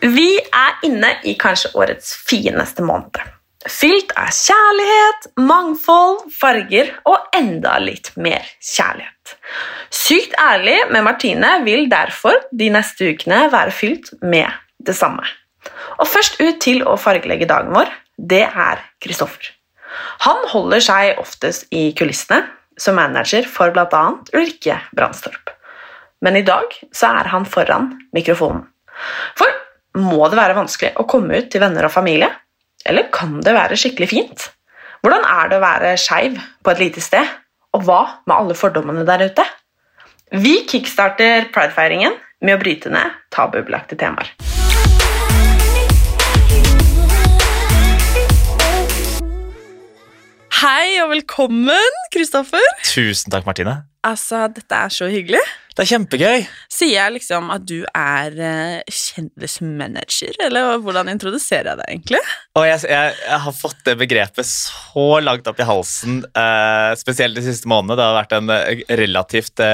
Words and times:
Vi 0.00 0.38
er 0.40 0.78
inne 0.86 1.10
i 1.28 1.34
kanskje 1.36 1.74
årets 1.76 2.14
fineste 2.24 2.84
måned. 2.86 3.18
Fylt 3.68 4.14
av 4.16 4.30
kjærlighet, 4.32 5.26
mangfold, 5.44 6.22
farger 6.32 6.94
og 7.04 7.36
enda 7.36 7.74
litt 7.82 8.08
mer 8.16 8.46
kjærlighet. 8.64 9.34
Sykt 9.92 10.32
ærlig 10.40 10.78
med 10.88 11.04
Martine 11.04 11.52
vil 11.66 11.84
derfor 11.92 12.40
de 12.56 12.70
neste 12.72 13.12
ukene 13.12 13.42
være 13.52 13.76
fylt 13.76 14.14
med 14.24 14.48
det 14.80 14.96
samme. 14.96 15.26
Og 16.00 16.08
først 16.08 16.40
ut 16.40 16.62
til 16.64 16.80
å 16.88 16.96
fargelegge 16.96 17.50
dagen 17.50 17.76
vår, 17.76 17.92
det 18.16 18.46
er 18.48 18.80
Kristoffer. 19.04 19.52
Han 20.24 20.46
holder 20.48 20.80
seg 20.80 21.20
oftest 21.20 21.68
i 21.76 21.90
kulissene 21.92 22.46
som 22.80 22.96
manager 22.96 23.44
for 23.44 23.74
bl.a. 23.74 24.04
Ulrikke 24.32 24.80
Brandstorp. 24.96 25.52
Men 26.24 26.40
i 26.40 26.46
dag 26.46 26.72
så 26.96 27.12
er 27.20 27.28
han 27.32 27.44
foran 27.48 27.92
mikrofonen. 28.16 28.64
For 29.36 29.60
må 29.98 30.22
det 30.30 30.38
være 30.38 30.54
vanskelig 30.54 30.92
å 31.00 31.06
komme 31.10 31.40
ut 31.40 31.48
til 31.50 31.62
venner 31.62 31.88
og 31.88 31.90
familie? 31.90 32.28
Eller 32.86 33.08
kan 33.12 33.40
det 33.42 33.54
være 33.56 33.78
skikkelig 33.78 34.08
fint? 34.10 34.44
Hvordan 35.02 35.24
er 35.26 35.50
det 35.50 35.58
å 35.58 35.64
være 35.64 35.94
skeiv 35.98 36.36
på 36.62 36.72
et 36.72 36.82
lite 36.82 37.02
sted? 37.02 37.26
Og 37.74 37.82
hva 37.86 38.00
med 38.26 38.36
alle 38.36 38.56
fordommene 38.58 39.02
der 39.08 39.26
ute? 39.26 39.46
Vi 40.30 40.60
kickstarter 40.70 41.48
pridefeiringen 41.50 42.14
med 42.46 42.54
å 42.54 42.62
bryte 42.62 42.92
ned 42.92 43.18
tabubelagte 43.34 43.98
temaer. 43.98 44.30
Hei 50.60 51.00
og 51.00 51.10
velkommen, 51.16 52.02
Kristoffer. 52.12 52.66
Tusen 52.84 53.32
takk, 53.32 53.48
Martine. 53.48 53.89
Altså, 54.06 54.46
dette 54.48 54.72
er 54.72 54.92
så 54.92 55.10
hyggelig. 55.12 55.40
Det 55.76 55.84
er 55.84 55.88
kjempegøy. 55.90 56.44
Sier 56.72 56.94
jeg 56.94 57.12
liksom 57.18 57.50
at 57.52 57.66
du 57.68 57.82
er 57.84 58.38
eh, 58.46 58.94
kjendismanager, 58.96 60.38
eller 60.46 60.80
hvordan 60.80 61.10
introduserer 61.12 61.68
jeg 61.68 61.80
deg 61.82 61.92
egentlig? 61.92 62.22
Og 62.56 62.64
jeg, 62.64 62.80
jeg, 62.88 63.12
jeg 63.26 63.42
har 63.44 63.56
fått 63.56 63.84
det 63.84 63.98
begrepet 64.00 64.48
så 64.48 65.06
langt 65.24 65.48
opp 65.52 65.60
i 65.60 65.68
halsen, 65.68 66.22
eh, 66.32 66.94
spesielt 67.00 67.36
de 67.36 67.44
siste 67.44 67.68
månedene. 67.68 68.00
Det 68.00 68.08
har 68.08 68.18
vært 68.22 68.34
en 68.38 68.56
eh, 68.56 68.82
relativt 69.04 69.64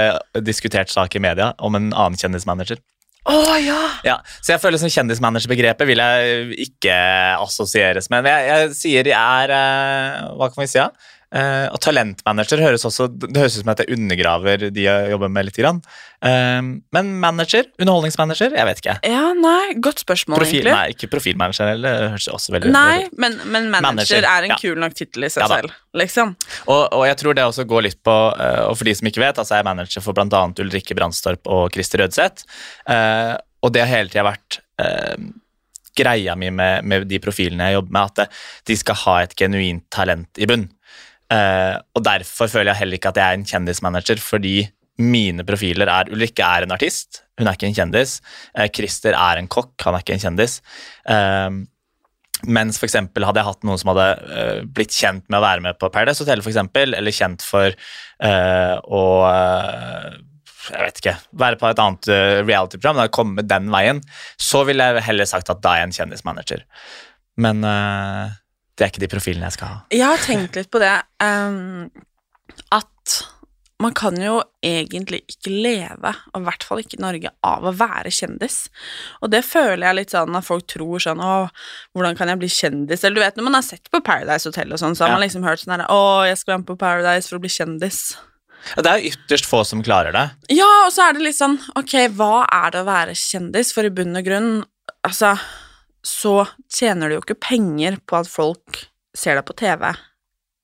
diskutert 0.42 0.90
sak 0.90 1.14
i 1.14 1.22
media 1.22 1.52
om 1.62 1.78
en 1.78 1.92
annen 1.94 2.18
kjendismanager. 2.18 2.82
Oh, 3.26 3.54
ja! 3.58 3.78
Ja, 4.06 4.20
så 4.38 4.54
jeg 4.54 4.62
føler 4.62 4.78
som 4.78 4.90
kjendismanagerbegrepet 4.90 5.88
vil 5.88 6.02
jeg 6.02 6.58
ikke 6.68 6.94
assosieres 7.42 8.10
med. 8.10 8.26
Men 8.26 8.34
jeg, 8.36 8.50
jeg 8.50 8.76
sier 8.78 9.10
jeg 9.10 9.50
er 9.50 10.30
Hva 10.38 10.50
kan 10.50 10.62
vi 10.62 10.70
si? 10.70 10.78
Ja? 10.78 10.90
Eh, 11.36 11.66
og 11.74 11.80
talentmanager 11.84 12.62
høres 12.64 12.86
også 12.88 13.08
Det 13.12 13.34
høres 13.36 13.58
ut 13.58 13.64
som 13.64 13.72
at 13.74 13.82
jeg 13.82 13.96
undergraver 13.96 14.68
de 14.72 14.84
jeg 14.86 15.10
jobber 15.12 15.32
med 15.32 15.48
litt. 15.48 15.56
Grann. 15.56 15.78
Uh, 16.20 16.76
men 16.92 17.08
manager, 17.20 17.64
underholdningsmanager, 17.80 18.52
jeg 18.56 18.68
vet 18.68 18.80
ikke. 18.82 18.94
Ja, 19.08 19.30
nei, 19.36 19.76
Godt 19.84 20.02
spørsmål, 20.04 20.40
Profil, 20.42 20.58
egentlig. 20.60 20.74
nei, 20.74 20.92
ikke 20.92 21.08
profilmanager 21.12 21.70
heller. 21.72 21.96
Det 21.96 22.10
høres 22.12 22.28
også 22.34 22.54
veldig 22.56 22.72
Nei, 22.74 22.98
veldig- 23.06 23.20
men, 23.24 23.38
men 23.54 23.70
manager, 23.72 23.88
Manager, 23.88 24.28
er 24.28 24.48
en 24.48 24.52
ja. 24.52 24.58
kul 24.60 24.76
nok 24.84 24.96
tittel 24.98 25.24
i 25.24 25.30
seg 25.32 25.44
Ja 25.46 25.48
selv. 25.54 25.72
liksom. 25.96 26.34
Og, 26.66 26.82
og 26.92 27.06
jeg 27.08 27.18
tror 27.22 27.38
det 27.38 27.46
også 27.48 27.66
går 27.68 27.86
litt 27.88 28.00
på 28.04 28.16
uh, 28.36 28.62
Og 28.68 28.76
for 28.76 28.88
de 28.88 28.94
som 28.98 29.08
ikke 29.08 29.24
vet, 29.24 29.40
altså 29.40 29.56
jeg 29.56 29.64
er 29.64 29.70
manager 29.70 30.04
for 30.04 30.16
bl.a. 30.16 30.44
Ulrikke 30.66 30.96
Brandstorp 30.98 31.48
og 31.52 31.72
Christer 31.72 32.04
Rødseth. 32.04 32.46
Og 33.64 33.72
det 33.72 33.82
har 33.82 33.92
hele 33.92 34.12
tida 34.12 34.24
vært 34.28 34.60
greia 35.96 36.36
mi 36.36 36.50
med, 36.52 36.84
med 36.84 37.06
de 37.08 37.18
profilene 37.22 37.70
jeg 37.70 37.78
jobber 37.78 37.96
med, 37.96 38.20
at 38.20 38.40
de 38.68 38.76
skal 38.76 38.98
ha 39.06 39.14
et 39.24 39.36
genuint 39.38 39.84
talent 39.92 40.40
i 40.42 40.48
bunn. 40.48 40.68
Eh, 41.32 41.76
og 41.96 42.04
derfor 42.06 42.50
føler 42.50 42.70
jeg 42.70 42.82
heller 42.84 43.00
ikke 43.00 43.10
at 43.10 43.20
jeg 43.20 43.26
er 43.26 43.38
en 43.38 43.46
kjendismanager, 43.48 44.20
fordi 44.22 44.56
mine 45.02 45.44
profiler 45.44 45.90
er 45.92 46.10
Ulrikke 46.14 46.44
er 46.46 46.64
en 46.64 46.72
artist, 46.72 47.22
hun 47.36 47.48
er 47.48 47.56
ikke 47.56 47.68
en 47.68 47.76
kjendis. 47.76 48.20
Eh, 48.56 48.68
Christer 48.72 49.16
er 49.18 49.40
en 49.40 49.50
kokk, 49.50 49.74
han 49.84 49.96
er 49.96 50.04
ikke 50.04 50.14
en 50.16 50.22
kjendis. 50.22 50.60
Eh, 51.10 51.58
mens 52.46 52.78
for 52.78 52.86
eksempel 52.86 53.24
hadde 53.26 53.40
jeg 53.40 53.48
hatt 53.48 53.66
noen 53.66 53.80
som 53.80 53.90
hadde 53.94 54.64
blitt 54.76 54.92
kjent 54.92 55.24
med 55.32 55.38
å 55.40 55.44
være 55.44 55.64
med 55.64 55.78
på 55.80 55.88
Paradise 55.90 56.20
Hotel, 56.20 56.42
for 56.44 56.52
eksempel, 56.52 56.92
eller 56.94 57.14
kjent 57.16 57.40
for 57.40 57.72
å 58.20 59.04
jeg 60.66 60.82
vet 60.82 61.00
ikke, 61.00 61.14
være 61.40 61.56
på 61.56 61.70
et 61.70 61.80
annet 61.80 62.10
reality-program, 62.44 63.00
da 63.00 63.08
komme 63.08 63.44
den 63.46 63.70
veien, 63.72 64.02
så 64.36 64.66
ville 64.68 64.84
jeg 64.84 65.06
heller 65.08 65.30
sagt 65.30 65.48
at 65.48 65.62
da 65.64 65.72
er 65.72 65.80
jeg 65.80 65.88
en 65.88 65.96
kjendismanager. 65.96 66.66
Men 67.40 67.64
det 68.76 68.84
er 68.84 68.90
ikke 68.92 69.00
de 69.06 69.08
profilene 69.12 69.48
jeg 69.48 69.56
skal 69.58 69.68
ha. 69.72 69.78
Jeg 69.90 70.04
har 70.06 70.20
tenkt 70.26 70.56
litt 70.58 70.70
på 70.70 70.78
det 70.82 70.92
um, 71.24 71.88
at 72.76 73.16
man 73.80 73.92
kan 73.92 74.16
jo 74.16 74.38
egentlig 74.64 75.18
ikke 75.28 75.50
leve, 75.52 76.10
og 76.32 76.40
i 76.40 76.44
hvert 76.46 76.64
fall 76.64 76.78
ikke 76.80 76.96
i 76.96 77.02
Norge, 77.04 77.28
av 77.44 77.66
å 77.68 77.72
være 77.76 78.08
kjendis. 78.08 78.70
Og 79.20 79.28
det 79.34 79.42
føler 79.44 79.84
jeg 79.84 79.98
litt 79.98 80.14
sånn 80.14 80.32
når 80.32 80.46
folk 80.46 80.64
tror 80.72 81.02
sånn 81.04 81.20
Å, 81.20 81.34
hvordan 81.92 82.16
kan 82.16 82.32
jeg 82.32 82.40
bli 82.40 82.48
kjendis? 82.48 83.04
Eller 83.04 83.18
du 83.18 83.20
vet, 83.20 83.36
når 83.36 83.44
man 83.50 83.58
har 83.58 83.66
sett 83.66 83.90
på 83.92 84.00
Paradise 84.00 84.48
Hotel 84.48 84.72
og 84.72 84.80
sånn, 84.80 84.96
så 84.96 85.04
har 85.04 85.12
Ja. 85.12 85.18
man 85.18 85.26
liksom 85.28 85.44
hørt 85.44 85.60
sånn 85.60 85.74
her 85.76 85.84
Å, 85.92 86.24
jeg 86.24 86.38
skal 86.40 86.54
være 86.54 86.62
med 86.64 86.70
på 86.72 86.78
Paradise 86.80 87.28
for 87.28 87.36
å 87.36 87.44
bli 87.44 87.52
kjendis. 87.52 88.00
Ja, 88.72 88.82
Det 88.82 88.90
er 88.94 88.98
jo 89.04 89.10
ytterst 89.12 89.44
få 89.46 89.60
som 89.68 89.82
klarer 89.84 90.10
det. 90.16 90.24
Ja, 90.56 90.70
og 90.86 90.92
så 90.96 91.04
er 91.10 91.12
det 91.12 91.22
litt 91.28 91.36
sånn 91.36 91.60
Ok, 91.76 91.92
hva 92.16 92.46
er 92.48 92.70
det 92.72 92.80
å 92.80 92.88
være 92.88 93.12
kjendis? 93.12 93.74
For 93.76 93.84
i 93.84 93.92
bunn 93.92 94.16
og 94.16 94.24
grunn, 94.24 94.64
altså 95.04 95.36
Så 96.06 96.44
tjener 96.70 97.10
du 97.10 97.16
jo 97.16 97.24
ikke 97.24 97.38
penger 97.48 97.98
på 98.06 98.20
at 98.20 98.30
folk 98.30 98.84
ser 99.16 99.38
deg 99.38 99.46
på 99.48 99.56
TV 99.58 99.88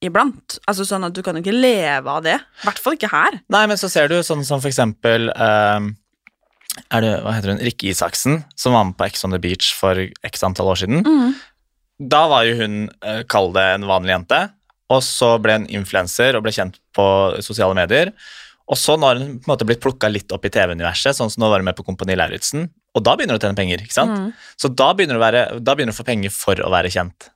iblant. 0.03 0.59
Altså 0.71 0.87
sånn 0.87 1.07
at 1.07 1.15
du 1.15 1.23
kan 1.25 1.37
jo 1.37 1.43
ikke 1.43 1.55
leve 1.55 2.11
av 2.11 2.23
det. 2.27 2.37
I 2.39 2.67
hvert 2.67 2.83
fall 2.83 2.97
ikke 2.99 3.11
her. 3.13 3.39
Nei, 3.53 3.65
men 3.71 3.81
så 3.81 3.91
ser 3.91 4.11
du 4.11 4.19
sånn 4.27 4.45
som 4.47 4.63
for 4.63 4.71
eksempel 4.71 5.31
uh, 5.35 5.83
er 6.89 7.05
det, 7.05 7.13
Hva 7.25 7.37
heter 7.37 7.55
hun? 7.55 7.63
Rikke 7.63 7.91
Isaksen, 7.93 8.43
som 8.59 8.77
var 8.77 8.87
med 8.89 8.99
på 8.99 9.07
Ex 9.09 9.27
on 9.27 9.35
the 9.35 9.41
Beach 9.43 9.73
for 9.79 9.99
x 9.99 10.47
antall 10.47 10.73
år 10.73 10.83
siden. 10.83 11.03
Da 12.03 12.25
var 12.31 12.47
jo 12.49 12.59
hun, 12.63 12.85
uh, 13.07 13.23
kall 13.31 13.53
det 13.55 13.67
en 13.77 13.89
vanlig 13.91 14.17
jente, 14.17 14.41
og 14.93 15.03
så 15.07 15.35
ble 15.43 15.61
hun 15.61 15.69
influenser 15.73 16.37
og 16.37 16.47
ble 16.47 16.55
kjent 16.55 16.79
på 16.97 17.07
sosiale 17.45 17.77
medier. 17.79 18.13
Og 18.71 18.79
så 18.79 18.97
nå 18.97 19.09
har 19.09 19.21
hun 19.21 19.37
på 19.37 19.47
en 19.47 19.53
måte 19.53 19.67
blitt 19.69 19.83
plukka 19.83 20.11
litt 20.11 20.33
opp 20.35 20.47
i 20.47 20.53
TV-universet, 20.53 21.19
sånn 21.19 21.31
som 21.33 21.45
nå 21.45 21.51
var 21.53 21.63
hun 21.63 21.69
med 21.69 21.79
på 21.79 21.85
Kompani 21.87 22.17
Lauritzen. 22.19 22.71
Og 22.93 23.05
da 23.07 23.15
begynner 23.17 23.39
du 23.39 23.41
å 23.41 23.47
tjene 23.47 23.59
penger, 23.59 23.85
ikke 23.85 23.97
sant? 23.97 24.13
Mm. 24.13 24.49
Så 24.61 24.69
da 24.77 24.91
begynner, 24.97 25.17
du 25.17 25.23
å 25.23 25.25
være, 25.25 25.45
da 25.65 25.77
begynner 25.77 25.95
du 25.95 25.97
å 25.97 26.01
få 26.03 26.09
penger 26.09 26.35
for 26.35 26.61
å 26.61 26.71
være 26.73 26.91
kjent. 26.93 27.31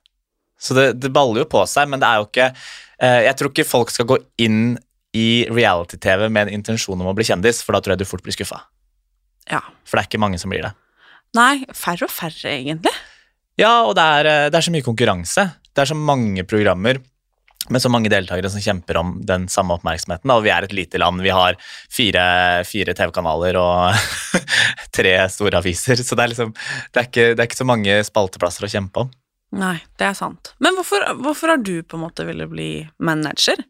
Så 0.61 0.77
det, 0.77 0.89
det 1.01 1.13
baller 1.13 1.43
jo 1.43 1.49
på 1.49 1.63
seg, 1.69 1.89
men 1.89 2.01
det 2.01 2.09
er 2.09 2.21
jo 2.21 2.25
ikke 2.25 2.47
eh, 2.49 3.19
Jeg 3.27 3.37
tror 3.37 3.51
ikke 3.51 3.67
folk 3.69 3.93
skal 3.93 4.07
gå 4.09 4.17
inn 4.41 4.77
i 5.17 5.45
reality-TV 5.49 6.27
med 6.29 6.47
en 6.47 6.59
intensjon 6.59 6.99
om 6.99 7.09
å 7.09 7.15
bli 7.17 7.25
kjendis, 7.25 7.63
for 7.65 7.73
da 7.73 7.81
tror 7.81 7.95
jeg 7.95 8.03
du 8.03 8.09
fort 8.09 8.25
blir 8.25 8.35
skuffa. 8.35 8.61
Ja. 9.49 9.63
For 9.87 9.97
det 9.97 10.03
er 10.03 10.09
ikke 10.11 10.21
mange 10.21 10.39
som 10.41 10.53
blir 10.53 10.65
det. 10.65 10.73
Nei, 11.37 11.65
færre 11.77 12.05
og 12.07 12.13
færre, 12.13 12.51
egentlig. 12.53 12.93
Ja, 13.57 13.87
og 13.87 13.95
det 13.97 14.05
er, 14.19 14.29
eh, 14.29 14.49
det 14.53 14.59
er 14.59 14.67
så 14.67 14.73
mye 14.73 14.85
konkurranse. 14.85 15.47
Det 15.73 15.83
er 15.83 15.89
så 15.89 15.97
mange 15.97 16.45
programmer 16.49 17.01
med 17.73 17.83
så 17.83 17.91
mange 17.91 18.11
deltakere 18.11 18.49
som 18.51 18.63
kjemper 18.63 18.99
om 19.01 19.13
den 19.27 19.47
samme 19.51 19.75
oppmerksomheten. 19.77 20.31
Og 20.33 20.43
vi 20.45 20.51
er 20.53 20.65
et 20.65 20.75
lite 20.75 21.01
land. 21.01 21.21
Vi 21.25 21.33
har 21.33 21.57
fire, 21.93 22.25
fire 22.67 22.95
TV-kanaler 22.97 23.59
og 23.61 23.95
tre 24.97 25.15
store 25.33 25.61
aviser. 25.61 25.99
Så 26.03 26.17
det 26.17 26.25
er 26.25 26.33
liksom 26.33 26.53
det 26.55 27.01
er, 27.01 27.09
ikke, 27.09 27.29
det 27.33 27.41
er 27.41 27.49
ikke 27.49 27.61
så 27.63 27.69
mange 27.69 27.97
spalteplasser 28.07 28.67
å 28.67 28.71
kjempe 28.71 29.05
om. 29.05 29.11
Nei, 29.57 29.77
det 29.99 30.09
er 30.09 30.15
sant. 30.17 30.53
Men 30.63 30.75
hvorfor, 30.75 31.05
hvorfor 31.23 31.53
har 31.53 31.61
du 31.63 31.79
på 31.83 31.99
en 31.99 32.03
måte 32.03 32.25
ville 32.27 32.49
bli 32.51 32.71
manager? 32.99 33.61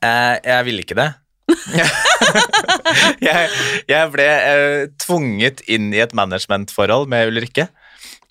Eh, 0.00 0.36
jeg 0.42 0.66
ville 0.66 0.82
ikke 0.82 0.98
det. 0.98 1.10
jeg, 3.28 3.48
jeg 3.90 4.10
ble 4.14 4.26
eh, 4.26 4.84
tvunget 5.04 5.62
inn 5.70 5.92
i 5.94 6.00
et 6.02 6.14
managementforhold 6.16 7.06
med 7.12 7.30
Ulrikke, 7.30 7.68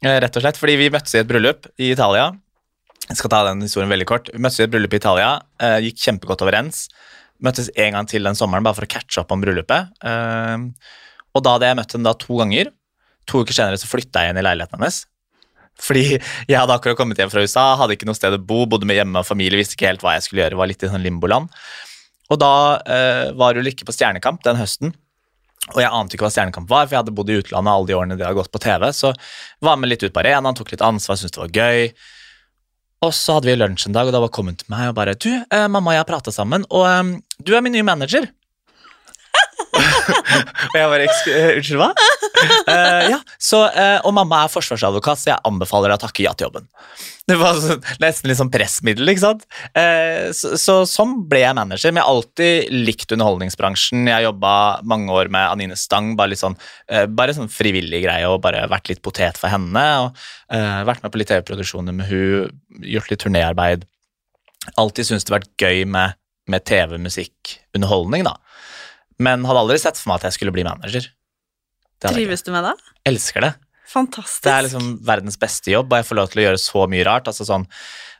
eh, 0.03 0.17
rett 0.23 0.39
og 0.39 0.43
slett. 0.43 0.59
Fordi 0.59 0.77
vi 0.81 0.91
møttes 0.93 1.15
i 1.15 1.21
et 1.21 1.29
bryllup 1.29 1.69
i 1.77 1.93
Italia. 1.93 2.31
Jeg 3.09 3.19
skal 3.19 3.31
ta 3.33 3.41
den 3.49 3.63
historien 3.65 3.91
veldig 3.91 4.07
kort. 4.07 4.29
Vi 4.31 4.41
møttes 4.41 4.61
i 4.61 4.65
et 4.65 4.71
bryllup 4.71 4.93
i 4.95 4.99
Italia, 5.01 5.31
eh, 5.59 5.79
gikk 5.87 5.99
kjempegodt 6.05 6.43
overens. 6.45 6.85
Møttes 7.43 7.69
en 7.75 7.97
gang 7.97 8.07
til 8.07 8.23
den 8.23 8.37
sommeren 8.39 8.63
bare 8.63 8.77
for 8.77 8.87
å 8.87 8.91
catche 8.93 9.19
opp 9.21 9.33
om 9.35 9.41
bryllupet. 9.43 9.91
Eh, 10.03 10.57
og 11.33 11.43
da 11.43 11.55
hadde 11.55 11.67
jeg 11.67 11.79
møtt 11.81 11.95
henne 11.97 12.13
to 12.21 12.37
ganger. 12.39 12.71
To 13.27 13.43
uker 13.43 13.55
senere 13.55 13.79
så 13.79 13.89
flytta 13.89 14.23
jeg 14.23 14.33
inn 14.33 14.39
i 14.39 14.45
leiligheten 14.45 14.79
hennes. 14.79 15.03
Fordi 15.81 16.03
jeg 16.15 16.55
hadde 16.55 16.75
akkurat 16.75 16.97
kommet 16.99 17.17
hjem 17.17 17.31
fra 17.33 17.41
USA, 17.41 17.75
hadde 17.79 17.97
ikke 17.97 18.07
noe 18.07 18.17
sted 18.17 18.35
å 18.35 18.41
bo, 18.41 18.63
bodde 18.69 18.87
med 18.87 18.99
hjemme 18.99 19.23
og 19.23 19.27
familie, 19.27 19.57
visste 19.59 19.77
ikke 19.77 19.89
helt 19.89 20.05
hva 20.05 20.15
jeg 20.17 20.27
skulle 20.27 20.43
gjøre, 20.43 20.59
var 20.59 20.69
litt 20.69 20.85
i 20.85 20.91
sånn 20.91 21.03
limboland. 21.03 21.49
Og 22.31 22.39
da 22.39 22.53
eh, 22.87 23.31
var 23.37 23.57
Ulrikke 23.59 23.87
på 23.87 23.95
Stjernekamp 23.95 24.43
den 24.45 24.59
høsten. 24.59 24.93
Og 25.73 25.79
jeg 25.79 25.89
ante 25.89 26.15
ikke 26.15 26.27
hva 26.27 26.33
Stjernekamp 26.33 26.69
var, 26.69 26.85
for 26.85 26.95
jeg 26.95 27.03
hadde 27.03 27.15
bodd 27.15 27.31
i 27.31 27.39
utlandet 27.39 27.73
alle 27.73 27.89
de 27.89 27.95
årene 27.97 28.17
det 28.19 28.27
hadde 28.27 28.39
gått 28.39 28.53
på 28.53 28.61
TV. 28.63 28.89
Så 28.95 29.13
var 29.63 29.79
med 29.79 29.91
litt 29.91 30.03
ut 30.05 30.13
på 30.13 30.21
arenaen, 30.21 30.55
tok 30.57 30.73
litt 30.73 30.83
ansvar, 30.85 31.19
syntes 31.19 31.35
det 31.35 31.43
var 31.43 31.57
gøy. 31.57 31.93
Og 33.03 33.11
så 33.11 33.35
hadde 33.35 33.49
vi 33.49 33.57
lunsj 33.59 33.89
en 33.89 33.97
dag, 33.97 34.07
og 34.07 34.15
da 34.15 34.21
var 34.23 34.31
hun 34.31 34.55
til 34.55 34.69
meg 34.71 34.91
og 34.91 34.95
bare 34.95 35.17
Du, 35.19 35.31
eh, 35.33 35.67
mamma 35.67 35.91
og 35.91 35.97
jeg 35.97 36.03
har 36.05 36.07
prata 36.07 36.31
sammen, 36.31 36.63
og 36.71 36.85
eh, 36.87 37.19
du 37.43 37.53
er 37.55 37.61
min 37.65 37.75
nye 37.75 37.83
manager. 37.83 38.29
og 40.73 40.75
jeg 40.77 40.89
bare 40.91 41.05
eh, 41.07 41.55
Unnskyld, 41.57 41.79
hva? 41.81 41.89
Uh, 42.67 43.01
ja, 43.13 43.19
så, 43.41 43.63
uh, 43.71 43.99
Og 44.05 44.13
mamma 44.15 44.43
er 44.43 44.51
forsvarsadvokat, 44.51 45.21
så 45.21 45.31
jeg 45.31 45.43
anbefaler 45.47 45.91
deg 45.91 45.99
å 45.99 46.03
takke 46.03 46.25
ja 46.25 46.33
til 46.37 46.49
jobben. 46.49 46.67
Det 47.29 47.37
var 47.39 47.55
så, 47.63 47.77
nesten 48.03 48.29
litt 48.29 48.39
sånn 48.39 48.51
pressmiddel, 48.51 49.13
ikke 49.13 49.23
sant? 49.23 49.45
Uh, 49.71 50.29
så, 50.35 50.53
så 50.59 50.77
sånn 50.89 51.15
ble 51.29 51.43
jeg 51.45 51.57
manager. 51.57 51.93
Men 51.93 52.01
jeg 52.01 52.07
har 52.07 52.17
alltid 52.17 52.75
likt 52.89 53.15
underholdningsbransjen. 53.15 54.09
Jeg 54.11 54.27
jobba 54.27 54.53
mange 54.89 55.15
år 55.15 55.31
med 55.33 55.47
Anine 55.47 55.79
Stang, 55.79 56.13
bare 56.19 56.33
litt 56.33 56.43
sånn, 56.43 56.57
bare 57.15 57.35
sånn 57.37 57.51
frivillig 57.51 58.03
greie, 58.05 58.27
og 58.29 58.41
bare 58.43 58.65
vært 58.71 58.91
litt 58.91 59.03
potet 59.05 59.39
for 59.39 59.53
henne. 59.53 59.85
og 60.03 60.87
Vært 60.87 61.05
med 61.05 61.13
på 61.13 61.21
litt 61.21 61.31
TV-produksjoner 61.31 61.95
med 61.95 62.09
hun, 62.11 62.51
gjort 62.83 63.13
litt 63.13 63.23
turnéarbeid. 63.23 63.87
Alltid 64.79 65.07
syntes 65.07 65.25
det 65.27 65.33
har 65.33 65.41
vært 65.41 65.63
gøy 65.63 65.87
med, 65.91 66.19
med 66.51 66.65
TV, 66.67 66.97
musikk, 67.01 67.57
underholdning, 67.75 68.27
da. 68.27 68.37
Men 69.21 69.45
hadde 69.47 69.65
aldri 69.65 69.77
sett 69.81 69.99
for 69.99 70.11
meg 70.11 70.21
at 70.21 70.29
jeg 70.29 70.39
skulle 70.39 70.55
bli 70.55 70.65
manager. 70.67 71.09
Trives 72.03 72.43
du 72.43 72.51
med 72.53 72.65
det? 72.67 72.73
Elsker 73.07 73.45
det. 73.45 73.53
Fantastisk. 73.93 74.43
Det 74.45 74.51
er 74.53 74.65
liksom 74.65 74.89
verdens 75.05 75.37
beste 75.39 75.71
jobb, 75.71 75.91
og 75.91 76.01
jeg 76.01 76.07
får 76.09 76.19
lov 76.19 76.31
til 76.31 76.41
å 76.41 76.45
gjøre 76.47 76.61
så 76.61 76.87
mye 76.89 77.05
rart. 77.07 77.29
altså 77.29 77.45
sånn, 77.47 77.65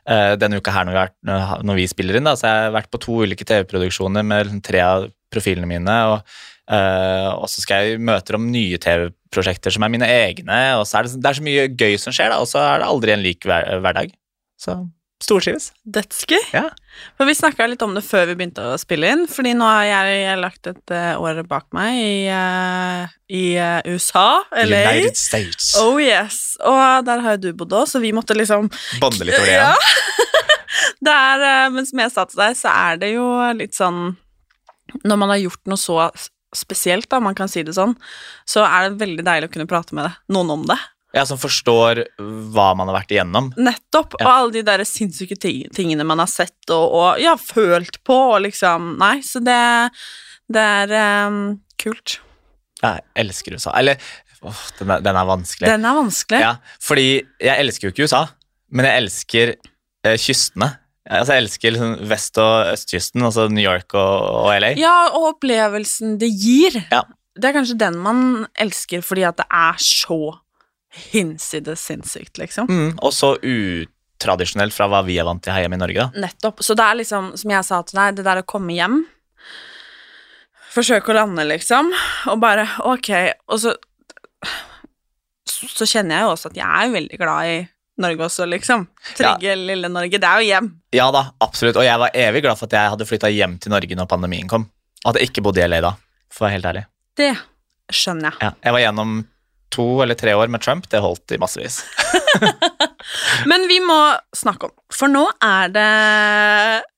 uh, 0.08 0.34
Denne 0.40 0.60
uka 0.62 0.74
her 0.74 0.86
når 0.86 0.96
vi, 0.96 1.02
har, 1.34 1.64
når 1.66 1.80
vi 1.80 1.86
spiller 1.90 2.18
inn, 2.18 2.28
da, 2.28 2.36
så 2.38 2.48
har 2.48 2.66
jeg 2.66 2.76
vært 2.78 2.90
på 2.94 3.02
to 3.02 3.20
ulike 3.24 3.46
TV-produksjoner 3.48 4.26
med 4.26 4.46
liksom 4.46 4.64
tre 4.64 4.82
av 4.86 5.08
profilene 5.34 5.70
mine. 5.70 6.00
Og, 6.14 6.34
Uh, 6.64 7.28
og 7.42 7.44
så 7.52 7.60
skal 7.60 7.84
jeg 7.84 8.00
møte 8.00 8.32
om 8.38 8.46
nye 8.48 8.78
TV-prosjekter 8.80 9.74
som 9.74 9.84
er 9.84 9.90
mine 9.92 10.06
egne. 10.08 10.60
og 10.78 10.86
så 10.88 10.96
er 10.96 11.04
det, 11.04 11.18
det 11.20 11.28
er 11.28 11.36
så 11.36 11.44
mye 11.44 11.66
gøy 11.68 11.98
som 12.00 12.14
skjer, 12.16 12.32
da, 12.32 12.38
og 12.40 12.48
så 12.48 12.62
er 12.62 12.80
det 12.80 12.86
aldri 12.88 13.12
en 13.12 13.20
lik 13.20 13.44
hver, 13.44 13.68
hverdag. 13.84 14.14
Så 14.56 14.78
stortrives. 15.24 15.70
Dødsgøy. 15.88 16.40
Ja. 16.54 16.68
For 17.18 17.28
vi 17.28 17.34
snakka 17.36 17.66
litt 17.68 17.82
om 17.84 17.94
det 17.96 18.04
før 18.06 18.28
vi 18.30 18.36
begynte 18.38 18.64
å 18.70 18.78
spille 18.80 19.10
inn, 19.14 19.24
fordi 19.30 19.54
nå 19.58 19.66
har 19.66 19.86
jeg, 19.88 20.18
jeg 20.22 20.40
lagt 20.42 20.70
et 20.70 20.94
eh, 20.94 21.12
år 21.20 21.40
bak 21.48 21.66
meg 21.76 21.98
i, 21.98 22.18
uh, 22.30 23.14
i 23.32 23.44
uh, 23.58 23.80
USA, 23.90 24.44
LA. 24.54 24.82
United 24.84 25.18
States. 25.18 25.72
Oh 25.80 25.98
yes, 26.02 26.42
og 26.62 27.06
der 27.08 27.24
har 27.24 27.38
jo 27.38 27.48
du 27.48 27.58
bodd 27.64 27.74
òg, 27.74 27.88
så 27.90 28.02
vi 28.02 28.12
måtte 28.16 28.36
liksom 28.36 28.70
Banne 29.02 29.26
litt 29.26 29.38
over 29.38 29.50
det 29.50 29.58
Ja. 29.58 29.72
det 31.06 31.16
er, 31.16 31.72
men 31.74 31.88
som 31.88 32.04
jeg 32.04 32.14
sa 32.14 32.28
til 32.28 32.44
deg, 32.44 32.60
så 32.60 32.74
er 32.74 33.02
det 33.02 33.14
jo 33.14 33.26
litt 33.56 33.76
sånn 33.76 34.14
Når 35.02 35.18
man 35.20 35.32
har 35.32 35.42
gjort 35.42 35.62
noe 35.70 35.80
så 35.80 35.98
spesielt, 36.54 37.08
da, 37.10 37.18
man 37.18 37.34
kan 37.34 37.50
si 37.50 37.64
det 37.66 37.74
sånn, 37.74 37.96
så 38.46 38.62
er 38.62 38.86
det 38.86 39.00
veldig 39.00 39.24
deilig 39.26 39.48
å 39.48 39.54
kunne 39.56 39.70
prate 39.70 39.96
med 39.96 40.14
noen 40.30 40.52
om 40.54 40.68
det. 40.70 40.76
Ja, 41.14 41.22
Som 41.28 41.38
forstår 41.38 42.02
hva 42.18 42.72
man 42.74 42.90
har 42.90 42.98
vært 42.98 43.14
igjennom. 43.14 43.52
Nettopp. 43.54 44.16
Ja. 44.18 44.26
Og 44.26 44.30
alle 44.32 44.54
de 44.56 44.64
der 44.66 44.82
sinnssyke 44.88 45.38
ting, 45.38 45.64
tingene 45.74 46.06
man 46.06 46.22
har 46.22 46.30
sett 46.30 46.74
og, 46.74 46.84
og 46.90 47.22
ja, 47.22 47.36
følt 47.38 48.00
på, 48.06 48.16
og 48.34 48.42
liksom 48.48 48.96
Nei, 48.98 49.16
så 49.26 49.42
det, 49.44 49.58
det 50.50 50.64
er 50.82 50.94
um, 51.28 51.40
kult. 51.80 52.18
Jeg 52.82 53.04
elsker 53.22 53.54
USA. 53.56 53.74
Eller 53.78 54.00
åh, 54.42 54.62
den, 54.80 54.90
er, 54.90 55.04
den 55.06 55.18
er 55.20 55.28
vanskelig. 55.28 55.70
Den 55.70 55.86
er 55.88 55.98
vanskelig. 56.00 56.42
Ja, 56.42 56.54
fordi 56.82 57.08
jeg 57.22 57.54
elsker 57.62 57.88
jo 57.88 57.94
ikke 57.94 58.08
USA, 58.08 58.26
men 58.74 58.88
jeg 58.88 59.04
elsker 59.04 59.54
eh, 59.54 60.18
kystene. 60.20 60.74
Altså, 61.04 61.34
jeg 61.36 61.44
elsker 61.44 61.74
liksom 61.74 61.96
vest- 62.08 62.40
og 62.40 62.70
østkysten, 62.72 63.24
altså 63.26 63.46
New 63.52 63.64
York 63.64 63.92
og, 63.92 64.14
og 64.44 64.54
LA. 64.56 64.72
Ja, 64.80 64.94
og 65.12 65.34
opplevelsen 65.34 66.16
det 66.20 66.30
gir. 66.32 66.80
Ja. 66.90 67.04
Det 67.34 67.50
er 67.50 67.56
kanskje 67.56 67.76
den 67.80 67.98
man 68.00 68.46
elsker 68.62 69.02
fordi 69.04 69.24
at 69.26 69.40
det 69.40 69.46
er 69.50 69.78
så 69.82 70.36
hinsides 70.94 71.82
sinnssykt, 71.88 72.38
liksom. 72.38 72.68
Mm, 72.70 72.92
og 73.02 73.12
så 73.14 73.34
utradisjonelt 73.40 74.74
fra 74.74 74.86
hva 74.90 75.02
vi 75.06 75.18
er 75.18 75.26
vant 75.26 75.42
til 75.44 75.54
her 75.54 75.64
hjemme 75.64 75.78
i 75.78 75.82
Norge. 75.82 76.06
da. 76.06 76.24
Nettopp. 76.26 76.62
Så 76.62 76.76
det 76.78 76.86
er 76.86 77.00
liksom, 77.00 77.32
som 77.40 77.50
jeg 77.54 77.66
sa 77.66 77.82
til 77.82 77.98
deg, 78.00 78.16
det 78.20 78.26
der 78.26 78.42
å 78.42 78.46
komme 78.46 78.76
hjem 78.76 79.02
Forsøke 80.74 81.12
å 81.12 81.14
lande, 81.14 81.44
liksom, 81.46 81.92
og 82.32 82.40
bare 82.42 82.64
ok 82.82 83.10
Og 83.46 83.60
så 83.62 83.76
Så 85.46 85.86
kjenner 85.86 86.16
jeg 86.18 86.24
jo 86.26 86.32
også 86.32 86.50
at 86.50 86.56
jeg 86.58 86.66
er 86.66 86.94
veldig 86.96 87.18
glad 87.20 87.50
i 87.52 87.60
Norge 88.02 88.24
også, 88.26 88.46
liksom. 88.50 88.88
Trygge, 89.14 89.52
lille 89.54 89.86
Norge. 89.86 90.18
Det 90.18 90.26
er 90.26 90.40
jo 90.42 90.48
hjem. 90.48 90.68
Ja 90.96 91.04
da, 91.14 91.28
absolutt. 91.44 91.76
Og 91.78 91.84
jeg 91.86 92.00
var 92.02 92.10
evig 92.24 92.40
glad 92.42 92.58
for 92.58 92.66
at 92.66 92.74
jeg 92.74 92.90
hadde 92.90 93.06
flytta 93.06 93.30
hjem 93.30 93.54
til 93.62 93.70
Norge 93.70 93.94
når 93.94 94.08
pandemien 94.10 94.50
kom. 94.50 94.64
Og 95.04 95.12
at 95.12 95.20
jeg 95.20 95.30
ikke 95.30 95.44
bodde 95.46 95.62
i 95.62 95.68
LA 95.68 95.78
da, 95.84 95.92
for 96.26 96.42
å 96.42 96.48
være 96.48 96.56
helt 96.56 96.66
ærlig. 96.72 96.82
Det 97.14 97.30
skjønner 97.94 98.32
jeg. 98.32 98.40
Ja, 98.42 98.50
jeg 98.66 98.74
var 98.74 98.82
gjennom 98.82 99.12
to 99.72 100.02
eller 100.02 100.14
tre 100.18 100.34
år 100.34 100.48
med 100.52 100.60
Trump, 100.62 100.88
det 100.92 101.00
holdt 101.02 101.32
i 101.34 101.38
massevis. 101.38 101.80
Men 103.46 103.66
vi 103.68 103.80
må 103.84 103.96
snakke 104.36 104.68
om 104.68 104.72
For 104.94 105.10
nå 105.12 105.24
er 105.44 105.68
det 105.74 105.88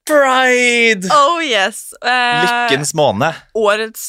Pride! 0.07 1.09
Oh 1.11 1.41
yes. 1.43 1.91
Eh, 2.05 2.45
Lykkens 2.45 2.93
måned. 2.95 3.35
Årets 3.59 4.05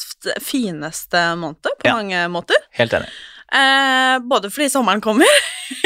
fineste 0.46 1.24
måned 1.40 1.58
på 1.64 1.88
Ja. 1.90 1.96
mange 1.98 2.28
måter. 2.30 2.60
Helt 2.78 2.94
enig. 2.94 3.10
Eh, 3.54 4.20
både 4.28 4.52
fordi 4.52 4.68
sommeren 4.70 5.02
kommer, 5.02 5.26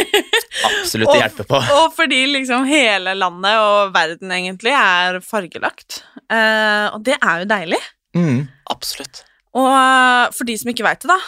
Absolutt, 0.65 1.11
det 1.13 1.19
hjelper 1.21 1.47
på. 1.47 1.59
og 1.77 1.93
fordi 1.95 2.23
liksom 2.33 2.65
hele 2.67 3.13
landet 3.15 3.55
og 3.61 3.93
verden 3.95 4.33
egentlig 4.35 4.73
er 4.75 5.19
fargelagt. 5.23 6.01
Eh, 6.27 6.87
og 6.91 7.03
det 7.05 7.15
er 7.21 7.43
jo 7.43 7.49
deilig. 7.53 7.79
Mm, 8.17 8.41
absolutt. 8.73 9.23
Og 9.55 9.69
eh, 9.69 10.25
for 10.35 10.49
de 10.49 10.57
som 10.59 10.73
ikke 10.73 10.85
veit 10.89 11.05
det, 11.05 11.13
da, 11.13 11.19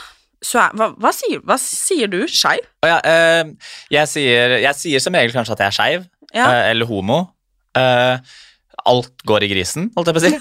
er 0.44 0.74
Hva, 0.78 0.90
hva, 1.00 1.12
sier, 1.16 1.42
hva 1.48 1.58
sier 1.62 2.10
du? 2.12 2.24
Skeiv? 2.30 2.66
Oh, 2.84 2.90
ja, 2.90 2.98
uh, 3.00 3.52
jeg, 3.94 4.10
sier, 4.12 4.58
jeg 4.64 4.80
sier 4.80 5.04
som 5.04 5.16
regel 5.16 5.36
kanskje 5.36 5.56
at 5.56 5.64
jeg 5.64 5.72
er 5.72 5.78
skeiv, 5.78 6.10
Ja. 6.34 6.48
uh, 6.50 6.64
eller 6.72 6.90
homo. 6.90 7.20
Uh, 7.78 8.18
alt 8.90 9.14
går 9.30 9.46
i 9.46 9.50
grisen, 9.54 9.86
holdt 9.96 10.10
jeg 10.12 10.16
på 10.18 10.22
å 10.22 10.26
si. 10.26 10.32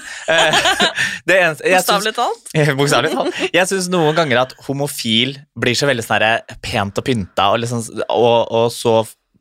Bokstavelig 1.29 2.13
talt? 2.17 2.49
Bokstavelig 2.79 3.13
talt. 3.13 3.37
Jeg 3.55 3.69
syns 3.69 3.87
noen 3.93 4.17
ganger 4.17 4.41
at 4.41 4.55
homofil 4.65 5.37
blir 5.55 5.77
så 5.79 5.87
veldig 5.87 6.03
sånn 6.03 6.25
pent 6.65 6.99
og 6.99 7.07
pynta 7.07 7.51
og, 7.53 7.61
liksom, 7.63 7.85
og, 8.09 8.51
og 8.51 8.67
så 8.75 8.97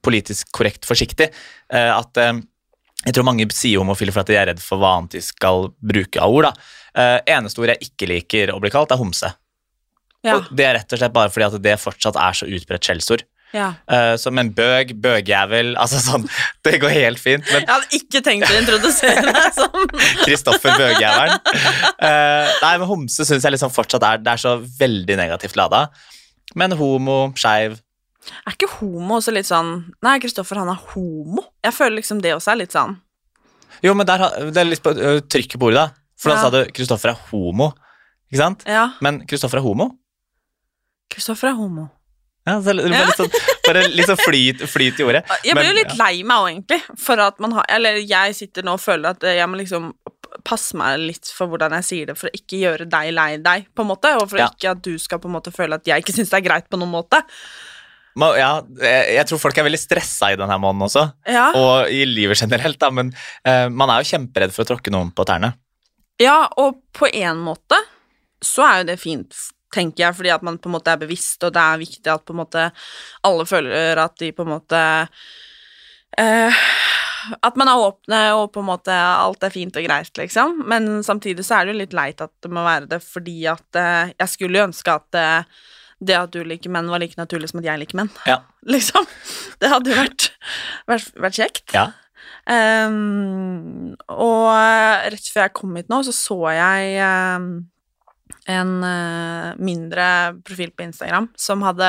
politisk 0.07 0.53
korrekt 0.55 0.87
forsiktig 0.87 1.29
at 1.73 2.19
jeg 2.23 3.15
tror 3.17 3.27
mange 3.27 3.47
sier 3.55 3.83
homofile 3.83 4.15
for 4.15 4.23
at 4.23 4.31
de 4.31 4.39
er 4.39 4.49
redd 4.53 4.63
for 4.63 4.79
hva 4.83 4.97
annet 5.01 5.17
de 5.17 5.23
skal 5.25 5.73
bruke 5.83 6.23
av 6.23 6.35
ord. 6.35 6.51
da. 6.51 7.19
Eneste 7.39 7.63
ord 7.63 7.73
jeg 7.73 7.89
ikke 7.89 8.11
liker 8.11 8.53
å 8.55 8.61
bli 8.63 8.71
kalt, 8.75 8.95
er 8.95 9.01
homse. 9.03 9.31
Ja. 10.23 10.37
Og 10.39 10.51
det 10.55 10.65
er 10.69 10.75
rett 10.79 10.93
og 10.95 11.01
slett 11.01 11.13
bare 11.15 11.31
fordi 11.35 11.47
at 11.49 11.63
det 11.63 11.79
fortsatt 11.83 12.17
er 12.17 12.33
så 12.39 12.47
utbredt 12.47 12.85
skjellsord. 12.87 13.25
ja. 13.53 13.73
Uh, 13.91 14.15
som 14.17 14.39
en 14.39 14.49
bøg, 14.55 14.95
bøgjævel 15.03 15.75
altså 15.83 15.99
sånn, 16.01 16.23
Det 16.65 16.79
går 16.81 16.95
helt 16.95 17.21
fint. 17.21 17.45
Men 17.53 17.67
Jeg 17.67 17.69
hadde 17.75 17.99
ikke 17.99 18.23
tenkt 18.25 18.49
å 18.49 18.57
introdusere 18.61 19.25
deg 19.29 19.53
som 19.61 19.87
Kristoffer 20.25 20.73
Bøgjævelen. 20.79 21.39
Uh, 22.01 22.49
nei, 22.63 22.75
men 22.79 22.87
homse 22.89 23.27
syns 23.29 23.45
jeg 23.45 23.53
liksom 23.57 23.73
fortsatt 23.75 24.03
er 24.09 24.23
Det 24.25 24.33
er 24.37 24.41
så 24.41 24.55
veldig 24.79 25.17
negativt 25.21 25.57
lada. 25.61 25.89
Men 26.55 26.73
homo, 26.79 27.33
skeiv 27.37 27.77
Er 28.47 28.55
ikke 28.55 28.71
homo 28.79 29.19
også 29.19 29.33
litt 29.35 29.49
sånn 29.51 29.73
Nei, 30.05 30.17
Kristoffer, 30.23 30.63
han 30.63 30.71
er 30.73 30.81
homo. 30.95 31.43
Jeg 31.67 31.75
føler 31.77 31.99
liksom 31.99 32.21
det 32.23 32.37
også 32.37 32.55
er 32.55 32.61
litt 32.63 32.73
sånn 32.77 32.97
Jo, 33.83 33.95
men 33.99 34.07
der, 34.07 34.23
det 34.55 34.61
er 34.63 34.69
litt 34.71 34.83
på 34.85 34.93
uh, 34.95 35.19
trykket 35.27 35.59
på 35.59 35.69
ordet, 35.73 35.83
da. 35.83 35.89
For 36.23 36.31
da 36.31 36.37
Ja. 36.39 36.43
sa 36.47 36.51
du 36.55 36.71
Kristoffer 36.77 37.11
er 37.11 37.19
homo. 37.33 37.73
Ikke 38.31 38.39
sant? 38.45 38.63
Ja, 38.71 38.93
Men 39.03 39.25
Kristoffer 39.27 39.59
er 39.59 39.65
homo. 39.67 39.91
Kristoffer 41.13 41.53
er 41.53 41.59
homo. 41.59 41.89
Ja, 42.43 42.57
så 42.59 42.73
det 42.75 42.89
var 42.91 43.07
litt 43.07 43.21
sånn, 43.21 43.35
bare 43.69 43.83
litt 43.87 44.09
sånn 44.09 44.19
flyt, 44.19 44.65
flyt 44.67 44.99
i 44.99 45.05
ordet. 45.07 45.23
Jeg 45.47 45.55
blir 45.55 45.69
jo 45.69 45.77
litt 45.77 45.93
ja. 45.93 45.99
lei 46.01 46.25
meg 46.27 46.41
òg, 46.41 46.49
egentlig. 46.51 46.79
For 46.99 47.23
at 47.23 47.39
man 47.43 47.55
har 47.55 47.69
Eller 47.71 48.01
jeg 48.01 48.35
sitter 48.35 48.67
nå 48.67 48.75
og 48.75 48.83
føler 48.83 49.15
at 49.15 49.27
jeg 49.29 49.47
må 49.51 49.61
liksom 49.61 49.93
passe 50.43 50.75
meg 50.79 50.97
litt 50.99 51.29
for 51.31 51.53
hvordan 51.53 51.77
jeg 51.79 51.87
sier 51.87 52.09
det, 52.11 52.17
for 52.19 52.31
å 52.31 52.35
ikke 52.35 52.59
gjøre 52.63 52.87
deg 52.91 53.13
lei 53.15 53.29
deg, 53.45 53.69
på 53.77 53.85
en 53.85 53.91
måte. 53.93 54.15
Og 54.19 54.27
for 54.31 54.43
Ja. 54.43 54.49
ikke 54.49 54.73
at 54.73 54.83
du 54.83 54.97
skal 54.99 55.21
på 55.23 55.31
en 55.31 55.37
måte 55.37 55.55
føle 55.55 55.79
at 55.79 55.87
jeg 55.87 56.03
ikke 56.03 56.17
syns 56.17 56.33
det 56.33 56.41
er 56.41 56.49
greit 56.49 56.69
på 56.73 56.81
noen 56.81 56.91
måte. 56.91 57.23
ja, 58.19 58.63
jeg 58.81 59.15
jeg 59.15 59.27
tror 59.27 59.39
folk 59.39 59.59
er 59.59 59.65
veldig 59.65 59.79
stressa 59.81 60.33
i 60.33 60.37
denne 60.37 60.59
måneden 60.59 60.89
også, 60.89 61.13
Ja. 61.27 61.53
og 61.55 61.89
i 61.89 62.05
livet 62.05 62.37
generelt, 62.41 62.79
da, 62.79 62.91
men 62.91 63.15
uh, 63.47 63.69
man 63.69 63.89
er 63.89 64.03
jo 64.03 64.11
kjemperedd 64.17 64.53
for 64.53 64.65
å 64.65 64.69
tråkke 64.69 64.91
noen 64.91 65.13
på 65.15 65.25
tærne. 65.25 65.55
Ja, 66.21 66.49
og 66.57 66.83
på 66.93 67.09
en 67.13 67.39
måte 67.39 67.79
så 68.43 68.67
er 68.67 68.79
jo 68.83 68.85
det 68.91 69.01
fint, 69.01 69.33
tenker 69.73 70.07
jeg, 70.07 70.17
fordi 70.19 70.33
at 70.35 70.45
man 70.47 70.59
på 70.61 70.71
en 70.71 70.77
måte 70.77 70.93
er 70.93 71.01
bevisst, 71.01 71.43
og 71.47 71.55
det 71.55 71.63
er 71.63 71.83
viktig 71.83 72.13
at 72.13 72.25
på 72.27 72.35
en 72.35 72.43
måte 72.43 72.69
alle 73.29 73.49
føler 73.49 74.01
at 74.03 74.17
de 74.21 74.31
på 74.37 74.47
en 74.47 74.53
måte 74.55 74.83
eh, 76.21 76.63
At 77.39 77.59
man 77.59 77.71
er 77.71 77.83
åpne, 77.83 78.23
og 78.35 78.49
på 78.55 78.63
en 78.63 78.71
måte 78.73 78.95
alt 78.95 79.45
er 79.47 79.55
fint 79.55 79.77
og 79.79 79.85
greit, 79.87 80.11
liksom. 80.19 80.65
Men 80.69 81.05
samtidig 81.07 81.47
så 81.47 81.61
er 81.61 81.67
det 81.69 81.77
jo 81.77 81.83
litt 81.85 81.95
leit 81.95 82.25
at 82.25 82.33
det 82.43 82.51
må 82.51 82.65
være 82.67 82.91
det, 82.91 82.99
fordi 83.05 83.45
at 83.51 83.79
eh, 83.79 84.15
jeg 84.17 84.33
skulle 84.33 84.59
jo 84.59 84.67
ønske 84.67 84.97
at 84.99 85.21
eh, 85.21 85.61
det 86.03 86.19
at 86.19 86.33
du 86.35 86.43
liker 86.43 86.73
menn, 86.75 86.91
var 86.91 86.99
like 87.03 87.19
naturlig 87.19 87.53
som 87.53 87.63
at 87.63 87.69
jeg 87.71 87.83
liker 87.83 88.01
menn. 88.03 88.11
Ja. 88.27 88.41
Liksom. 88.75 89.07
Det 89.63 89.71
hadde 89.71 89.93
jo 89.93 89.99
vært, 89.99 90.31
vært, 90.91 91.13
vært 91.23 91.39
kjekt. 91.39 91.67
Ja. 91.77 91.93
Um, 92.43 93.93
og 94.11 94.49
eh, 94.51 95.11
rett 95.15 95.29
før 95.31 95.47
jeg 95.47 95.55
kom 95.55 95.77
hit 95.79 95.93
nå, 95.93 96.01
så 96.03 96.15
så 96.15 96.39
jeg 96.57 96.97
ehm, 96.99 97.53
en 98.51 98.71
uh, 98.85 99.53
mindre 99.63 100.35
profil 100.45 100.73
på 100.75 100.83
Instagram 100.89 101.29
som 101.39 101.63
hadde 101.63 101.89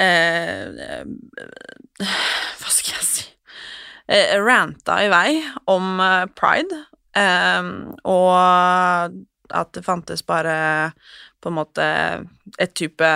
uh, 0.00 0.66
Hva 1.98 2.72
skal 2.74 2.94
jeg 2.96 3.06
si 3.06 3.26
uh, 4.10 4.34
Ranta 4.42 4.98
i 5.04 5.10
vei 5.12 5.30
om 5.70 5.98
eh, 6.00 6.26
pride, 6.38 6.84
og 8.08 8.34
at 9.48 9.72
det 9.74 9.82
fantes 9.84 10.22
bare 10.26 10.54
på 11.42 11.50
en 11.50 11.56
måte 11.56 11.84
et 12.58 12.74
type 12.78 13.08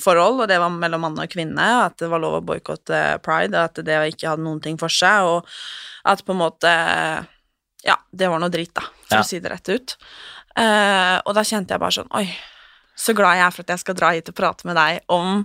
forhold, 0.00 0.42
og 0.44 0.48
det 0.50 0.58
var 0.62 0.72
mellom 0.74 1.04
mann 1.06 1.18
og 1.20 1.30
kvinne, 1.32 1.64
og 1.78 1.84
at 1.88 1.96
det 2.02 2.10
var 2.10 2.22
lov 2.22 2.38
å 2.38 2.44
boikotte 2.46 3.00
pride, 3.24 3.54
og 3.58 3.70
at 3.70 3.80
det 3.86 3.98
ikke 4.12 4.30
hadde 4.32 4.46
noen 4.46 4.62
ting 4.64 4.78
for 4.80 4.92
seg, 4.92 5.26
og 5.26 5.48
at 6.10 6.24
på 6.26 6.34
en 6.34 6.42
måte 6.44 6.74
Ja, 7.84 7.98
det 8.16 8.30
var 8.32 8.40
noe 8.40 8.48
dritt, 8.48 8.72
da, 8.72 8.86
for 9.04 9.18
Ja. 9.18 9.20
å 9.20 9.28
si 9.28 9.38
det 9.44 9.50
rett 9.52 9.68
ut. 9.68 9.96
Eh, 10.58 11.16
og 11.26 11.34
da 11.34 11.42
kjente 11.42 11.74
jeg 11.74 11.82
bare 11.82 11.96
sånn 11.96 12.10
Oi, 12.14 12.28
så 12.94 13.10
glad 13.16 13.34
jeg 13.40 13.42
er 13.48 13.54
for 13.56 13.64
at 13.66 13.72
jeg 13.74 13.82
skal 13.82 13.96
dra 13.98 14.10
hit 14.14 14.28
og 14.30 14.36
prate 14.38 14.68
med 14.68 14.76
deg 14.78 15.00
om 15.10 15.44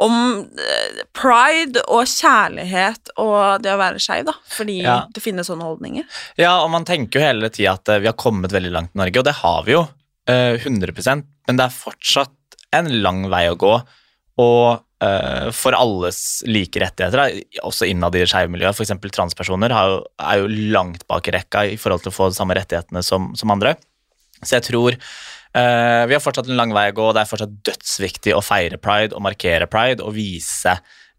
om 0.00 0.12
eh, 0.56 1.00
pride 1.16 1.82
og 1.92 2.06
kjærlighet 2.08 3.10
og 3.20 3.60
det 3.64 3.72
å 3.74 3.78
være 3.80 3.98
skeiv, 4.00 4.22
da. 4.30 4.32
Fordi 4.54 4.76
Ja. 4.84 4.94
det 5.12 5.20
finnes 5.20 5.48
sånne 5.50 5.66
holdninger. 5.66 6.04
Ja, 6.40 6.62
og 6.62 6.70
man 6.72 6.86
tenker 6.88 7.18
jo 7.20 7.26
hele 7.26 7.50
tida 7.52 7.74
at 7.74 7.88
eh, 7.92 7.98
vi 8.00 8.08
har 8.08 8.16
kommet 8.16 8.52
veldig 8.54 8.70
langt 8.72 8.94
i 8.94 9.00
Norge, 9.02 9.18
og 9.20 9.26
det 9.28 9.34
har 9.42 9.64
vi 9.66 9.74
jo. 9.74 9.82
eh, 10.30 10.56
100% 10.62 11.24
men 11.48 11.56
det 11.58 11.66
er 11.66 11.74
fortsatt 11.74 12.56
en 12.72 12.88
lang 13.02 13.24
vei 13.28 13.48
å 13.50 13.56
gå. 13.58 13.74
Og 14.38 14.78
for 15.56 15.72
alles 15.72 16.42
like 16.46 16.76
rettigheter, 16.78 17.40
også 17.64 17.86
innad 17.88 18.14
i 18.14 18.20
det 18.20 18.28
skeive 18.28 18.52
miljøet, 18.52 18.76
f.eks. 18.76 18.92
transpersoner, 19.10 19.72
har 19.72 19.88
jo, 19.88 20.00
er 20.20 20.42
jo 20.42 20.50
langt 20.76 21.06
bak 21.08 21.26
i 21.26 21.32
rekka 21.32 21.62
i 21.72 21.78
forhold 21.80 22.04
til 22.04 22.12
å 22.12 22.14
få 22.14 22.28
de 22.28 22.36
samme 22.36 22.54
rettighetene 22.54 23.00
som, 23.02 23.30
som 23.34 23.50
andre. 23.50 23.74
Så 24.42 24.56
jeg 24.56 24.66
tror 24.70 24.96
uh, 24.96 26.02
vi 26.08 26.16
har 26.16 26.22
fortsatt 26.22 26.48
en 26.48 26.58
lang 26.60 26.72
vei 26.76 26.88
å 26.90 26.96
gå, 26.96 27.10
og 27.10 27.16
det 27.16 27.24
er 27.24 27.30
fortsatt 27.30 27.60
dødsviktig 27.68 28.34
å 28.36 28.42
feire 28.44 28.80
pride 28.80 29.16
og 29.16 29.24
markere 29.26 29.68
pride 29.70 30.04
og 30.04 30.16
vise, 30.16 30.76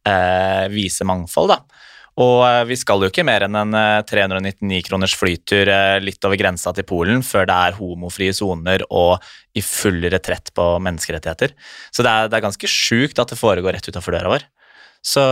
uh, 0.08 0.66
vise 0.74 1.08
mangfold, 1.08 1.56
da. 1.56 1.88
Og 2.20 2.42
eh, 2.44 2.63
vi 2.68 2.75
skal 2.75 3.04
jo 3.04 3.08
ikke 3.08 3.24
mer 3.24 3.46
enn 3.46 3.56
en 3.56 3.75
eh, 3.78 4.01
399 4.08 4.82
kroners 4.90 5.13
flytur 5.16 5.70
litt 6.04 6.28
over 6.28 6.40
grensa 6.40 6.74
til 6.75 6.86
Polen 6.88 7.24
før 7.24 7.48
det 7.48 7.56
er 7.56 7.78
homofrie 7.78 8.34
soner 8.36 8.84
og 8.90 9.24
i 9.56 9.63
full 9.63 10.04
retrett 10.12 10.51
på 10.58 10.66
menneskerettigheter. 10.84 11.56
Så 11.92 12.04
det 12.06 12.12
er, 12.12 12.32
det 12.32 12.38
er 12.38 12.46
ganske 12.46 12.72
sjukt 12.72 13.22
at 13.22 13.32
det 13.32 13.40
foregår 13.40 13.78
rett 13.78 13.88
utafor 13.88 14.18
døra 14.18 14.34
vår. 14.36 14.48
Så 15.01 15.24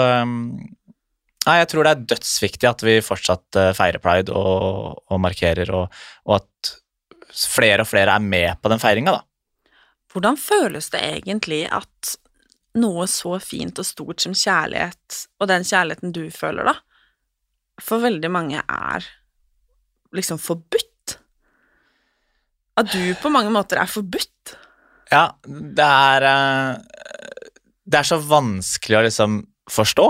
Nei, 1.47 1.55
jeg 1.61 1.69
tror 1.71 1.87
det 1.87 1.91
er 1.91 2.07
dødsviktig 2.11 2.67
at 2.67 2.81
vi 2.83 2.97
fortsatt 3.01 3.57
feirer 3.73 4.01
pride 4.03 4.33
og, 4.35 4.99
og 5.09 5.21
markerer, 5.23 5.71
og, 5.73 6.01
og 6.27 6.35
at 6.35 6.73
flere 7.29 7.83
og 7.85 7.89
flere 7.89 8.15
er 8.15 8.23
med 8.23 8.59
på 8.61 8.71
den 8.71 8.81
feiringa, 8.81 9.19
da. 9.19 9.25
Hvordan 10.09 10.39
føles 10.41 10.89
det 10.89 11.01
egentlig 11.05 11.67
at 11.69 12.15
noe 12.79 13.05
så 13.09 13.35
fint 13.41 13.77
og 13.81 13.85
stort 13.85 14.23
som 14.23 14.33
kjærlighet, 14.33 15.19
og 15.41 15.49
den 15.51 15.65
kjærligheten 15.67 16.13
du 16.15 16.23
føler, 16.33 16.71
da, 16.71 16.75
for 17.83 18.01
veldig 18.03 18.31
mange 18.33 18.63
er 18.63 19.05
liksom 20.15 20.41
forbudt? 20.41 21.17
At 22.79 22.89
du 22.93 23.13
på 23.21 23.31
mange 23.33 23.51
måter 23.53 23.81
er 23.81 23.91
forbudt? 23.91 24.55
Ja, 25.11 25.29
det 25.45 25.85
er 25.85 26.25
eh, 26.29 26.81
Det 27.89 27.97
er 27.97 28.05
så 28.07 28.19
vanskelig 28.21 28.99
å 28.99 29.05
liksom 29.07 29.39
forstå. 29.69 30.05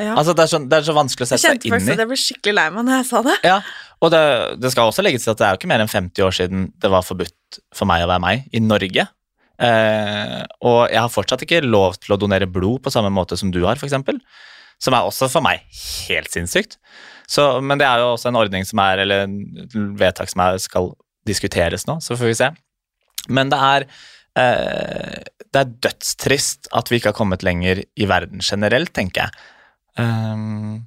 Ja. 0.00 0.16
Altså, 0.18 0.34
det 0.34 0.44
er 0.44 0.50
så, 0.50 0.58
det 0.58 0.78
er 0.78 0.86
så 0.88 0.94
vanskelig 0.96 1.24
å 1.24 1.30
sette 1.30 1.42
seg 1.44 1.66
inn 1.68 1.74
faktisk 1.74 1.90
i. 1.90 1.94
at 1.94 2.02
jeg 2.02 2.10
ble 2.10 2.18
skikkelig 2.18 2.54
lei 2.58 2.64
meg 2.74 2.86
når 2.86 2.96
jeg 2.96 3.06
sa 3.08 3.20
det. 3.24 3.34
Ja, 3.46 3.58
og 4.02 4.10
det, 4.12 4.22
det 4.62 4.70
skal 4.72 4.90
også 4.90 5.04
legges 5.04 5.26
til 5.26 5.34
at 5.34 5.40
det 5.40 5.46
er 5.46 5.54
jo 5.54 5.60
ikke 5.60 5.70
mer 5.70 5.84
enn 5.84 5.90
50 5.90 6.26
år 6.26 6.34
siden 6.36 6.64
det 6.82 6.90
var 6.92 7.06
forbudt 7.06 7.60
for 7.76 7.88
meg 7.88 8.04
å 8.04 8.10
være 8.10 8.24
meg 8.24 8.48
i 8.54 8.62
Norge. 8.62 9.06
Eh, 9.62 10.40
og 10.66 10.80
jeg 10.90 10.98
har 10.98 11.12
fortsatt 11.12 11.44
ikke 11.46 11.62
lov 11.62 11.98
til 12.02 12.14
å 12.14 12.18
donere 12.20 12.50
blod 12.50 12.82
på 12.84 12.92
samme 12.92 13.12
måte 13.14 13.38
som 13.38 13.52
du 13.54 13.62
har, 13.64 13.78
f.eks. 13.78 13.94
Som 14.82 14.96
er 14.96 15.06
også 15.06 15.30
for 15.32 15.44
meg 15.44 15.62
helt 16.08 16.32
sinnssykt. 16.32 16.78
Så, 17.30 17.46
men 17.64 17.80
det 17.80 17.86
er 17.88 18.02
jo 18.02 18.12
også 18.14 18.30
en 18.30 18.40
ordning 18.40 18.66
som 18.68 18.82
er, 18.84 19.04
eller 19.04 19.30
vedtak 19.96 20.32
som 20.32 20.42
er, 20.44 20.58
skal 20.60 20.92
diskuteres 21.28 21.86
nå, 21.88 22.00
så 22.04 22.18
får 22.18 22.30
vi 22.30 22.38
se. 22.40 22.50
Men 23.32 23.48
det 23.48 23.60
er 23.64 23.86
eh, 24.36 25.22
Det 25.54 25.60
er 25.62 25.76
dødstrist 25.86 26.68
at 26.74 26.90
vi 26.90 26.98
ikke 26.98 27.14
har 27.14 27.16
kommet 27.16 27.46
lenger 27.46 27.80
i 27.96 28.08
verden 28.10 28.42
generelt, 28.44 28.92
tenker 28.92 29.24
jeg. 29.24 29.44
Um, 29.94 30.82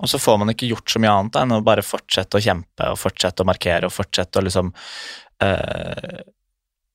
og 0.00 0.08
så 0.08 0.20
får 0.20 0.38
man 0.40 0.52
ikke 0.52 0.70
gjort 0.70 0.90
så 0.92 1.00
mye 1.02 1.12
annet 1.12 1.38
enn 1.42 1.56
å 1.58 1.62
bare 1.64 1.84
fortsette 1.84 2.38
å 2.38 2.44
kjempe 2.44 2.88
og 2.88 2.98
fortsette 3.00 3.44
å 3.44 3.48
markere 3.48 3.88
og 3.88 3.92
fortsette 3.92 4.40
å 4.40 4.44
liksom 4.46 4.70
uh, 4.72 6.20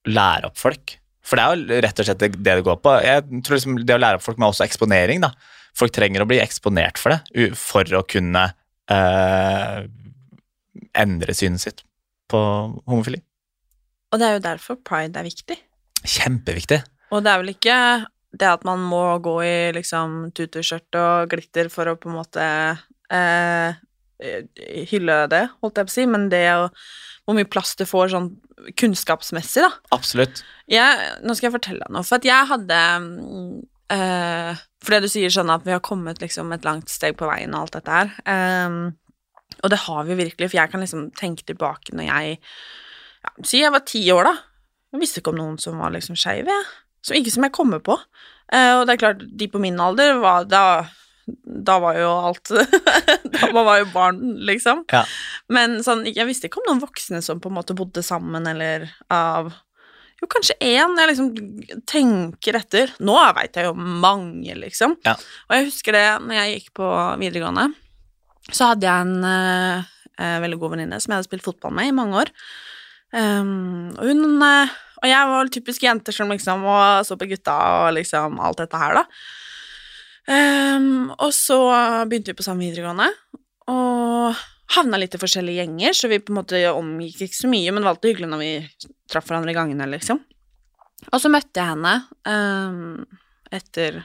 lære 0.10 0.50
opp 0.50 0.58
folk. 0.58 0.96
For 1.26 1.38
det 1.38 1.46
er 1.46 1.54
jo 1.54 1.84
rett 1.86 2.02
og 2.02 2.08
slett 2.08 2.24
det 2.24 2.32
det 2.46 2.64
går 2.66 2.80
på. 2.82 2.96
Jeg 3.06 3.44
tror 3.46 3.58
liksom 3.58 3.78
Det 3.86 3.98
å 3.98 4.02
lære 4.02 4.20
opp 4.20 4.26
folk 4.26 4.42
med 4.42 4.50
også 4.50 4.66
eksponering. 4.66 5.22
da. 5.22 5.32
Folk 5.78 5.94
trenger 5.94 6.24
å 6.24 6.30
bli 6.30 6.40
eksponert 6.42 7.02
for 7.02 7.14
det 7.14 7.52
for 7.60 7.98
å 7.98 8.04
kunne 8.10 8.44
uh, 8.92 9.78
endre 10.96 11.38
synet 11.38 11.62
sitt 11.62 11.86
på 12.32 12.42
homofili. 12.86 13.22
Og 14.14 14.22
det 14.22 14.28
er 14.28 14.38
jo 14.38 14.44
derfor 14.46 14.82
pride 14.82 15.20
er 15.20 15.28
viktig. 15.28 15.58
Kjempeviktig. 16.06 16.82
Og 17.14 17.26
det 17.26 17.32
er 17.32 17.42
vel 17.42 17.54
ikke 17.54 17.78
det 18.36 18.50
at 18.50 18.66
man 18.68 18.82
må 18.84 19.04
gå 19.24 19.36
i 19.46 19.56
liksom 19.76 20.30
tutuskjørt 20.36 20.98
og 21.00 21.32
glitter 21.32 21.70
for 21.74 21.90
å 21.90 21.98
på 22.00 22.10
en 22.12 22.18
måte 22.18 22.46
eh, 23.14 23.76
hylle 24.90 25.20
det, 25.32 25.44
holdt 25.62 25.82
jeg 25.82 25.88
på 25.88 25.94
å 25.94 25.98
si, 25.98 26.06
men 26.10 26.30
det 26.32 26.48
å 26.56 26.70
Hvor 27.26 27.34
mye 27.34 27.48
plass 27.50 27.74
det 27.76 27.88
får 27.90 28.12
sånn 28.14 28.28
kunnskapsmessig, 28.78 29.64
da. 29.66 29.72
Absolutt. 29.96 30.44
Jeg, 30.72 31.08
nå 31.26 31.34
skal 31.36 31.50
jeg 31.50 31.56
fortelle 31.58 31.82
deg 31.82 31.94
noe, 31.94 32.06
for 32.06 32.20
at 32.20 32.28
jeg 32.28 32.50
hadde 32.52 32.82
mm, 33.02 33.56
eh, 33.96 34.62
Fordi 34.86 35.00
du 35.02 35.10
sier 35.12 35.34
sånn 35.34 35.52
at 35.54 35.66
vi 35.66 35.74
har 35.74 35.84
kommet 35.86 36.22
liksom 36.22 36.54
et 36.56 36.66
langt 36.68 36.94
steg 36.94 37.18
på 37.20 37.30
veien 37.30 37.54
og 37.54 37.66
alt 37.66 37.80
dette 37.80 37.98
her. 37.98 38.14
ehm, 38.30 38.80
og 39.64 39.72
det 39.72 39.82
har 39.86 40.04
vi 40.06 40.18
virkelig, 40.20 40.50
for 40.52 40.60
jeg 40.60 40.72
kan 40.72 40.84
liksom 40.84 41.10
tenke 41.18 41.46
tilbake 41.48 41.96
når 41.96 42.10
jeg 42.10 42.38
ja, 42.38 43.32
Si 43.42 43.62
jeg 43.62 43.74
var 43.74 43.86
ti 43.88 44.04
år, 44.14 44.30
da. 44.30 44.36
Jeg 44.94 45.02
visste 45.02 45.22
ikke 45.22 45.34
om 45.34 45.40
noen 45.40 45.58
som 45.62 45.80
var 45.82 45.94
liksom 45.96 46.18
skeive, 46.20 46.54
jeg. 46.54 46.68
Så 47.06 47.18
ikke 47.18 47.34
som 47.34 47.46
jeg 47.46 47.54
kommer 47.54 47.82
på. 47.86 47.98
Eh, 48.54 48.74
og 48.78 48.86
det 48.86 48.96
er 48.96 49.02
klart, 49.02 49.26
de 49.26 49.48
på 49.50 49.62
min 49.62 49.80
alder 49.82 50.20
var 50.22 50.46
da 50.50 50.64
Da 51.26 51.80
var 51.82 51.98
jo 51.98 52.10
alt 52.30 52.52
Da 53.34 53.48
man 53.50 53.66
var 53.66 53.80
jo 53.82 53.88
barn, 53.94 54.20
liksom. 54.46 54.84
Ja. 54.94 55.04
Men 55.50 55.80
sånn, 55.86 56.04
jeg 56.06 56.28
visste 56.30 56.50
ikke 56.50 56.62
om 56.62 56.70
noen 56.70 56.84
voksne 56.84 57.22
som 57.26 57.42
på 57.42 57.50
en 57.50 57.58
måte 57.58 57.78
bodde 57.78 58.04
sammen, 58.06 58.46
eller 58.50 58.88
av 59.14 59.50
Jo, 60.22 60.30
kanskje 60.32 60.56
én. 60.64 60.94
Jeg 61.00 61.10
liksom 61.12 61.32
tenker 61.90 62.60
etter. 62.62 62.94
Nå 63.04 63.18
veit 63.36 63.58
jeg 63.58 63.68
jo 63.68 63.74
mange, 63.76 64.54
liksom. 64.62 64.96
Ja. 65.08 65.18
Og 65.50 65.58
jeg 65.58 65.68
husker 65.72 65.98
det 65.98 66.06
når 66.24 66.40
jeg 66.40 66.54
gikk 66.54 66.72
på 66.80 66.92
videregående, 67.22 67.68
så 68.54 68.72
hadde 68.72 68.86
jeg 68.86 69.08
en 69.08 69.28
eh, 69.28 69.92
eh, 70.22 70.38
veldig 70.44 70.62
god 70.62 70.76
venninne 70.76 71.02
som 71.02 71.12
jeg 71.12 71.20
hadde 71.20 71.30
spilt 71.30 71.46
fotball 71.48 71.74
med 71.76 71.90
i 71.90 71.96
mange 71.96 72.22
år. 72.22 72.32
Um, 73.16 73.94
og 73.96 74.10
hun 74.10 74.42
eh, 74.44 74.72
Og 75.00 75.06
jeg 75.08 75.28
var 75.30 75.50
typisk 75.54 75.84
jenter 75.86 76.16
som 76.16 76.32
liksom 76.34 76.64
og 76.66 77.06
så 77.06 77.16
på 77.20 77.28
gutta 77.30 77.54
og 77.86 77.94
liksom 77.96 78.40
alt 78.42 78.62
dette 78.64 78.80
her, 78.80 78.98
da. 78.98 79.04
Um, 80.26 81.12
og 81.22 81.30
så 81.38 81.60
begynte 82.10 82.34
vi 82.34 82.40
på 82.40 82.46
samme 82.46 82.66
videregående, 82.66 83.12
og 83.70 84.40
havna 84.76 84.98
litt 84.98 85.14
i 85.14 85.22
forskjellige 85.22 85.62
gjenger, 85.62 85.94
så 85.94 86.10
vi 86.10 86.22
på 86.24 86.34
en 86.34 86.40
måte 86.40 86.62
omgikk 86.72 87.28
ikke 87.28 87.42
så 87.44 87.52
mye, 87.52 87.74
men 87.76 87.86
alltid 87.86 88.14
hyggelig 88.14 88.32
når 88.32 88.42
vi 88.42 88.52
traff 89.12 89.30
hverandre 89.30 89.54
i 89.54 89.58
gangene, 89.58 89.88
liksom. 89.92 90.24
Og 91.12 91.22
så 91.22 91.30
møtte 91.30 91.62
jeg 91.62 91.76
henne 91.76 91.94
um, 92.26 93.06
etter 93.54 94.02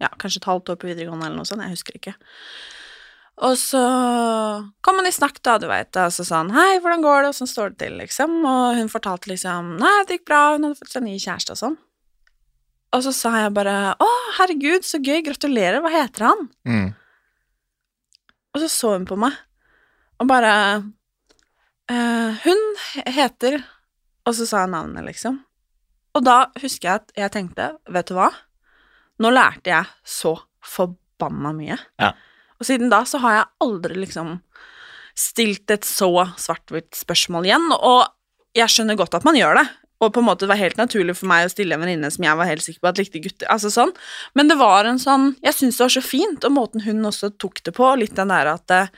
ja, 0.00 0.08
kanskje 0.16 0.40
et 0.40 0.48
halvt 0.48 0.72
år 0.72 0.80
på 0.80 0.88
videregående 0.88 1.28
eller 1.28 1.40
noe 1.40 1.48
sånt, 1.48 1.64
jeg 1.66 1.76
husker 1.76 1.98
ikke. 1.98 2.14
Og 3.46 3.54
så 3.60 3.80
kom 4.82 4.98
hun 4.98 5.06
i 5.06 5.14
snakk, 5.14 5.38
da, 5.46 5.58
du 5.62 5.68
veit, 5.70 5.94
og 5.94 6.14
så 6.14 6.24
sa 6.26 6.40
han 6.40 6.50
'hei, 6.54 6.80
hvordan 6.82 7.04
går 7.04 7.22
det', 7.22 7.36
sånn 7.38 7.50
står 7.50 7.74
det 7.74 7.78
til, 7.84 7.98
liksom, 8.00 8.40
og 8.42 8.78
hun 8.78 8.88
fortalte 8.90 9.30
liksom 9.30 9.76
'nei, 9.78 9.98
det 10.06 10.18
gikk 10.18 10.30
bra, 10.30 10.40
hun 10.54 10.66
hadde 10.66 10.80
fått 10.80 10.96
seg 10.96 11.04
ny 11.04 11.18
kjæreste' 11.18 11.54
og 11.54 11.60
sånn. 11.62 11.78
Og 12.94 13.04
så 13.04 13.12
sa 13.12 13.34
jeg 13.42 13.54
bare 13.56 13.74
Å, 14.00 14.08
herregud, 14.38 14.86
så 14.86 15.00
gøy, 15.02 15.20
gratulerer, 15.26 15.82
hva 15.84 15.92
heter 15.92 16.28
han? 16.30 16.46
Mm. 16.68 16.86
Og 18.54 18.62
så 18.62 18.70
så 18.72 18.94
hun 18.96 19.04
på 19.08 19.18
meg, 19.20 19.36
og 20.18 20.30
bare 20.30 20.52
eh, 21.92 22.38
Hun 22.42 22.64
heter 23.06 23.60
Og 24.26 24.34
så 24.36 24.48
sa 24.48 24.64
jeg 24.64 24.72
navnet, 24.72 25.04
liksom. 25.06 25.42
Og 26.16 26.24
da 26.24 26.38
husker 26.62 26.88
jeg 26.88 27.02
at 27.02 27.12
jeg 27.22 27.34
tenkte, 27.34 27.68
vet 27.92 28.08
du 28.08 28.16
hva, 28.16 28.30
nå 29.22 29.30
lærte 29.32 29.70
jeg 29.70 29.86
så 30.06 30.34
forbanna 30.64 31.52
mye. 31.54 31.76
Ja. 32.00 32.10
Og 32.58 32.66
siden 32.66 32.90
da 32.90 33.04
så 33.06 33.20
har 33.22 33.36
jeg 33.36 33.50
aldri 33.64 34.00
liksom 34.00 34.38
stilt 35.18 35.70
et 35.70 35.86
så 35.86 36.10
svart-hvitt 36.38 36.96
spørsmål 36.98 37.46
igjen, 37.46 37.66
og 37.74 38.08
jeg 38.56 38.72
skjønner 38.72 38.98
godt 38.98 39.16
at 39.18 39.26
man 39.26 39.38
gjør 39.38 39.60
det. 39.60 39.66
Og 39.98 40.12
på 40.14 40.22
en 40.22 40.28
måte 40.28 40.46
det 40.46 40.52
var 40.52 40.60
helt 40.60 40.78
naturlig 40.78 41.16
for 41.18 41.30
meg 41.30 41.46
å 41.46 41.52
stille 41.52 41.74
en 41.74 41.82
venninne 41.82 42.10
som 42.14 42.22
jeg 42.22 42.38
var 42.38 42.46
helt 42.46 42.62
sikker 42.62 42.82
på 42.84 42.90
at 42.90 43.00
likte 43.00 43.22
gutter. 43.22 43.48
altså 43.50 43.70
sånn. 43.74 43.90
Men 44.38 44.50
det 44.50 44.58
var 44.60 44.86
en 44.86 45.00
sånn 45.02 45.32
Jeg 45.42 45.56
syns 45.56 45.78
det 45.78 45.84
var 45.84 45.94
så 45.96 46.04
fint, 46.04 46.44
og 46.46 46.54
måten 46.54 46.84
hun 46.84 47.08
også 47.08 47.32
tok 47.36 47.62
det 47.66 47.74
på, 47.74 47.88
litt 47.98 48.14
den 48.18 48.30
der 48.30 48.52
at 48.52 48.74
eh, 48.74 48.92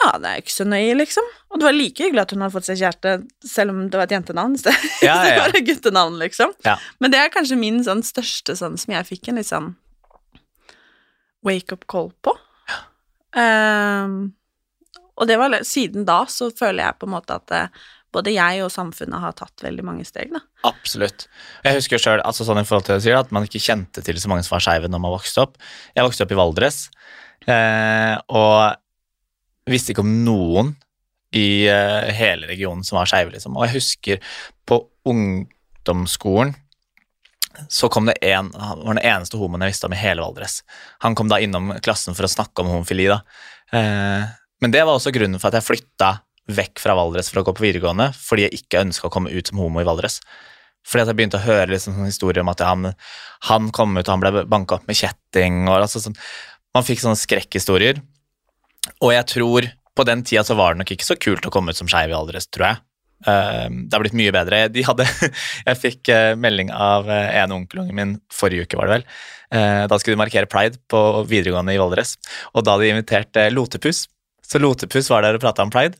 Ja, 0.00 0.14
det 0.22 0.30
er 0.30 0.40
ikke 0.40 0.54
så 0.54 0.64
nøye, 0.68 0.94
liksom. 0.94 1.28
Og 1.50 1.60
det 1.60 1.68
var 1.68 1.76
like 1.76 2.04
hyggelig 2.04 2.22
at 2.22 2.32
hun 2.32 2.44
hadde 2.44 2.54
fått 2.54 2.68
seg 2.70 2.80
kjæreste, 2.80 3.14
selv 3.50 3.74
om 3.74 3.84
det 3.90 3.98
var 4.00 4.08
et 4.08 4.16
jentenavn 4.16 4.56
stedet. 4.60 4.94
Ja, 5.08 5.18
ja, 5.18 5.26
ja. 5.26 5.28
det 5.28 5.42
var 5.42 5.60
et 5.60 5.68
guttenavn, 5.68 6.18
liksom. 6.22 6.56
Ja. 6.64 6.78
Men 7.02 7.12
det 7.12 7.20
er 7.20 7.34
kanskje 7.34 7.60
min 7.60 7.82
sånn 7.84 8.04
største 8.06 8.56
sånn 8.56 8.78
som 8.80 8.94
jeg 8.94 9.08
fikk 9.10 9.28
en 9.28 9.42
litt 9.42 9.50
sånn 9.50 9.72
wake-up 11.44 11.84
call 11.90 12.12
på. 12.24 12.32
Um, 13.36 14.32
og 15.18 15.28
det 15.28 15.36
var 15.38 15.54
siden 15.66 16.06
da 16.08 16.22
så 16.30 16.48
føler 16.54 16.86
jeg 16.86 16.98
på 16.98 17.08
en 17.08 17.14
måte 17.16 17.36
at 17.36 17.54
eh, 17.54 17.86
både 18.14 18.32
jeg 18.32 18.62
og 18.64 18.72
samfunnet 18.72 19.20
har 19.22 19.36
tatt 19.36 19.64
veldig 19.64 19.84
mange 19.84 20.06
steg, 20.08 20.32
da. 20.32 20.40
Absolutt. 20.68 21.26
Jeg 21.66 21.78
husker 21.78 22.00
selv, 22.02 22.24
altså 22.24 22.46
sånn 22.46 22.60
at 22.60 23.32
man 23.34 23.46
ikke 23.46 23.62
kjente 23.62 24.04
til 24.04 24.20
så 24.20 24.30
mange 24.30 24.46
som 24.46 24.56
var 24.56 24.64
skeive 24.64 24.90
når 24.90 25.02
man 25.04 25.14
vokste 25.14 25.44
opp. 25.44 25.58
Jeg 25.96 26.06
vokste 26.06 26.24
opp 26.24 26.32
i 26.32 26.38
Valdres, 26.38 26.78
eh, 27.46 28.14
og 28.32 28.78
visste 29.68 29.92
ikke 29.92 30.06
om 30.06 30.14
noen 30.24 30.72
i 31.36 31.68
eh, 31.68 32.08
hele 32.16 32.48
regionen 32.48 32.86
som 32.86 33.00
var 33.00 33.10
skeive, 33.10 33.34
liksom. 33.34 33.58
Og 33.58 33.68
jeg 33.68 33.76
husker 33.76 34.32
på 34.68 34.80
ungdomsskolen 35.08 36.56
så 37.66 37.88
kom 37.90 38.06
det 38.06 38.14
en, 38.22 38.52
han 38.54 38.84
var 38.84 38.94
den 38.94 39.02
eneste 39.02 39.38
homoen 39.40 39.64
jeg 39.64 39.72
visste 39.72 39.88
om 39.88 39.94
i 39.96 39.98
hele 39.98 40.22
Valdres. 40.22 40.60
Han 41.02 41.16
kom 41.18 41.30
da 41.30 41.40
innom 41.42 41.72
klassen 41.82 42.14
for 42.14 42.28
å 42.28 42.30
snakke 42.30 42.62
om 42.62 42.70
homofili, 42.70 43.08
da. 43.10 43.18
Eh, 43.74 44.28
men 44.62 44.74
det 44.74 44.84
var 44.84 44.94
også 44.94 45.12
grunnen 45.14 45.40
for 45.42 45.50
at 45.50 45.58
jeg 45.58 45.66
flytta 45.66 46.12
vekk 46.48 46.80
fra 46.80 46.94
Valdres 46.96 47.28
for 47.30 47.42
å 47.42 47.46
gå 47.48 47.54
på 47.58 47.66
videregående, 47.66 48.10
fordi 48.16 48.46
jeg 48.46 48.62
ikke 48.62 48.82
ønska 48.86 49.08
å 49.08 49.12
komme 49.12 49.32
ut 49.32 49.50
som 49.50 49.60
homo 49.60 49.82
i 49.82 49.86
Valdres. 49.88 50.20
Fordi 50.88 51.04
at 51.04 51.10
jeg 51.12 51.18
begynte 51.18 51.40
å 51.40 51.44
høre 51.44 51.72
liksom 51.74 51.98
historier 52.06 52.40
om 52.40 52.48
at 52.52 52.62
han, 52.64 52.92
han 53.50 53.68
kom 53.76 53.96
ut 53.98 54.06
og 54.06 54.14
han 54.14 54.22
ble 54.22 54.44
banka 54.48 54.78
opp 54.78 54.86
med 54.88 54.96
kjetting. 54.96 55.66
og 55.68 55.82
altså 55.82 56.00
sånn, 56.00 56.16
Man 56.76 56.86
fikk 56.86 57.02
sånne 57.02 57.18
skrekkhistorier. 57.20 58.00
Og 59.04 59.12
jeg 59.12 59.26
tror 59.34 59.68
på 59.98 60.04
den 60.06 60.22
tida 60.24 60.44
så 60.46 60.56
var 60.56 60.72
det 60.72 60.84
nok 60.84 60.92
ikke 60.94 61.08
så 61.08 61.16
kult 61.20 61.44
å 61.44 61.52
komme 61.52 61.74
ut 61.74 61.80
som 61.80 61.90
skeiv 61.90 62.12
i 62.12 62.16
Valdres, 62.16 62.46
tror 62.48 62.70
jeg. 62.70 62.80
Eh, 63.26 63.66
det 63.68 63.96
har 63.96 64.04
blitt 64.04 64.16
mye 64.16 64.32
bedre. 64.32 64.62
De 64.72 64.84
hadde, 64.86 65.04
jeg 65.68 65.80
fikk 65.82 66.12
eh, 66.14 66.32
melding 66.38 66.70
av 66.72 67.10
eh, 67.10 67.34
en 67.42 67.56
onkelungen 67.58 67.98
min 67.98 68.14
forrige 68.32 68.64
uke, 68.68 68.78
var 68.80 68.88
det 68.88 68.96
vel. 69.00 69.06
Eh, 69.58 69.84
Da 69.90 69.98
skulle 69.98 70.16
de 70.16 70.22
markere 70.22 70.48
pride 70.48 70.80
på 70.88 71.02
videregående 71.28 71.74
i 71.74 71.80
Valdres, 71.82 72.16
og 72.54 72.64
da 72.64 72.76
hadde 72.76 72.86
de 72.86 72.94
invitert 72.94 73.42
Lotepus. 73.52 74.06
Så 74.48 74.62
Lotepus 74.62 75.10
var 75.12 75.26
der 75.26 75.36
og 75.36 75.42
prata 75.44 75.66
om 75.66 75.74
pride. 75.74 75.98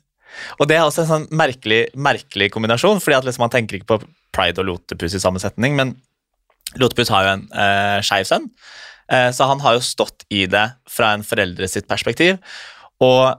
Og 0.59 0.69
det 0.71 0.79
er 0.79 0.85
også 0.85 1.05
en 1.05 1.11
sånn 1.13 1.27
merkelig, 1.35 1.87
merkelig 1.97 2.51
kombinasjon, 2.55 3.03
fordi 3.05 3.19
at 3.19 3.29
liksom 3.29 3.47
man 3.47 3.55
tenker 3.55 3.79
ikke 3.79 3.91
på 3.95 4.01
pride 4.35 4.63
og 4.63 4.69
Lotepus 4.69 5.17
i 5.17 5.23
samme 5.23 5.43
setning, 5.43 5.77
men 5.79 5.97
Lotepus 6.81 7.11
har 7.13 7.25
jo 7.25 7.35
en 7.37 7.45
eh, 7.57 7.99
skeiv 8.05 8.29
sønn, 8.29 8.49
eh, 9.13 9.31
så 9.35 9.49
han 9.51 9.63
har 9.65 9.79
jo 9.79 9.85
stått 9.85 10.27
i 10.35 10.45
det 10.51 10.67
fra 10.91 11.15
en 11.17 11.25
foreldre 11.27 11.69
sitt 11.71 11.89
perspektiv. 11.91 12.37
Og 13.05 13.39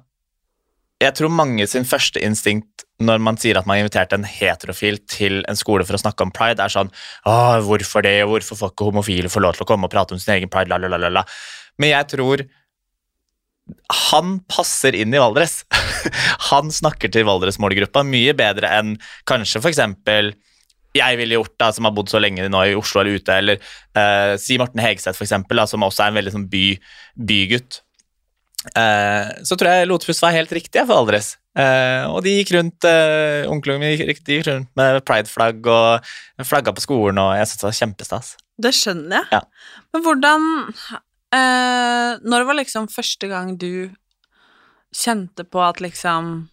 jeg 0.99 1.15
tror 1.15 1.31
mange 1.31 1.67
sin 1.69 1.87
første 1.87 2.19
instinkt 2.25 2.83
når 2.99 3.21
man 3.23 3.37
sier 3.39 3.55
at 3.55 3.67
man 3.67 3.77
har 3.77 3.85
invitert 3.85 4.13
en 4.15 4.25
heterofil 4.27 4.97
til 5.07 5.39
en 5.47 5.55
skole 5.55 5.85
for 5.87 5.95
å 5.95 6.01
snakke 6.01 6.25
om 6.25 6.33
pride, 6.35 6.59
er 6.59 6.73
sånn 6.73 6.89
Åh, 7.29 7.61
hvorfor 7.63 8.03
det, 8.03 8.17
hvorfor 8.27 8.59
får 8.59 8.73
ikke 8.73 8.89
homofile 8.89 9.31
få 9.31 9.43
lov 9.43 9.55
til 9.55 9.63
å 9.63 9.69
komme 9.69 9.87
og 9.87 9.93
prate 9.93 10.15
om 10.15 10.19
sin 10.19 10.35
egen 10.35 10.51
pride, 10.51 10.67
la, 10.73 10.81
la, 10.83 10.99
la, 10.99 11.11
la. 11.21 11.23
Men 11.79 11.93
jeg 11.93 12.09
tror 12.15 12.43
han 14.11 14.37
passer 14.49 14.95
inn 14.97 15.13
i 15.13 15.21
Valdres. 15.21 15.63
han 16.51 16.71
snakker 16.73 17.11
til 17.13 17.27
Valdres-målgruppa 17.27 18.05
mye 18.07 18.35
bedre 18.37 18.71
enn 18.79 18.95
kanskje 19.29 19.63
eksempel 19.69 20.33
jeg 20.97 21.19
ville 21.19 21.37
gjort, 21.37 21.53
da, 21.61 21.67
som 21.73 21.85
har 21.85 21.93
bodd 21.93 22.09
så 22.09 22.21
lenge 22.21 22.47
nå 22.49 22.63
i 22.65 22.77
Oslo 22.77 23.03
eller 23.03 23.19
ute, 23.19 23.35
eller 23.35 23.59
uh, 23.61 24.33
si 24.41 24.57
Morten 24.57 24.81
Hegseth, 24.81 25.21
eksempel, 25.21 25.61
som 25.69 25.85
også 25.85 26.05
er 26.05 26.11
en 26.11 26.17
veldig 26.17 26.33
sånn 26.33 26.47
by, 26.49 26.63
bygutt. 27.29 27.81
Uh, 28.73 29.29
så 29.45 29.55
tror 29.55 29.71
jeg 29.71 29.87
Lotepus 29.87 30.19
var 30.23 30.35
helt 30.35 30.51
riktig 30.55 30.81
for 30.81 30.95
Valdres. 30.95 31.35
Uh, 31.57 32.09
og 32.09 32.23
de 32.25 32.35
gikk 32.37 32.53
rundt 32.55 32.85
uh, 32.87 33.45
Onklene 33.51 33.81
min 33.81 33.93
gikk, 33.95 34.23
gikk 34.25 34.47
rundt 34.47 34.69
med 34.79 34.99
prideflagg 35.07 35.69
og 35.69 36.09
flagga 36.47 36.73
på 36.75 36.83
skolen, 36.83 37.21
og 37.21 37.35
jeg 37.37 37.51
syntes 37.51 37.61
det 37.61 37.69
var 37.69 37.79
kjempestas. 37.83 38.33
Det 38.59 38.73
skjønner 38.75 39.21
jeg. 39.21 39.39
Ja. 39.39 39.77
Men 39.93 40.05
hvordan 40.05 40.49
eh, 41.35 42.11
Når 42.21 42.47
var 42.47 42.57
liksom 42.59 42.89
første 42.91 43.29
gang 43.31 43.55
du 43.59 43.89
kjente 44.95 45.45
på 45.45 45.61
at 45.61 45.81
liksom 45.83 46.49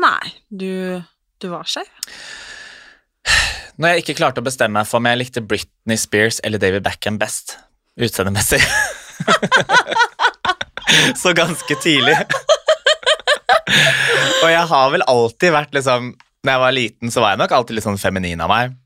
Nei, 0.00 0.32
du, 0.48 1.00
du 1.40 1.50
var 1.52 1.68
skeiv? 1.68 1.88
Når 3.80 3.94
jeg 3.94 4.02
ikke 4.02 4.16
klarte 4.18 4.40
å 4.40 4.44
bestemme 4.44 4.80
meg 4.80 4.88
for 4.88 5.00
om 5.00 5.08
jeg 5.08 5.18
likte 5.20 5.42
Britney 5.44 5.96
Spears 6.00 6.40
eller 6.44 6.60
David 6.60 6.84
Beckham 6.84 7.16
best, 7.20 7.58
utseendemessig. 8.00 8.60
så 11.20 11.32
ganske 11.36 11.76
tidlig. 11.80 12.16
og 14.42 14.48
jeg 14.52 14.66
har 14.72 14.92
vel 14.92 15.04
alltid 15.08 15.54
vært 15.54 15.76
liksom 15.76 16.12
Når 16.44 16.52
jeg 16.52 16.62
var 16.64 16.76
liten, 16.76 17.12
så 17.12 17.20
var 17.20 17.34
jeg 17.34 17.42
nok 17.42 17.52
alltid 17.56 17.76
litt 17.76 17.84
sånn 17.84 18.00
feminin 18.00 18.40
av 18.40 18.52
meg. 18.52 18.76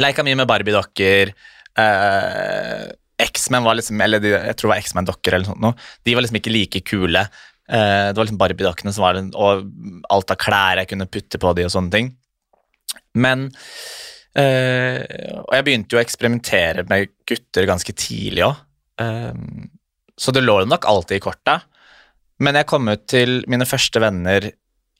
Leika 0.00 0.24
mye 0.24 0.36
med 0.36 0.48
Barbie-dokker. 0.48 1.32
Eh, 1.80 2.82
X-Men 3.20 3.62
var 3.64 3.76
liksom 3.78 4.00
Eller 4.02 4.22
jeg 4.24 4.56
tror 4.58 4.68
det 4.68 4.72
var 4.74 4.82
X-Men-dokker 4.82 5.36
eller 5.36 5.50
noe 5.52 5.70
sånt. 5.72 5.82
De 6.06 6.14
var 6.16 6.24
liksom 6.24 6.38
ikke 6.40 6.54
like 6.54 6.80
kule. 6.88 7.22
Eh, 7.68 8.06
det 8.10 8.18
var 8.18 8.26
liksom 8.26 8.40
Barbie-dokkene 8.40 8.92
som 8.94 9.06
var 9.06 9.20
Og 9.20 9.68
alt 10.10 10.34
av 10.34 10.40
klær 10.40 10.80
jeg 10.82 10.90
kunne 10.90 11.06
putte 11.10 11.40
på 11.40 11.52
de 11.56 11.66
og 11.68 11.74
sånne 11.74 11.94
ting. 11.94 12.10
Men 13.14 13.46
eh, 14.34 14.98
Og 15.44 15.54
jeg 15.54 15.66
begynte 15.68 15.94
jo 15.94 16.00
å 16.00 16.04
eksperimentere 16.04 16.86
med 16.90 17.12
gutter 17.28 17.70
ganske 17.70 17.94
tidlig 17.94 18.48
òg. 18.48 18.60
så 20.16 20.30
det 20.30 20.44
lå 20.44 20.60
nok 20.70 20.84
alltid 20.86 21.16
i 21.18 21.22
korta. 21.24 21.60
Men 22.38 22.54
jeg 22.54 22.66
kom 22.70 22.86
ut 22.88 23.06
til 23.10 23.42
mine 23.50 23.66
første 23.66 23.98
venner 24.02 24.46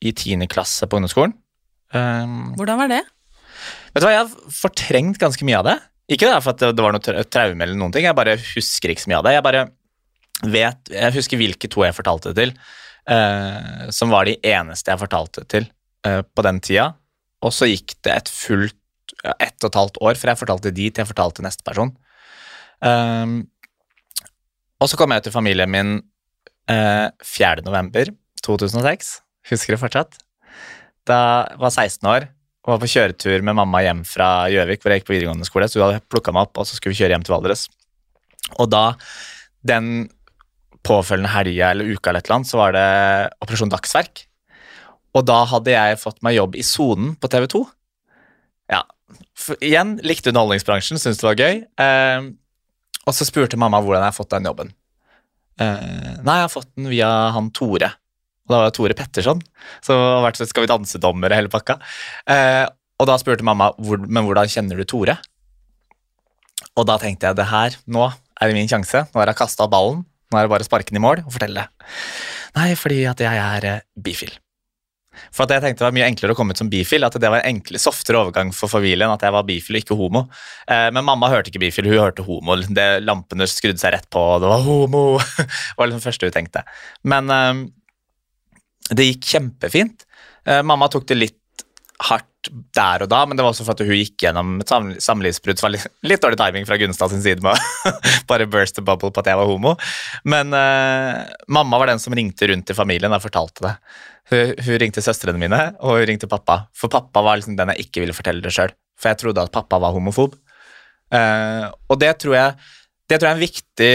i 0.02 0.12
tiende 0.12 0.48
klasse 0.50 0.86
på 0.86 0.98
ungdomsskolen. 0.98 1.34
Hvordan 1.94 2.78
var 2.78 2.90
det? 2.90 3.02
vet 3.94 4.02
du 4.02 4.06
hva, 4.08 4.12
Jeg 4.12 4.24
har 4.24 4.54
fortrengt 4.62 5.20
ganske 5.22 5.46
mye 5.46 5.60
av 5.60 5.68
det. 5.68 5.76
Ikke 6.12 6.28
det 6.28 6.40
for 6.44 6.52
at 6.52 6.60
det 6.60 6.72
det 6.76 6.84
var 6.84 6.92
noe 6.92 7.04
tra- 7.04 7.24
traume, 7.24 7.64
eller 7.64 7.78
noen 7.80 7.92
ting, 7.94 8.04
jeg 8.04 8.16
bare 8.16 8.36
husker 8.36 8.92
ikke 8.92 9.04
så 9.04 9.10
mye 9.10 9.20
av 9.22 9.26
det. 9.26 9.36
Jeg 9.38 9.46
bare 9.46 9.64
vet, 10.52 10.92
jeg 10.92 11.14
husker 11.14 11.40
hvilke 11.40 11.70
to 11.72 11.84
jeg 11.86 11.96
fortalte 11.96 12.32
det 12.34 12.42
til, 12.42 12.52
eh, 13.14 13.86
som 13.94 14.12
var 14.12 14.28
de 14.28 14.36
eneste 14.44 14.92
jeg 14.92 15.00
fortalte 15.00 15.44
det 15.44 15.50
til 15.54 15.68
eh, 16.04 16.20
på 16.22 16.44
den 16.44 16.60
tida. 16.64 16.90
Og 17.44 17.54
så 17.56 17.68
gikk 17.70 17.96
det 18.04 18.12
et 18.12 18.32
fullt 18.32 18.76
ja, 19.24 19.34
ett 19.40 19.56
og 19.64 19.70
et 19.70 19.78
halvt 19.80 20.00
år 20.04 20.18
fra 20.20 20.34
jeg 20.34 20.42
fortalte 20.42 20.72
de 20.74 20.90
til 20.90 21.02
jeg 21.04 21.10
fortalte 21.10 21.44
neste 21.44 21.64
person. 21.66 21.94
Um, 22.84 23.44
og 24.82 24.90
så 24.90 24.98
kom 25.00 25.14
jeg 25.14 25.24
til 25.24 25.32
familien 25.32 25.70
min 25.72 25.94
eh, 26.68 27.08
4. 27.24 27.64
november 27.64 28.10
2006. 28.44 29.14
Husker 29.48 29.76
du 29.76 29.80
fortsatt? 29.80 30.18
Da 31.08 31.18
jeg 31.48 31.60
var 31.60 31.72
16 31.72 32.10
år 32.10 32.28
var 32.72 32.80
på 32.80 32.88
kjøretur 32.88 33.44
med 33.44 33.58
mamma 33.58 33.82
hjem 33.84 34.02
fra 34.08 34.48
Gjøvik, 34.52 34.82
hvor 34.82 34.92
jeg 34.92 35.02
gikk 35.02 35.08
på 35.08 35.14
videregående 35.14 35.48
skole. 35.48 35.68
Så 35.68 35.80
hun 35.80 35.86
hadde 35.86 36.04
plukka 36.12 36.32
meg 36.32 36.48
opp, 36.48 36.60
og 36.60 36.68
så 36.68 36.78
skulle 36.78 36.94
vi 36.94 37.00
kjøre 37.02 37.16
hjem 37.16 37.26
til 37.26 37.34
Valdres. 37.36 37.66
Og 38.56 38.70
da, 38.72 38.84
den 39.66 40.08
påfølgende 40.84 41.32
helga 41.32 41.72
eller 41.72 41.92
uka 41.92 42.10
eller 42.10 42.22
et 42.22 42.28
eller 42.28 42.38
annet, 42.38 42.50
så 42.50 42.60
var 42.60 42.76
det 42.76 42.86
Operasjon 43.44 43.72
Dagsverk. 43.72 44.24
Og 45.14 45.26
da 45.28 45.42
hadde 45.48 45.74
jeg 45.74 46.00
fått 46.00 46.22
meg 46.26 46.38
jobb 46.38 46.56
i 46.58 46.64
Sonen 46.66 47.14
på 47.20 47.30
TV 47.32 47.46
2. 47.52 47.62
Ja, 48.72 48.82
for, 49.38 49.60
igjen 49.64 49.98
likte 50.06 50.32
underholdningsbransjen, 50.32 51.00
syntes 51.00 51.20
det 51.20 51.28
var 51.28 51.40
gøy. 51.40 51.60
Eh, 51.84 52.30
og 53.04 53.16
så 53.16 53.28
spurte 53.28 53.60
mamma 53.60 53.82
hvordan 53.84 54.02
jeg 54.02 54.12
har 54.12 54.16
fått 54.16 54.32
den 54.34 54.48
jobben. 54.48 54.72
Eh, 55.60 56.14
nei, 56.24 56.40
jeg 56.40 56.48
har 56.48 56.52
fått 56.52 56.72
den 56.74 56.90
via 56.90 57.10
han 57.36 57.52
Tore. 57.54 57.92
Og 58.44 58.52
da 58.52 58.60
var 58.60 58.68
det 58.68 58.76
Tore 58.76 58.96
Petterson, 58.98 59.40
som 59.84 60.00
har 60.00 60.24
vært 60.26 60.40
så 60.40 60.48
Skal 60.48 60.66
vi 60.66 60.72
danse-dommer 60.72 61.32
og 61.32 61.40
hele 61.40 61.52
pakka. 61.52 61.78
Eh, 62.28 62.64
og 63.00 63.08
da 63.08 63.16
spurte 63.18 63.46
mamma 63.46 63.72
hvor, 63.80 64.02
men 64.04 64.26
hvordan 64.26 64.50
kjenner 64.50 64.78
du 64.78 64.84
Tore. 64.88 65.16
Og 66.74 66.86
da 66.88 66.98
tenkte 67.00 67.30
jeg 67.30 67.38
det 67.38 67.48
her, 67.50 67.78
nå 67.86 68.08
er 68.10 68.50
det 68.50 68.56
min 68.56 68.70
sjanse. 68.70 69.06
Nå 69.10 69.20
har 69.20 69.30
jeg 69.32 69.40
kasta 69.40 69.68
ballen. 69.70 70.04
Nå 70.30 70.38
er 70.38 70.46
det 70.46 70.52
bare 70.52 70.66
å 70.66 70.68
sparke 70.68 70.90
den 70.90 71.00
i 71.00 71.04
mål 71.04 71.24
og 71.24 71.34
fortelle. 71.34 71.68
Nei, 72.54 72.72
fordi 72.78 73.04
at 73.10 73.20
jeg 73.22 73.40
er 73.40 73.68
eh, 73.70 73.84
bifil. 73.98 74.34
For 75.34 75.44
at 75.44 75.54
jeg 75.54 75.62
tenkte 75.62 75.82
det 75.82 75.86
var 75.86 75.94
mye 75.94 76.08
enklere 76.10 76.34
å 76.34 76.38
komme 76.38 76.54
ut 76.54 76.60
som 76.60 76.70
bifil, 76.70 77.06
at 77.06 77.16
det 77.22 77.30
var 77.30 77.42
en 77.42 77.56
enklere, 77.56 77.82
softere 77.82 78.18
overgang 78.18 78.50
for 78.54 78.70
familien 78.70 79.12
at 79.12 79.22
jeg 79.22 79.34
var 79.34 79.46
bifil 79.46 79.78
og 79.78 79.84
ikke 79.84 79.98
homo. 79.98 80.24
Eh, 80.66 80.88
men 80.94 81.06
mamma 81.06 81.30
hørte 81.30 81.52
ikke 81.52 81.62
bifil, 81.62 81.88
hun 81.92 82.02
hørte 82.02 82.26
homo. 82.26 82.58
Det, 82.66 82.88
lampene 83.06 83.48
skrudde 83.50 83.82
seg 83.82 83.94
rett 83.94 84.10
på, 84.10 84.22
og 84.34 84.42
det 84.42 84.50
var 84.50 84.66
homo. 84.66 85.04
det 85.38 85.78
var 85.78 85.90
liksom 85.90 86.02
det 86.02 86.08
første 86.08 86.30
hun 86.30 86.36
tenkte. 86.36 86.64
Men 87.06 87.30
eh, 87.34 87.64
det 88.90 89.08
gikk 89.08 89.30
kjempefint. 89.32 90.04
Eh, 90.44 90.60
mamma 90.66 90.90
tok 90.92 91.06
det 91.08 91.20
litt 91.20 91.40
hardt 92.04 92.50
der 92.74 93.04
og 93.04 93.08
da, 93.08 93.22
men 93.24 93.38
det 93.38 93.44
var 93.44 93.54
også 93.54 93.64
for 93.64 93.76
at 93.76 93.86
hun 93.86 93.96
gikk 93.96 94.26
gjennom 94.26 94.58
et 94.60 94.68
sam 94.68 94.90
samlivsbrudd. 95.00 95.60
Var 95.64 95.72
litt, 95.72 95.86
litt 96.04 96.20
dårlig 96.20 96.38
timing 96.40 96.66
fra 96.68 96.76
Gunnstad 96.80 97.12
sin 97.12 97.22
side 97.24 97.44
med 97.44 97.54
å 97.54 97.92
bare 98.30 98.48
burst 98.50 98.76
the 98.76 98.84
bubble 98.84 99.12
på 99.14 99.22
at 99.22 99.30
jeg 99.30 99.38
var 99.40 99.48
homo. 99.48 99.76
Men 100.28 100.52
uh, 100.52 101.24
mamma 101.48 101.80
var 101.80 101.92
den 101.92 102.02
som 102.02 102.16
ringte 102.16 102.50
rundt 102.50 102.66
til 102.68 102.76
familien 102.76 103.14
og 103.14 103.24
fortalte 103.24 103.64
det. 103.64 103.74
Hun, 104.32 104.52
hun 104.66 104.80
ringte 104.82 105.04
søstrene 105.04 105.40
mine, 105.40 105.60
og 105.80 106.00
hun 106.00 106.08
ringte 106.10 106.28
pappa. 106.28 106.64
For 106.76 106.92
pappa 106.92 107.22
var 107.24 107.40
liksom 107.40 107.56
den 107.56 107.72
jeg 107.72 107.86
ikke 107.88 108.04
ville 108.04 108.16
fortelle 108.16 108.44
det 108.44 108.52
sjøl. 108.56 108.74
For 109.00 109.12
jeg 109.12 109.22
trodde 109.22 109.46
at 109.46 109.54
pappa 109.54 109.80
var 109.80 109.96
homofob. 109.96 110.36
Uh, 111.14 111.70
og 111.88 112.00
det 112.02 112.12
tror, 112.20 112.36
jeg, 112.36 112.74
det 113.08 113.20
tror 113.20 113.30
jeg 113.30 113.32
er 113.32 113.38
en 113.38 113.46
viktig 113.46 113.92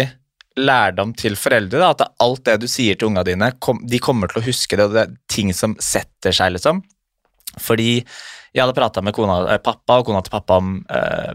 lærdom 0.60 1.14
til 1.18 1.38
foreldre. 1.40 1.80
Da, 1.82 1.92
at 1.94 2.22
alt 2.24 2.46
det 2.48 2.60
du 2.64 2.68
sier 2.72 2.98
til 2.98 3.10
ungene 3.10 3.26
dine, 3.28 3.52
kom, 3.64 3.82
de 3.88 4.02
kommer 4.04 4.32
til 4.32 4.42
å 4.42 4.46
huske 4.46 4.78
det, 4.78 4.88
og 4.90 4.96
det 4.96 5.06
er 5.06 5.18
ting 5.32 5.54
som 5.56 5.76
setter 5.84 6.36
seg, 6.36 6.56
liksom. 6.58 6.84
Fordi 7.60 7.92
jeg 8.00 8.62
hadde 8.62 8.78
prata 8.78 9.04
med 9.06 9.16
kona, 9.16 9.42
eh, 9.54 9.62
pappa 9.64 10.00
og 10.00 10.08
kona 10.10 10.22
til 10.26 10.34
pappa 10.34 10.58
om 10.62 10.80
eh, 10.90 11.34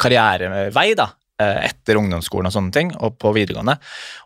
karrierevei 0.00 0.88
da, 0.98 1.10
eh, 1.40 1.68
etter 1.68 2.00
ungdomsskolen 2.00 2.48
og 2.48 2.56
sånne 2.56 2.74
ting, 2.74 2.92
og 3.00 3.18
på 3.20 3.34
videregående. 3.36 3.76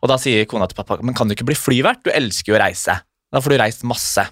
Og 0.02 0.12
da 0.12 0.18
sier 0.22 0.46
kona 0.50 0.68
til 0.70 0.79
pappa 0.79 1.00
men 1.02 1.16
kan 1.16 1.29
du 1.29 1.37
ikke 1.37 1.48
bli 1.50 1.59
flyvert, 1.59 2.05
du 2.07 2.14
elsker 2.14 2.55
jo 2.55 2.59
å 2.59 2.62
reise. 2.62 3.00
Da 3.33 3.42
får 3.42 3.55
du 3.55 3.61
reist 3.61 3.87
masse. 3.88 4.24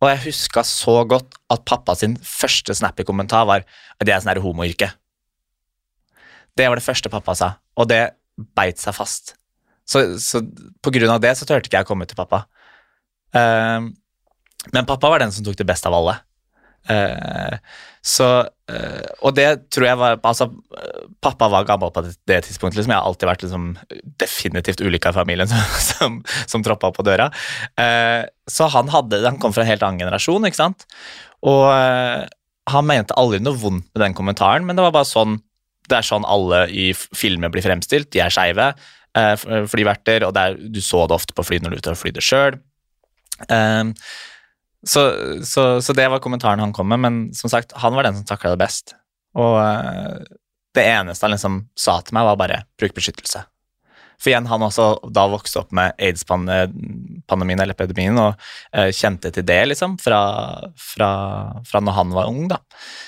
Og 0.00 0.08
jeg 0.08 0.24
huska 0.30 0.64
så 0.64 1.02
godt 1.04 1.36
at 1.52 1.66
pappa 1.68 1.96
sin 1.98 2.14
første 2.24 2.72
snappy 2.76 3.04
kommentar 3.04 3.44
var 3.48 3.66
at 3.66 4.06
det 4.06 4.14
er 4.14 4.22
sånn 4.24 4.40
homoyrke. 4.40 4.88
Det 6.56 6.68
var 6.68 6.78
det 6.78 6.84
første 6.84 7.10
pappa 7.12 7.34
sa, 7.36 7.50
og 7.78 7.88
det 7.90 8.00
beit 8.56 8.80
seg 8.82 8.96
fast. 8.96 9.34
Så, 9.90 10.04
så 10.22 10.42
på 10.82 10.92
grunn 10.94 11.12
av 11.12 11.22
det 11.22 11.34
så 11.38 11.46
turte 11.46 11.66
ikke 11.66 11.80
jeg 11.80 11.88
å 11.88 11.90
komme 11.90 12.06
ut 12.06 12.12
til 12.12 12.18
pappa. 12.18 12.44
Uh, 13.34 13.90
men 14.74 14.88
pappa 14.88 15.10
var 15.10 15.22
den 15.22 15.32
som 15.34 15.46
tok 15.46 15.58
det 15.58 15.66
best 15.68 15.86
av 15.88 15.96
alle. 15.96 16.18
Uh, 16.88 17.58
så 18.00 18.26
uh, 18.40 19.08
Og 19.20 19.34
det 19.36 19.68
tror 19.68 19.84
jeg 19.84 19.98
var 20.00 20.14
Altså, 20.24 20.46
pappa 21.20 21.50
var 21.52 21.66
gammel 21.68 21.90
på 21.92 22.04
det, 22.06 22.14
det 22.30 22.38
tidspunktet. 22.46 22.80
Liksom. 22.80 22.94
Jeg 22.94 23.02
har 23.02 23.08
alltid 23.10 23.28
vært 23.28 23.44
liksom, 23.44 23.66
definitivt 24.22 24.80
ulykka 24.80 25.12
i 25.12 25.18
familien 25.18 25.50
som, 25.50 25.76
som, 25.90 26.20
som 26.50 26.64
troppa 26.66 26.90
opp 26.90 27.00
på 27.00 27.06
døra. 27.06 27.28
Uh, 27.78 28.24
så 28.48 28.70
han, 28.72 28.90
hadde, 28.94 29.24
han 29.26 29.40
kom 29.42 29.54
fra 29.56 29.66
en 29.66 29.72
helt 29.72 29.84
annen 29.86 30.02
generasjon, 30.02 30.48
ikke 30.48 30.62
sant. 30.62 30.86
Og 31.46 31.66
han 32.70 32.84
mente 32.86 33.16
aldri 33.18 33.38
noe 33.40 33.56
vondt 33.56 33.86
med 33.94 34.02
den 34.02 34.16
kommentaren, 34.16 34.66
men 34.66 34.76
det 34.76 34.84
var 34.84 34.92
bare 34.92 35.08
sånn 35.08 35.38
det 35.90 35.98
er 35.98 36.06
sånn 36.06 36.26
alle 36.28 36.64
i 36.70 36.90
filmer 36.94 37.52
blir 37.52 37.64
fremstilt. 37.66 38.10
De 38.14 38.22
er 38.22 38.32
skeive, 38.32 38.70
flyverter, 39.72 40.22
og 40.22 40.36
er, 40.38 40.54
du 40.70 40.78
så 40.84 41.02
det 41.10 41.16
ofte 41.16 41.34
på 41.34 41.44
fly 41.44 41.58
når 41.58 41.72
du 41.72 41.78
er 41.78 41.82
ute 41.82 41.94
og 41.96 42.14
det 42.14 42.22
sjøl. 42.22 42.60
Så, 44.86 45.02
så, 45.44 45.64
så, 45.82 45.92
det 45.92 46.08
var 46.08 46.22
kommentaren 46.24 46.60
han 46.60 46.72
kom 46.72 46.88
med, 46.88 47.00
men 47.04 47.22
som 47.36 47.52
sagt, 47.52 47.72
han 47.76 47.94
var 47.94 48.06
den 48.06 48.16
som 48.16 48.28
takla 48.28 48.54
det 48.54 48.62
best. 48.62 48.94
Og 49.38 49.58
uh, 49.60 50.20
det 50.74 50.86
eneste 50.88 51.26
han 51.26 51.34
liksom 51.34 51.62
sa 51.78 52.00
til 52.00 52.16
meg, 52.16 52.28
var 52.30 52.40
bare 52.40 52.62
'bruk 52.78 52.96
beskyttelse'. 52.96 53.44
For 54.20 54.32
igjen, 54.32 54.48
han 54.50 54.62
også 54.62 55.08
da 55.16 55.24
vokste 55.32 55.62
opp 55.62 55.70
med 55.72 55.96
aids-pandemien 55.96 57.62
eller 57.62 57.72
epidemien 57.72 58.18
og 58.20 58.34
uh, 58.76 58.90
kjente 58.92 59.32
til 59.32 59.46
det, 59.48 59.62
liksom, 59.72 59.96
fra, 60.00 60.20
fra, 60.76 61.10
fra 61.64 61.80
når 61.80 61.96
han 61.96 62.16
var 62.16 62.32
ung, 62.32 62.48
da. 62.48 62.60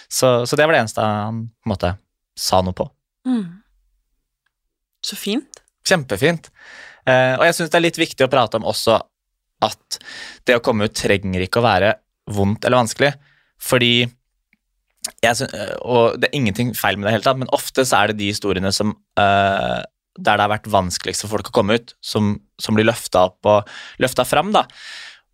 Så, 0.08 0.44
så, 0.46 0.56
det 0.56 0.66
var 0.66 0.76
det 0.76 0.84
eneste 0.84 1.04
han 1.04 1.44
på 1.48 1.68
en 1.68 1.74
måte 1.74 1.96
sa 2.38 2.62
noe 2.64 2.76
på. 2.76 2.86
Mm. 3.28 3.62
Så 5.04 5.18
fint. 5.18 5.62
Kjempefint. 5.86 6.48
Eh, 7.08 7.34
og 7.36 7.44
jeg 7.46 7.58
syns 7.58 7.72
det 7.72 7.78
er 7.80 7.86
litt 7.86 8.00
viktig 8.00 8.26
å 8.26 8.30
prate 8.32 8.60
om 8.60 8.68
også 8.70 8.98
at 9.62 9.98
det 10.46 10.58
å 10.58 10.64
komme 10.64 10.88
ut 10.88 10.96
trenger 10.96 11.44
ikke 11.44 11.60
å 11.62 11.66
være 11.66 11.94
vondt 12.32 12.64
eller 12.64 12.82
vanskelig, 12.82 13.12
fordi 13.62 13.94
synes, 15.22 15.54
Og 15.82 16.18
det 16.20 16.28
er 16.28 16.38
ingenting 16.38 16.74
feil 16.78 16.96
med 16.98 17.08
det 17.08 17.16
hele 17.16 17.26
tatt, 17.26 17.38
men 17.38 17.50
ofte 17.54 17.84
så 17.86 18.02
er 18.02 18.10
det 18.10 18.20
de 18.20 18.30
historiene 18.30 18.70
som 18.74 18.94
eh, 19.18 19.82
der 20.18 20.36
det 20.36 20.44
har 20.44 20.52
vært 20.52 20.70
vanskeligst 20.70 21.24
for 21.24 21.38
folk 21.38 21.48
å 21.50 21.54
komme 21.56 21.78
ut, 21.80 21.94
som, 22.04 22.36
som 22.60 22.76
blir 22.76 22.86
løfta 22.86 23.26
opp 23.30 23.48
og 23.48 23.70
løfta 24.02 24.26
fram. 24.28 24.52
da. 24.54 24.66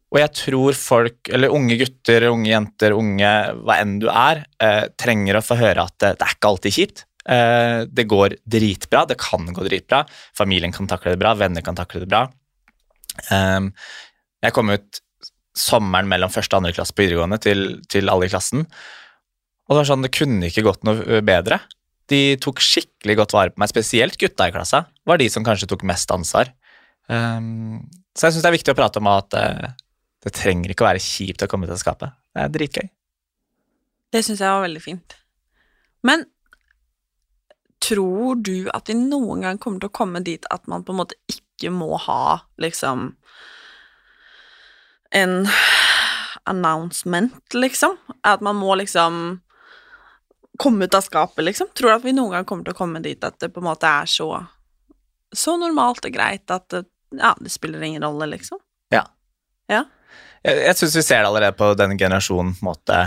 Og 0.08 0.20
jeg 0.22 0.32
tror 0.38 0.76
folk, 0.78 1.28
eller 1.36 1.52
unge 1.52 1.76
gutter, 1.82 2.28
unge 2.30 2.48
jenter, 2.48 2.94
unge 2.96 3.32
hva 3.60 3.76
enn 3.82 3.98
du 4.00 4.06
er, 4.08 4.46
eh, 4.62 4.86
trenger 4.96 5.36
å 5.36 5.44
få 5.44 5.58
høre 5.60 5.84
at 5.84 5.96
det, 6.00 6.14
det 6.16 6.24
er 6.24 6.36
ikke 6.36 6.52
alltid 6.52 6.76
kjipt. 6.78 7.02
Eh, 7.28 7.80
det 7.84 8.06
går 8.08 8.38
dritbra, 8.48 9.04
det 9.08 9.18
kan 9.20 9.44
gå 9.52 9.66
dritbra. 9.66 10.06
Familien 10.36 10.72
kan 10.72 10.88
takle 10.88 11.12
det 11.12 11.20
bra, 11.20 11.34
venner 11.36 11.64
kan 11.64 11.76
takle 11.76 12.04
det 12.04 12.08
bra. 12.08 12.24
Eh, 13.28 13.68
jeg 14.46 14.56
kom 14.56 14.72
ut 14.72 15.02
sommeren 15.58 16.08
mellom 16.08 16.32
første 16.32 16.54
og 16.54 16.62
andre 16.62 16.76
klasse 16.76 16.94
på 16.94 17.04
videregående 17.04 17.40
til, 17.42 17.66
til 17.90 18.08
alle 18.08 18.28
i 18.28 18.32
klassen. 18.32 18.64
Og 19.68 19.74
det 19.74 19.82
var 19.82 19.90
sånn, 19.90 20.06
det 20.06 20.14
kunne 20.16 20.48
ikke 20.48 20.64
gått 20.64 20.86
noe 20.88 21.20
bedre. 21.26 21.60
De 22.08 22.38
tok 22.40 22.62
skikkelig 22.64 23.18
godt 23.20 23.34
vare 23.36 23.52
på 23.52 23.60
meg, 23.60 23.68
spesielt 23.68 24.16
gutta 24.20 24.46
i 24.48 24.54
klassa. 24.54 24.86
var 25.04 25.20
de 25.20 25.26
som 25.28 25.44
kanskje 25.44 25.68
tok 25.68 25.84
mest 25.88 26.08
ansvar. 26.14 26.48
Um, 27.08 27.84
så 28.16 28.28
jeg 28.28 28.36
syns 28.36 28.46
det 28.46 28.48
er 28.48 28.56
viktig 28.56 28.72
å 28.72 28.78
prate 28.78 29.02
om 29.02 29.10
at 29.12 29.36
uh, 29.36 29.68
det 30.28 30.36
trenger 30.36 30.72
ikke 30.72 30.84
å 30.84 30.90
være 30.90 31.02
kjipt 31.02 31.44
å 31.44 31.48
komme 31.50 31.68
ut 31.68 31.74
av 31.74 31.80
skapet. 31.80 32.16
Det 32.34 32.44
er 32.44 32.52
dritgøy. 32.54 32.90
Det 34.12 34.24
syns 34.24 34.42
jeg 34.42 34.52
var 34.52 34.64
veldig 34.64 34.82
fint. 34.84 35.16
Men 36.06 36.24
tror 37.84 38.38
du 38.44 38.68
at 38.74 38.90
vi 38.90 38.96
noen 38.98 39.44
gang 39.44 39.60
kommer 39.60 39.82
til 39.82 39.90
å 39.90 39.98
komme 39.98 40.22
dit 40.24 40.44
at 40.52 40.66
man 40.70 40.84
på 40.84 40.94
en 40.94 41.00
måte 41.02 41.18
ikke 41.30 41.72
må 41.72 41.96
ha 42.04 42.38
liksom 42.60 43.12
en 45.16 45.34
announcement, 46.48 47.54
liksom. 47.56 47.96
At 48.28 48.44
man 48.44 48.56
må 48.60 48.74
liksom 48.80 49.40
komme 50.58 50.88
ut 50.88 50.96
av 50.96 51.04
skapet, 51.06 51.44
liksom. 51.44 51.72
Tror 51.72 51.90
du 51.90 51.96
at 51.96 52.04
vi 52.04 52.16
noen 52.16 52.36
gang 52.36 52.48
kommer 52.48 52.66
til 52.66 52.76
å 52.76 52.80
komme 52.80 53.00
dit 53.04 53.24
at 53.24 53.38
det 53.40 53.52
på 53.54 53.62
en 53.62 53.70
måte 53.70 53.88
er 53.88 54.08
så 54.10 54.32
så 55.36 55.58
normalt 55.60 56.06
og 56.08 56.14
greit 56.14 56.48
at 56.50 56.68
det, 56.72 56.86
ja, 57.18 57.34
det 57.40 57.52
spiller 57.52 57.82
ingen 57.84 58.04
rolle, 58.04 58.30
liksom? 58.32 58.60
Ja. 58.92 59.02
ja? 59.68 59.82
Jeg, 60.44 60.62
jeg 60.64 60.79
syns 60.81 60.96
vi 60.98 61.07
ser 61.07 61.22
det 61.22 61.31
allerede 61.31 61.59
på 61.59 61.72
denne 61.79 61.98
generasjonen 61.98 62.55
på 62.57 62.64
en 62.64 62.70
måte 62.70 63.01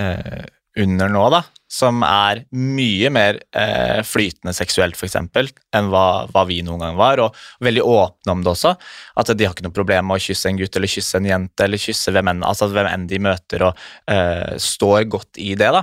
eh, 0.00 0.46
under 0.82 1.12
nå, 1.12 1.28
da 1.32 1.44
som 1.70 2.02
er 2.06 2.44
mye 2.54 3.10
mer 3.10 3.40
eh, 3.56 4.00
flytende 4.06 4.54
seksuelt, 4.54 4.96
f.eks., 4.96 5.16
enn 5.18 5.90
hva, 5.90 6.26
hva, 6.30 6.44
vi 6.46 6.60
noen 6.64 6.84
gang 6.84 6.98
var, 6.98 7.22
og 7.22 7.64
veldig 7.64 7.82
åpne 7.82 8.36
om 8.36 8.44
det 8.44 8.52
også. 8.52 8.74
At 9.18 9.32
de 9.34 9.48
har 9.48 9.56
ikke 9.56 9.66
noe 9.66 9.74
problem 9.74 10.10
med 10.10 10.20
å 10.20 10.24
kysse 10.28 10.50
en 10.50 10.60
gutt 10.60 10.78
eller 10.78 10.90
kysse 10.90 11.18
en 11.18 11.26
jente 11.26 11.66
eller 11.66 11.82
kysse 11.82 12.14
hvem 12.14 12.32
enn, 12.32 12.46
altså 12.46 12.70
hvem 12.70 12.90
enn 12.92 13.08
de 13.10 13.20
møter, 13.26 13.66
og 13.66 13.82
eh, 14.12 14.54
står 14.62 15.08
godt 15.10 15.42
i 15.42 15.54
det. 15.58 15.72
da. 15.74 15.82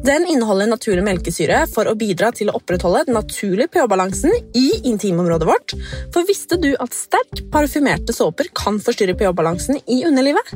Den 0.00 0.24
inneholder 0.26 0.70
naturlig 0.70 1.04
melkesyre 1.04 1.66
for 1.68 1.88
å 1.88 1.94
bidra 1.98 2.30
til 2.32 2.48
å 2.48 2.56
opprettholde 2.56 3.04
den 3.08 3.16
naturlige 3.18 3.68
pH-balansen 3.74 4.32
i 4.56 4.68
intimområdet 4.88 5.48
vårt. 5.48 5.74
For 6.14 6.24
visste 6.28 6.56
du 6.60 6.70
at 6.80 6.96
sterk 6.96 7.44
parfymerte 7.52 8.14
såper 8.16 8.48
kan 8.56 8.80
forstyrre 8.82 9.14
pH-balansen 9.18 9.82
i 9.84 10.00
underlivet? 10.08 10.54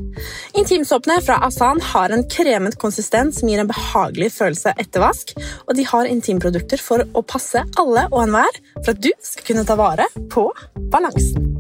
Intimsåpene 0.57 1.21
fra 1.27 1.39
Asan 1.45 1.83
har 1.93 2.15
en 2.17 2.25
kremet 2.33 2.79
konsistens 2.81 3.43
som 3.43 3.53
gir 3.53 3.61
en 3.61 3.71
behagelig 3.71 4.33
følelse 4.39 4.73
etter 4.81 5.05
vask, 5.05 5.37
og 5.69 5.77
de 5.77 5.85
har 5.85 6.09
intimprodukter 6.09 6.81
for 6.81 7.05
å 7.13 7.25
passe 7.27 7.61
alle 7.77 8.09
og 8.09 8.23
enhver 8.25 8.61
for 8.81 8.95
at 8.95 9.05
du 9.05 9.13
skal 9.21 9.51
kunne 9.53 9.69
ta 9.69 9.77
vare 9.79 10.09
på 10.33 10.49
balansen. 10.93 11.53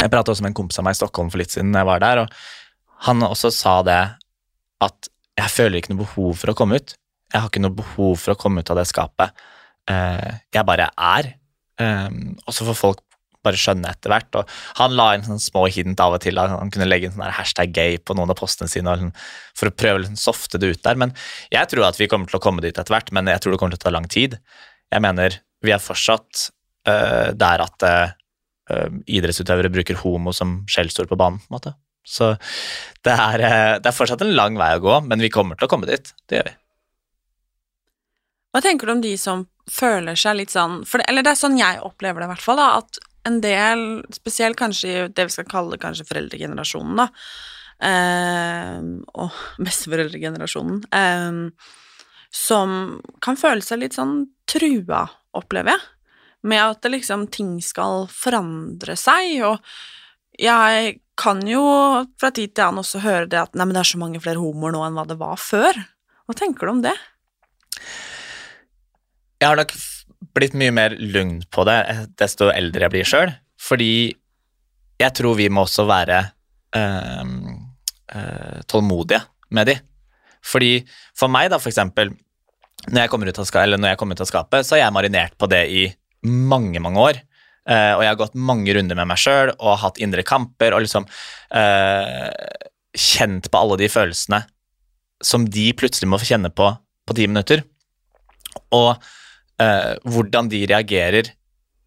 Jeg 0.00 0.10
pratet 0.12 0.34
også 0.34 0.44
med 0.44 0.52
en 0.52 0.58
kompis 0.58 0.80
av 0.80 0.84
meg 0.84 0.96
i 0.96 0.98
Stockholm 0.98 1.30
for 1.32 1.40
litt 1.40 1.52
siden 1.54 1.76
jeg 1.76 1.88
var 1.88 2.02
der, 2.02 2.24
og 2.24 3.04
han 3.06 3.24
også 3.24 3.52
sa 3.52 3.78
det 3.84 4.02
at 4.82 5.10
jeg 5.38 5.50
føler 5.50 5.80
ikke 5.80 5.94
noe 5.94 6.04
behov 6.04 6.36
for 6.40 6.52
å 6.52 6.58
komme 6.58 6.78
ut. 6.80 6.94
Jeg 7.32 7.42
har 7.42 7.50
ikke 7.50 7.62
noe 7.64 7.74
behov 7.74 8.18
for 8.22 8.34
å 8.34 8.38
komme 8.38 8.62
ut 8.62 8.70
av 8.70 8.78
det 8.78 8.86
skapet. 8.90 9.34
Uh, 9.90 10.38
jeg 10.54 10.66
bare 10.66 10.90
er. 10.94 11.34
Um, 11.80 12.36
og 12.46 12.54
så 12.54 12.66
får 12.68 12.78
folk 12.78 13.02
bare 13.44 13.60
skjønne 13.60 13.90
etter 13.90 14.12
hvert. 14.12 14.30
Og 14.38 14.50
han 14.80 14.96
la 14.96 15.10
inn 15.14 15.24
sånne 15.26 15.42
små 15.42 15.66
hint 15.72 16.00
av 16.00 16.16
og 16.16 16.22
til. 16.24 16.40
at 16.40 16.52
Han 16.54 16.72
kunne 16.74 16.88
legge 16.88 17.08
inn 17.08 17.16
sånn 17.16 17.36
hashtag 17.38 17.74
gay 17.76 17.98
på 18.00 18.16
noen 18.16 18.32
av 18.32 18.38
postene 18.38 18.70
sine 18.70 18.94
liksom, 18.96 19.12
for 19.58 19.70
å 19.70 19.76
prøve 19.76 20.00
å 20.00 20.04
liksom 20.04 20.20
softe 20.20 20.60
det 20.60 20.72
ut 20.74 20.84
der. 20.86 21.00
Men 21.00 21.14
jeg 21.52 21.70
tror 21.72 21.88
at 21.88 22.00
vi 22.00 22.08
kommer 22.10 22.30
til 22.30 22.40
å 22.40 22.44
komme 22.44 22.64
dit 22.64 22.74
etter 22.74 22.94
hvert, 22.94 23.12
men 23.14 23.30
jeg 23.30 23.44
tror 23.44 23.54
det 23.54 23.62
kommer 23.62 23.76
til 23.76 23.82
å 23.82 23.86
ta 23.88 23.94
lang 23.94 24.08
tid. 24.10 24.38
Jeg 24.94 25.04
mener, 25.04 25.40
vi 25.64 25.74
er 25.74 25.82
fortsatt 25.82 26.48
uh, 26.88 27.32
der 27.36 27.64
at 27.66 27.88
uh, 27.88 28.14
idrettsutøvere 29.04 29.72
bruker 29.72 29.98
homo 30.04 30.32
som 30.36 30.62
skjellsord 30.70 31.10
på 31.10 31.18
banen. 31.20 31.42
på 31.42 31.50
en 31.50 31.58
måte. 31.58 31.74
Så 32.04 32.34
det 33.04 33.14
er, 33.14 33.40
øh, 33.40 33.72
det 33.80 33.88
er 33.88 33.96
fortsatt 33.96 34.22
en 34.24 34.36
lang 34.36 34.58
vei 34.60 34.74
å 34.76 34.84
gå, 34.84 35.00
men 35.08 35.24
vi 35.24 35.32
kommer 35.32 35.58
til 35.58 35.68
å 35.68 35.72
komme 35.72 35.88
dit. 35.88 36.12
Det 36.28 36.38
gjør 36.38 36.50
vi. 36.50 36.56
Hva 38.54 38.62
tenker 38.62 38.86
du 38.86 38.92
om 38.94 39.02
de 39.02 39.16
som 39.18 39.46
føler 39.70 40.18
seg 40.18 40.36
litt 40.38 40.52
sånn 40.52 40.82
for 40.86 41.00
det, 41.00 41.08
Eller 41.10 41.24
det 41.24 41.32
er 41.32 41.40
sånn 41.40 41.58
jeg 41.58 41.80
opplever 41.82 42.22
det, 42.22 42.28
i 42.28 42.32
hvert 42.34 42.44
fall. 42.44 42.60
da, 42.60 42.68
At 42.78 43.00
en 43.24 43.40
del, 43.40 44.04
spesielt 44.12 44.58
kanskje 44.60 45.08
det 45.08 45.26
vi 45.26 45.34
skal 45.34 45.48
kalle 45.48 45.80
kanskje 45.80 46.06
foreldregenerasjonen, 46.10 47.00
da, 47.00 47.08
eh, 47.88 48.82
og 49.16 49.38
besteforeldregenerasjonen, 49.64 50.82
eh, 50.92 51.72
som 52.34 53.00
kan 53.24 53.40
føle 53.40 53.64
seg 53.64 53.80
litt 53.80 53.96
sånn 53.96 54.26
trua, 54.50 55.06
opplever 55.34 55.72
jeg, 55.72 55.80
med 56.44 56.60
at 56.60 56.82
det 56.84 56.92
liksom 56.92 57.30
ting 57.32 57.56
skal 57.64 58.04
forandre 58.12 58.98
seg, 59.00 59.40
og 59.48 59.58
jeg 60.38 60.98
kan 61.18 61.40
jo 61.46 61.62
fra 62.20 62.30
tid 62.34 62.54
til 62.54 62.66
annen 62.66 62.82
også 62.82 63.02
høre 63.04 63.28
det 63.30 63.40
at 63.40 63.54
nei, 63.54 63.66
men 63.66 63.76
det 63.76 63.84
er 63.84 63.90
så 63.92 64.00
mange 64.00 64.20
flere 64.22 64.42
homoer 64.42 64.74
nå 64.74 64.82
enn 64.86 64.96
hva 64.98 65.06
det 65.08 65.18
var 65.20 65.38
før. 65.40 65.78
Hva 66.26 66.36
tenker 66.38 66.66
du 66.66 66.72
om 66.74 66.82
det? 66.84 66.94
Jeg 69.42 69.50
har 69.50 69.58
nok 69.60 69.74
blitt 70.34 70.56
mye 70.58 70.74
mer 70.74 70.96
lugn 70.98 71.40
på 71.52 71.66
det 71.68 71.78
eh, 71.90 72.04
desto 72.18 72.48
eldre 72.50 72.86
jeg 72.86 72.94
blir 72.94 73.08
sjøl, 73.08 73.34
fordi 73.60 73.94
jeg 75.00 75.16
tror 75.18 75.36
vi 75.38 75.50
må 75.52 75.64
også 75.66 75.84
være 75.88 76.20
øh, 76.78 77.26
tålmodige 78.70 79.20
med 79.54 79.68
de. 79.68 79.76
Fordi 80.44 80.72
for 81.16 81.32
meg, 81.32 81.50
da, 81.52 81.58
for 81.60 81.72
eksempel, 81.72 82.12
når 82.88 83.04
jeg 83.04 83.12
kommer 83.12 83.28
ut 83.30 83.40
av 83.40 84.28
skapet, 84.28 84.66
så 84.66 84.76
har 84.76 84.84
jeg 84.84 84.96
marinert 84.96 85.36
på 85.40 85.48
det 85.50 85.62
i 85.72 85.84
mange, 86.24 86.80
mange 86.82 87.00
år. 87.00 87.20
Eh, 87.64 87.92
og 87.96 88.02
jeg 88.04 88.12
har 88.12 88.20
gått 88.20 88.36
mange 88.36 88.74
runder 88.76 88.98
med 88.98 89.08
meg 89.08 89.20
sjøl 89.20 89.54
og 89.54 89.78
hatt 89.80 90.00
indre 90.04 90.24
kamper 90.26 90.74
og 90.76 90.84
liksom 90.84 91.06
uh, 91.08 92.28
kjent 92.92 93.48
på 93.48 93.60
alle 93.60 93.78
de 93.80 93.88
følelsene 93.88 94.42
som 95.24 95.46
de 95.48 95.70
plutselig 95.72 96.10
må 96.10 96.20
få 96.20 96.28
kjenne 96.34 96.50
på 96.52 96.68
på 97.04 97.16
ti 97.16 97.28
minutter. 97.28 97.62
Og 98.76 98.90
uh, 98.92 99.92
hvordan 100.04 100.50
de 100.52 100.60
reagerer 100.68 101.32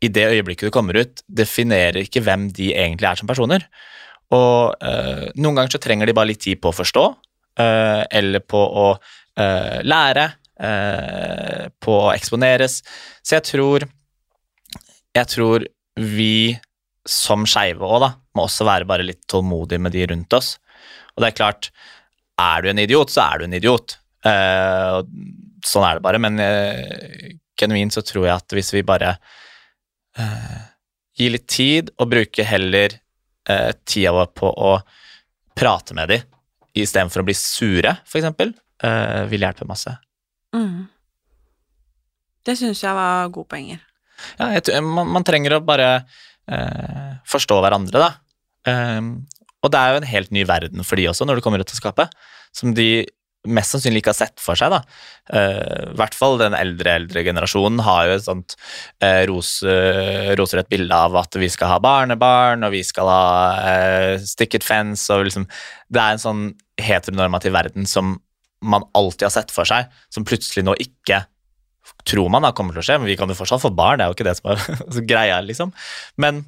i 0.01 0.09
det 0.13 0.25
øyeblikket 0.29 0.69
du 0.69 0.73
kommer 0.73 0.97
ut, 0.97 1.21
definerer 1.25 2.03
ikke 2.03 2.21
hvem 2.25 2.49
de 2.53 2.71
egentlig 2.73 3.09
er 3.09 3.21
som 3.21 3.29
personer. 3.29 3.63
Og 4.29 4.75
noen 5.39 5.55
ganger 5.55 5.71
så 5.73 5.79
trenger 5.81 6.05
de 6.05 6.13
bare 6.13 6.29
litt 6.29 6.41
tid 6.43 6.59
på 6.61 6.69
å 6.69 6.75
forstå, 6.75 7.03
eller 7.57 8.43
på 8.45 8.59
å 8.59 8.83
lære, 9.89 10.25
på 11.81 11.95
å 11.95 12.11
eksponeres. 12.11 12.75
Så 13.25 13.39
jeg 13.39 13.45
tror 13.47 13.87
Jeg 15.17 15.31
tror 15.33 15.65
vi 15.97 16.57
som 17.07 17.45
skeive 17.47 17.87
òg, 17.87 18.01
da, 18.03 18.11
må 18.35 18.45
også 18.45 18.67
være 18.67 18.87
bare 18.89 19.05
litt 19.07 19.23
tålmodige 19.31 19.81
med 19.81 19.95
de 19.95 20.05
rundt 20.11 20.35
oss. 20.37 20.55
Og 21.15 21.23
det 21.23 21.31
er 21.31 21.37
klart, 21.39 21.69
er 22.37 22.61
du 22.61 22.69
en 22.69 22.83
idiot, 22.83 23.13
så 23.13 23.23
er 23.25 23.39
du 23.39 23.47
en 23.47 23.57
idiot. 23.57 23.97
Uh, 24.27 25.01
sånn 25.65 25.85
er 25.87 25.97
det 25.97 26.05
bare, 26.05 26.21
men 26.21 26.37
uh, 26.41 27.31
genuint 27.57 27.95
så 27.95 28.03
tror 28.05 28.27
jeg 28.27 28.35
at 28.35 28.57
hvis 28.57 28.73
vi 28.75 28.85
bare 28.85 29.15
uh, 30.19 30.61
gir 31.17 31.33
litt 31.33 31.47
tid, 31.49 31.93
og 31.97 32.11
bruker 32.11 32.45
heller 32.45 32.99
uh, 33.49 33.71
tida 33.87 34.13
vår 34.13 34.33
på 34.37 34.51
å 34.51 34.75
prate 35.57 35.95
med 35.97 36.11
dem 36.13 36.27
istedenfor 36.77 37.23
å 37.23 37.27
bli 37.27 37.35
sure, 37.37 37.95
eksempel, 38.05 38.53
eh, 38.83 39.23
vil 39.31 39.41
hjelpe 39.41 39.65
masse. 39.65 39.93
Mm. 40.55 40.87
Det 42.45 42.55
syns 42.59 42.83
jeg 42.83 42.93
var 42.93 43.31
gode 43.33 43.49
poenger. 43.51 43.79
Ja, 44.39 44.51
jeg, 44.57 44.83
man, 44.85 45.09
man 45.15 45.25
trenger 45.27 45.57
å 45.57 45.63
bare 45.65 45.89
eh, 46.49 47.11
forstå 47.29 47.59
hverandre, 47.63 48.07
da. 48.07 48.09
Ehm, 48.69 49.11
og 49.65 49.73
det 49.73 49.81
er 49.81 49.93
jo 49.93 50.01
en 50.01 50.09
helt 50.11 50.33
ny 50.35 50.43
verden 50.47 50.85
for 50.85 50.99
de 50.99 51.07
også, 51.11 51.27
når 51.27 51.39
det 51.39 51.45
kommer 51.45 51.61
ut 51.63 51.71
av 51.73 51.79
skapet, 51.79 52.17
som 52.55 52.73
de 52.77 53.05
mest 53.47 53.71
sannsynlig 53.71 54.01
ikke 54.01 54.11
har 54.11 54.17
sett 54.17 54.41
for 54.43 54.59
seg. 54.59 54.73
da. 54.73 54.81
Eh, 55.31 55.91
I 55.93 55.95
hvert 55.99 56.15
fall 56.17 56.37
den 56.41 56.55
eldre 56.57 56.97
eldre 56.99 57.23
generasjonen 57.23 57.81
har 57.85 58.07
jo 58.09 58.15
et 58.17 58.25
sånt 58.25 58.57
eh, 59.03 59.23
ros, 59.29 59.51
eh, 59.63 60.33
roserødt 60.39 60.69
bilde 60.73 60.97
av 61.07 61.15
at 61.21 61.37
vi 61.39 61.49
skal 61.53 61.71
ha 61.75 61.79
barnebarn, 61.83 62.65
og 62.67 62.73
vi 62.75 62.83
skal 62.87 63.11
ha 63.11 63.27
eh, 63.71 64.13
sticket 64.23 64.67
fence, 64.67 65.07
og 65.13 65.27
liksom 65.29 65.47
Det 65.87 66.01
er 66.01 66.15
en 66.15 66.23
sånn 66.23 66.43
heteronormativ 66.81 67.55
verden 67.55 67.87
som 67.87 68.17
man 68.61 68.83
alltid 68.97 69.29
har 69.29 69.35
sett 69.37 69.53
for 69.53 69.69
seg, 69.69 69.87
som 70.11 70.25
plutselig 70.27 70.65
nå 70.65 70.73
ikke 70.81 71.23
tror 72.07 72.29
man 72.31 72.45
da 72.45 72.53
kommer 72.55 72.75
til 72.75 72.83
å 72.83 72.87
skje, 72.87 72.99
men 73.01 73.09
vi 73.09 73.17
kan 73.19 73.29
jo 73.29 73.37
fortsatt 73.37 73.63
få 73.63 73.73
barn, 73.75 73.99
det 73.99 74.05
er 74.05 74.11
jo 74.11 74.17
ikke 74.17 74.27
det 74.27 74.37
som 74.39 74.53
er 74.53 74.63
så 74.97 75.03
greia, 75.07 75.39
liksom. 75.45 75.73
Men, 76.21 76.43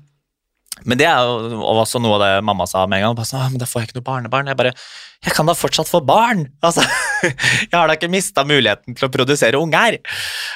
men 0.87 0.99
det 0.99 1.07
er 1.09 1.27
jo 1.27 1.61
også 1.73 2.01
noe 2.01 2.17
av 2.17 2.23
det 2.23 2.31
mamma 2.47 2.67
sa 2.69 2.85
med 2.87 3.01
en 3.01 3.09
gang. 3.09 3.17
Bare 3.19 3.29
sånn, 3.29 3.47
men 3.53 3.61
da 3.61 3.67
får 3.69 3.83
jeg 3.83 3.89
ikke 3.89 3.99
noe 3.99 4.09
barnebarn. 4.09 4.51
Jeg 4.51 4.59
bare 4.59 4.75
Jeg 5.25 5.35
kan 5.35 5.49
da 5.49 5.55
fortsatt 5.57 5.91
få 5.91 6.03
barn! 6.05 6.45
Altså, 6.65 6.85
jeg 7.23 7.75
har 7.75 7.89
da 7.89 7.97
ikke 7.97 8.11
mista 8.11 8.45
muligheten 8.47 8.95
til 8.95 9.09
å 9.09 9.11
produsere 9.11 9.59
unger. 9.59 9.99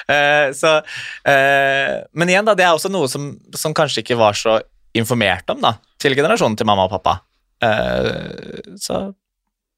Uh, 0.07 0.53
så 0.55 0.77
uh, 0.79 1.95
Men 2.15 2.31
igjen, 2.31 2.47
da, 2.47 2.55
det 2.55 2.67
er 2.67 2.77
også 2.77 2.91
noe 2.93 3.09
som, 3.11 3.33
som 3.59 3.75
kanskje 3.75 4.05
ikke 4.05 4.19
var 4.19 4.37
så 4.39 4.61
informert 4.95 5.49
om, 5.49 5.59
da, 5.63 5.75
til 5.99 6.15
generasjonen 6.15 6.55
til 6.59 6.69
mamma 6.69 6.87
og 6.87 6.95
pappa. 6.95 7.17
Uh, 7.63 8.77
så 8.79 9.09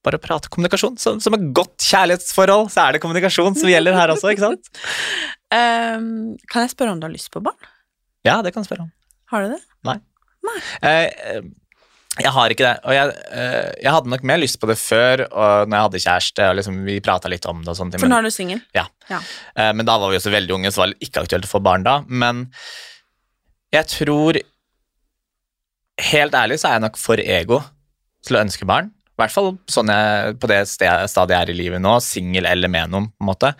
bare 0.05 0.19
å 0.19 0.23
prate 0.23 0.51
kommunikasjon. 0.53 0.97
Som, 1.01 1.19
som 1.23 1.35
et 1.37 1.47
godt 1.57 1.75
kjærlighetsforhold, 1.83 2.69
så 2.73 2.85
er 2.85 2.95
det 2.95 3.03
kommunikasjon 3.03 3.57
som 3.59 3.71
gjelder 3.71 3.97
her 3.97 4.13
også, 4.13 4.31
ikke 4.33 4.45
sant? 4.45 4.71
um, 5.51 6.07
kan 6.51 6.65
jeg 6.65 6.73
spørre 6.75 6.95
om 6.95 7.01
du 7.01 7.09
har 7.09 7.13
lyst 7.15 7.31
på 7.33 7.43
barn? 7.45 7.69
Ja, 8.25 8.39
det 8.45 8.53
kan 8.55 8.65
du 8.65 8.69
spørre 8.69 8.87
om. 8.87 8.93
Har 9.33 9.45
du 9.45 9.53
det? 9.53 9.61
Nei. 9.85 9.99
Nei. 10.45 10.57
eh, 10.85 11.45
jeg 12.21 12.31
har 12.31 12.53
ikke 12.53 12.63
det. 12.63 12.73
Og 12.85 12.95
jeg, 12.95 13.13
eh, 13.35 13.69
jeg 13.83 13.91
hadde 13.91 14.11
nok 14.13 14.25
mer 14.29 14.39
lyst 14.39 14.57
på 14.61 14.69
det 14.69 14.77
før, 14.79 15.25
og 15.27 15.67
når 15.67 15.75
jeg 15.75 15.87
hadde 15.87 16.01
kjæreste, 16.05 16.49
og 16.49 16.59
liksom, 16.61 16.81
vi 16.87 16.97
prata 17.03 17.31
litt 17.31 17.45
om 17.49 17.61
det 17.65 17.73
og 17.73 17.79
sånne 17.81 17.95
ting. 17.95 18.05
For 18.05 18.13
nå 18.13 18.21
er 18.21 18.29
du 18.29 18.33
singel? 18.33 18.61
Ja. 18.77 18.85
Ja. 19.11 19.19
Men 19.75 19.85
da 19.89 19.97
var 20.01 20.13
vi 20.13 20.17
også 20.21 20.33
veldig 20.33 20.55
unge, 20.55 20.71
så 20.73 20.85
var 20.85 20.93
det 20.93 21.09
ikke 21.09 21.25
aktuelt 21.25 21.49
å 21.49 21.51
få 21.51 21.61
barn 21.65 21.85
da. 21.85 21.99
Men 22.07 22.45
jeg 23.75 23.89
tror 23.91 24.41
Helt 25.95 26.35
ærlig 26.35 26.57
så 26.59 26.67
er 26.67 26.73
jeg 26.75 26.83
nok 26.83 26.97
for 26.99 27.21
ego 27.23 27.61
til 28.27 28.35
å 28.35 28.41
ønske 28.43 28.67
barn. 28.67 28.89
I 29.15 29.21
hvert 29.23 29.31
fall 29.31 29.53
sånn 29.71 29.87
jeg, 29.93 30.35
på 30.43 30.47
det 30.51 30.59
stedet, 30.67 31.07
stadiet 31.07 31.37
jeg 31.37 31.47
er 31.47 31.51
i 31.53 31.57
livet 31.57 31.83
nå, 31.83 31.93
singel 32.03 32.47
eller 32.49 32.71
med 32.71 32.91
noen. 32.91 33.07
på 33.13 33.23
en 33.23 33.29
måte. 33.29 33.51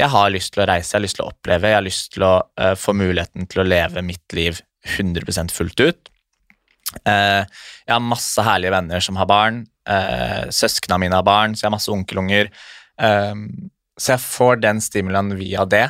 Jeg 0.00 0.12
har 0.12 0.32
lyst 0.32 0.52
til 0.52 0.62
å 0.62 0.66
reise, 0.68 0.92
jeg 0.92 0.98
har 0.98 1.04
lyst 1.06 1.16
til 1.16 1.24
å 1.24 1.30
oppleve, 1.32 1.70
jeg 1.70 1.78
har 1.78 1.86
lyst 1.86 2.10
til 2.14 2.24
å 2.24 2.34
uh, 2.60 2.74
få 2.76 2.92
muligheten 2.96 3.48
til 3.48 3.62
å 3.62 3.66
leve 3.66 4.04
mitt 4.04 4.36
liv 4.36 4.60
100 4.84 5.52
fullt 5.56 5.80
ut. 5.80 6.10
Uh, 7.06 7.44
jeg 7.86 7.94
har 7.94 8.04
masse 8.04 8.44
herlige 8.44 8.74
venner 8.74 9.04
som 9.04 9.16
har 9.20 9.28
barn. 9.30 9.62
Uh, 9.88 10.52
Søsknene 10.52 11.00
mine 11.00 11.16
har 11.16 11.24
barn, 11.24 11.56
så 11.56 11.64
jeg 11.64 11.70
har 11.70 11.76
masse 11.78 11.92
onkelunger. 11.92 12.52
Uh, 13.00 13.48
så 13.96 14.14
jeg 14.14 14.24
får 14.26 14.60
den 14.66 14.84
stimulaen 14.84 15.32
via 15.40 15.64
det. 15.64 15.86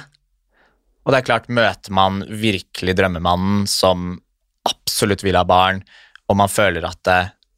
Og 1.02 1.10
det 1.10 1.20
er 1.20 1.28
klart, 1.32 1.50
møter 1.50 1.94
man 1.98 2.22
virkelig 2.30 2.94
drømmemannen 2.98 3.66
som 3.70 4.14
absolutt 4.70 5.26
vil 5.26 5.38
ha 5.38 5.42
barn, 5.48 5.82
og 6.30 6.38
man 6.38 6.50
føler 6.50 6.84
at 6.86 7.10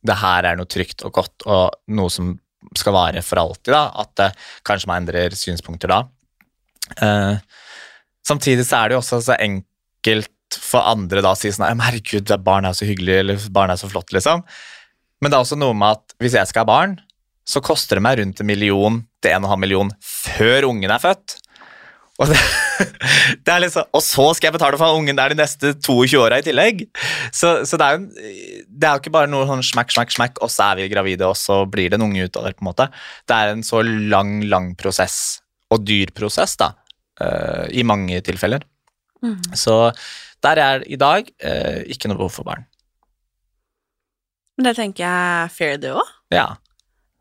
det, 0.02 0.18
her 0.18 0.48
er 0.48 0.58
noe 0.58 0.70
trygt 0.70 1.04
og 1.06 1.14
godt 1.14 1.46
og 1.46 1.94
noe 1.94 2.12
som 2.12 2.34
skal 2.78 2.94
vare 2.94 3.22
for 3.26 3.40
alltid, 3.42 3.72
da, 3.74 3.84
at 4.02 4.12
det, 4.18 4.28
kanskje 4.66 4.90
man 4.90 5.02
endrer 5.02 5.34
synspunkter 5.36 5.90
da. 5.90 6.02
Eh, 7.02 7.36
samtidig 8.26 8.66
så 8.68 8.80
er 8.80 8.90
det 8.90 8.96
jo 8.96 9.02
også 9.02 9.20
så 9.26 9.38
enkelt 9.38 10.58
for 10.58 10.84
andre 10.86 11.22
da 11.24 11.32
å 11.32 11.38
si 11.38 11.50
sånn 11.52 11.82
herregud, 11.82 12.30
barn 12.44 12.68
er 12.68 12.76
så 12.76 12.86
hyggelig, 12.88 13.18
eller 13.22 13.48
barn 13.54 13.72
er 13.72 13.80
så 13.80 13.90
flott, 13.90 14.12
liksom. 14.14 14.44
Men 15.22 15.30
det 15.30 15.38
er 15.38 15.46
også 15.46 15.58
noe 15.58 15.74
med 15.76 15.98
at 15.98 16.16
hvis 16.22 16.36
jeg 16.38 16.50
skal 16.50 16.64
ha 16.64 16.70
barn, 16.70 16.98
så 17.48 17.62
koster 17.64 17.98
det 17.98 18.04
meg 18.06 18.20
rundt 18.20 18.40
en 18.42 18.48
million 18.48 19.00
til 19.22 19.34
en 19.34 19.42
og 19.42 19.48
en 19.48 19.52
halv 19.54 19.62
million 19.64 19.90
før 20.02 20.68
ungen 20.70 20.92
er 20.92 21.02
født. 21.02 21.36
Og, 22.20 22.28
det, 22.30 22.38
det 23.44 23.52
er 23.52 23.62
liksom, 23.64 23.88
og 23.92 24.02
så 24.04 24.26
skal 24.36 24.48
jeg 24.48 24.56
betale 24.56 24.78
for 24.80 24.98
ungen 24.98 25.18
der 25.18 25.32
de 25.32 25.38
neste 25.38 25.74
22 25.78 26.20
åra 26.20 26.40
i 26.40 26.46
tillegg. 26.46 26.84
Så, 27.34 27.54
så 27.68 27.78
det 27.80 27.88
er 27.88 27.98
jo 27.98 28.06
det 28.82 28.88
er 28.88 28.96
jo 28.96 29.02
ikke 29.02 29.14
bare 29.14 29.30
noe 29.30 29.46
sånn 29.48 29.64
smakk, 29.66 29.92
smakk, 29.94 30.14
smakk, 30.14 30.40
og 30.42 30.50
så 30.52 30.70
er 30.70 30.80
vi 30.80 30.90
gravide, 30.92 31.28
og 31.28 31.38
så 31.38 31.62
blir 31.70 31.92
det 31.92 31.98
en 31.98 32.06
unge 32.08 32.26
ut 32.26 32.40
av 32.40 32.48
det. 32.48 32.56
på 32.58 32.64
en 32.64 32.70
måte. 32.70 32.88
Det 33.28 33.38
er 33.38 33.52
en 33.52 33.64
så 33.66 33.82
lang, 33.86 34.40
lang 34.50 34.72
prosess, 34.78 35.16
og 35.72 35.84
dyr 35.86 36.12
prosess, 36.16 36.56
da, 36.60 36.72
uh, 37.22 37.66
i 37.70 37.84
mange 37.86 38.18
tilfeller. 38.26 38.66
Mm. 39.22 39.38
Så 39.54 39.76
der 40.42 40.58
er 40.58 40.84
i 40.90 40.98
dag 40.98 41.30
uh, 41.30 41.80
ikke 41.86 42.10
noe 42.10 42.18
behov 42.18 42.34
for 42.40 42.48
barn. 42.48 42.66
Men 44.58 44.68
det 44.68 44.76
tenker 44.80 45.06
jeg 45.06 45.54
fair, 45.54 45.78
det 45.80 45.94
òg. 45.96 46.10
Ja. 46.34 46.48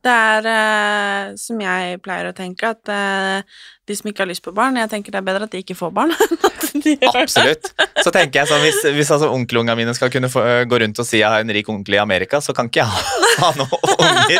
Det 0.01 0.09
er 0.11 0.47
eh, 0.49 1.33
som 1.37 1.59
jeg 1.61 1.99
pleier 2.01 2.29
å 2.31 2.33
tenke, 2.33 2.71
at 2.73 2.89
eh, 2.89 3.43
de 3.85 3.97
som 3.97 4.07
ikke 4.09 4.23
har 4.23 4.29
lyst 4.31 4.41
på 4.41 4.53
barn 4.55 4.79
Jeg 4.79 4.89
tenker 4.89 5.13
det 5.13 5.19
er 5.19 5.25
bedre 5.27 5.45
at 5.45 5.53
de 5.53 5.61
ikke 5.61 5.75
får 5.77 5.91
barn. 5.93 6.13
de. 6.85 6.95
Absolutt. 7.11 7.69
Så 8.01 8.09
tenker 8.13 8.41
jeg 8.41 8.49
sånn, 8.49 8.63
Hvis, 8.63 8.79
hvis 8.95 9.11
altså 9.13 9.29
onkelungene 9.35 9.75
mine 9.77 9.93
skal 9.97 10.09
kunne 10.13 10.29
få, 10.31 10.41
øh, 10.41 10.63
gå 10.71 10.79
rundt 10.81 11.01
og 11.03 11.05
si 11.05 11.19
jeg 11.21 11.29
har 11.29 11.43
en 11.45 11.53
rik 11.53 11.69
onkel 11.69 11.99
i 11.99 12.01
Amerika, 12.01 12.41
så 12.41 12.55
kan 12.57 12.71
ikke 12.71 12.81
jeg 12.81 12.89
ha, 12.89 13.01
ha 13.43 13.51
noen 13.59 13.69
unger. 13.93 14.39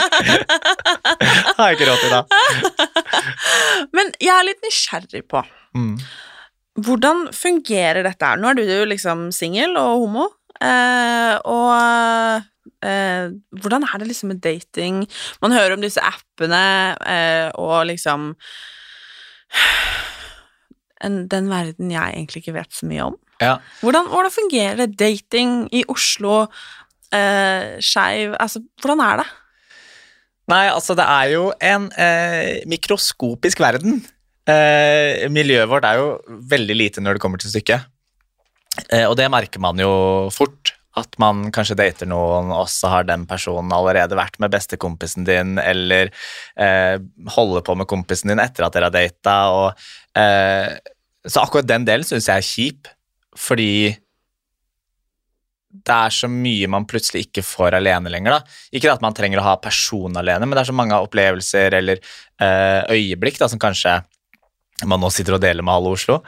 har 1.59 1.69
jeg 1.69 1.77
ikke 1.77 1.89
råd 1.91 2.01
til 2.01 2.15
da. 2.15 2.21
Men 3.93 4.11
jeg 4.21 4.33
er 4.33 4.47
litt 4.49 4.65
nysgjerrig 4.65 5.25
på 5.29 5.45
Mm. 5.71 5.93
hvordan 6.83 7.29
fungerer 7.31 8.03
dette 8.03 8.27
her? 8.27 8.35
Nå 8.41 8.49
er 8.49 8.57
du 8.57 8.65
jo 8.67 8.81
liksom 8.89 9.29
singel 9.31 9.77
og 9.79 10.01
homo, 10.01 10.25
eh, 10.59 11.37
og 11.47 12.43
eh, 12.85 13.31
hvordan 13.61 13.85
er 13.87 14.01
det 14.01 14.09
liksom 14.09 14.31
med 14.33 14.41
dating? 14.43 15.03
Man 15.41 15.55
hører 15.55 15.75
om 15.75 15.83
disse 15.83 16.01
appene 16.03 16.63
eh, 17.07 17.49
og 17.59 17.85
liksom 17.89 18.31
en, 21.05 21.25
den 21.31 21.49
verden 21.51 21.91
jeg 21.93 22.15
egentlig 22.15 22.43
ikke 22.43 22.55
vet 22.59 22.73
så 22.75 22.87
mye 22.89 23.09
om. 23.11 23.19
Ja. 23.41 23.57
Hvordan, 23.81 24.09
hvordan 24.11 24.33
fungerer 24.33 24.85
dating 24.87 25.65
i 25.73 25.83
Oslo? 25.89 26.45
Eh, 27.11 27.77
Skeiv 27.83 28.35
Altså, 28.39 28.61
hvordan 28.81 29.01
er 29.03 29.23
det? 29.23 29.29
Nei, 30.51 30.65
altså 30.71 30.95
det 30.97 31.05
er 31.05 31.31
jo 31.31 31.45
en 31.63 31.87
eh, 31.95 32.61
mikroskopisk 32.69 33.61
verden. 33.63 34.01
Eh, 34.49 35.27
miljøet 35.31 35.69
vårt 35.69 35.85
er 35.87 35.99
jo 36.01 36.13
veldig 36.51 36.75
lite 36.75 37.03
når 37.03 37.17
det 37.17 37.23
kommer 37.23 37.41
til 37.41 37.53
stykket. 37.53 37.87
Eh, 38.89 39.05
og 39.07 39.15
det 39.19 39.29
merker 39.31 39.61
man 39.63 39.79
jo 39.79 39.91
fort. 40.33 40.73
At 40.99 41.15
man 41.23 41.45
kanskje 41.55 41.77
dater 41.79 42.09
noen, 42.09 42.51
og 42.51 42.67
så 42.71 42.89
har 42.91 43.07
den 43.07 43.23
personen 43.29 43.71
allerede 43.71 44.17
vært 44.19 44.39
med 44.43 44.51
bestekompisen 44.51 45.27
din, 45.27 45.55
eller 45.61 46.11
eh, 46.59 46.97
holder 47.35 47.63
på 47.67 47.77
med 47.79 47.87
kompisen 47.87 48.33
din 48.33 48.43
etter 48.43 48.67
at 48.67 48.75
dere 48.75 48.89
har 48.89 48.95
data. 48.95 49.35
Og, 49.55 49.85
eh, 50.19 50.73
så 51.23 51.45
akkurat 51.45 51.69
den 51.69 51.87
delen 51.87 52.07
syns 52.07 52.27
jeg 52.27 52.43
er 52.43 52.49
kjip, 52.49 52.91
fordi 53.39 53.73
det 55.71 55.95
er 55.95 56.11
så 56.11 56.27
mye 56.27 56.67
man 56.67 56.85
plutselig 56.89 57.29
ikke 57.29 57.43
får 57.45 57.77
alene 57.79 58.11
lenger. 58.11 58.35
da. 58.35 58.57
Ikke 58.75 58.91
at 58.91 59.03
man 59.03 59.15
trenger 59.15 59.39
å 59.39 59.47
ha 59.47 59.55
person 59.63 60.17
alene, 60.19 60.45
men 60.45 60.57
det 60.57 60.65
er 60.65 60.71
så 60.71 60.75
mange 60.75 60.99
opplevelser 60.99 61.77
eller 61.79 62.01
eh, 62.01 62.81
øyeblikk 62.91 63.39
da, 63.39 63.47
som 63.51 63.61
kanskje 63.61 64.01
man 64.89 65.01
nå 65.01 65.11
sitter 65.13 65.37
og 65.37 65.43
deler 65.43 65.63
med 65.65 65.75
halve 65.75 65.95
Oslo. 65.95 66.19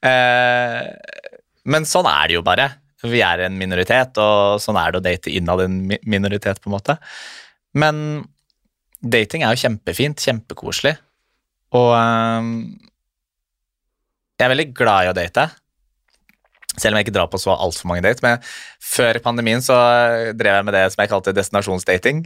Eh, 0.00 0.82
men 1.66 1.88
sånn 1.88 2.08
er 2.08 2.30
det 2.30 2.38
jo 2.38 2.44
bare. 2.46 2.70
Vi 3.10 3.22
er 3.24 3.46
en 3.46 3.58
minoritet, 3.60 4.16
og 4.22 4.60
sånn 4.62 4.78
er 4.80 4.92
det 4.94 5.00
å 5.00 5.04
date 5.04 5.32
innad 5.34 5.62
en 5.64 5.76
minoritet, 6.04 6.60
på 6.62 6.70
en 6.70 6.76
måte. 6.76 6.96
Men 7.76 8.24
dating 9.02 9.44
er 9.44 9.54
jo 9.54 9.62
kjempefint, 9.66 10.22
kjempekoselig. 10.24 10.96
Og 11.76 11.92
um, 11.94 12.50
jeg 14.36 14.46
er 14.46 14.52
veldig 14.52 14.68
glad 14.76 15.06
i 15.06 15.10
å 15.12 15.16
date. 15.16 15.46
Selv 16.76 16.92
om 16.92 16.98
jeg 17.00 17.06
ikke 17.06 17.16
drar 17.16 17.30
på 17.32 17.40
så 17.40 17.54
altfor 17.56 17.88
mange 17.88 18.04
dates. 18.04 18.22
Men 18.24 18.42
før 18.84 19.18
pandemien 19.24 19.62
så 19.64 19.76
drev 20.36 20.58
jeg 20.58 20.66
med 20.68 20.76
det 20.76 20.84
som 20.92 21.02
jeg 21.02 21.12
kalte 21.12 21.36
destinasjonsdating. 21.36 22.24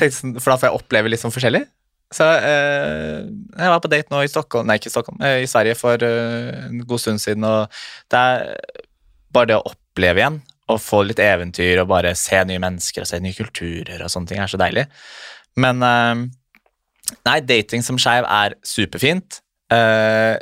Sånn- 0.00 0.36
For 0.40 0.52
da 0.52 0.58
får 0.60 0.68
jeg 0.68 0.80
oppleve 0.80 1.12
litt 1.12 1.22
sånn 1.24 1.32
forskjellig. 1.34 1.64
Så 2.14 2.24
eh, 2.24 3.24
jeg 3.28 3.72
var 3.72 3.80
på 3.84 3.90
date 3.92 4.08
nå 4.12 4.22
i 4.24 4.30
Stockholm, 4.32 4.68
nei 4.68 4.78
ikke 4.80 4.92
Stockholm, 4.92 5.18
eh, 5.20 5.42
i 5.44 5.48
Sverige 5.50 5.76
for 5.76 6.00
eh, 6.00 6.54
en 6.70 6.78
god 6.88 7.02
stund 7.02 7.20
siden, 7.20 7.44
og 7.44 7.68
det 8.08 8.20
er 8.22 8.54
bare 9.34 9.50
det 9.50 9.58
å 9.58 9.66
oppleve 9.70 10.22
igjen, 10.22 10.40
og 10.68 10.82
få 10.82 11.02
litt 11.08 11.20
eventyr, 11.22 11.80
og 11.82 11.90
bare 11.92 12.14
se 12.18 12.40
nye 12.48 12.60
mennesker, 12.62 13.04
og 13.04 13.10
se 13.10 13.20
nye 13.24 13.36
kulturer 13.36 14.02
og 14.04 14.12
sånne 14.12 14.32
ting, 14.32 14.42
er 14.42 14.50
så 14.50 14.60
deilig. 14.60 14.84
Men 15.60 15.84
eh, 15.84 16.26
nei, 17.28 17.38
dating 17.46 17.84
som 17.86 17.98
skeiv 18.00 18.28
er 18.28 18.58
superfint, 18.66 19.40
eh, 19.74 20.36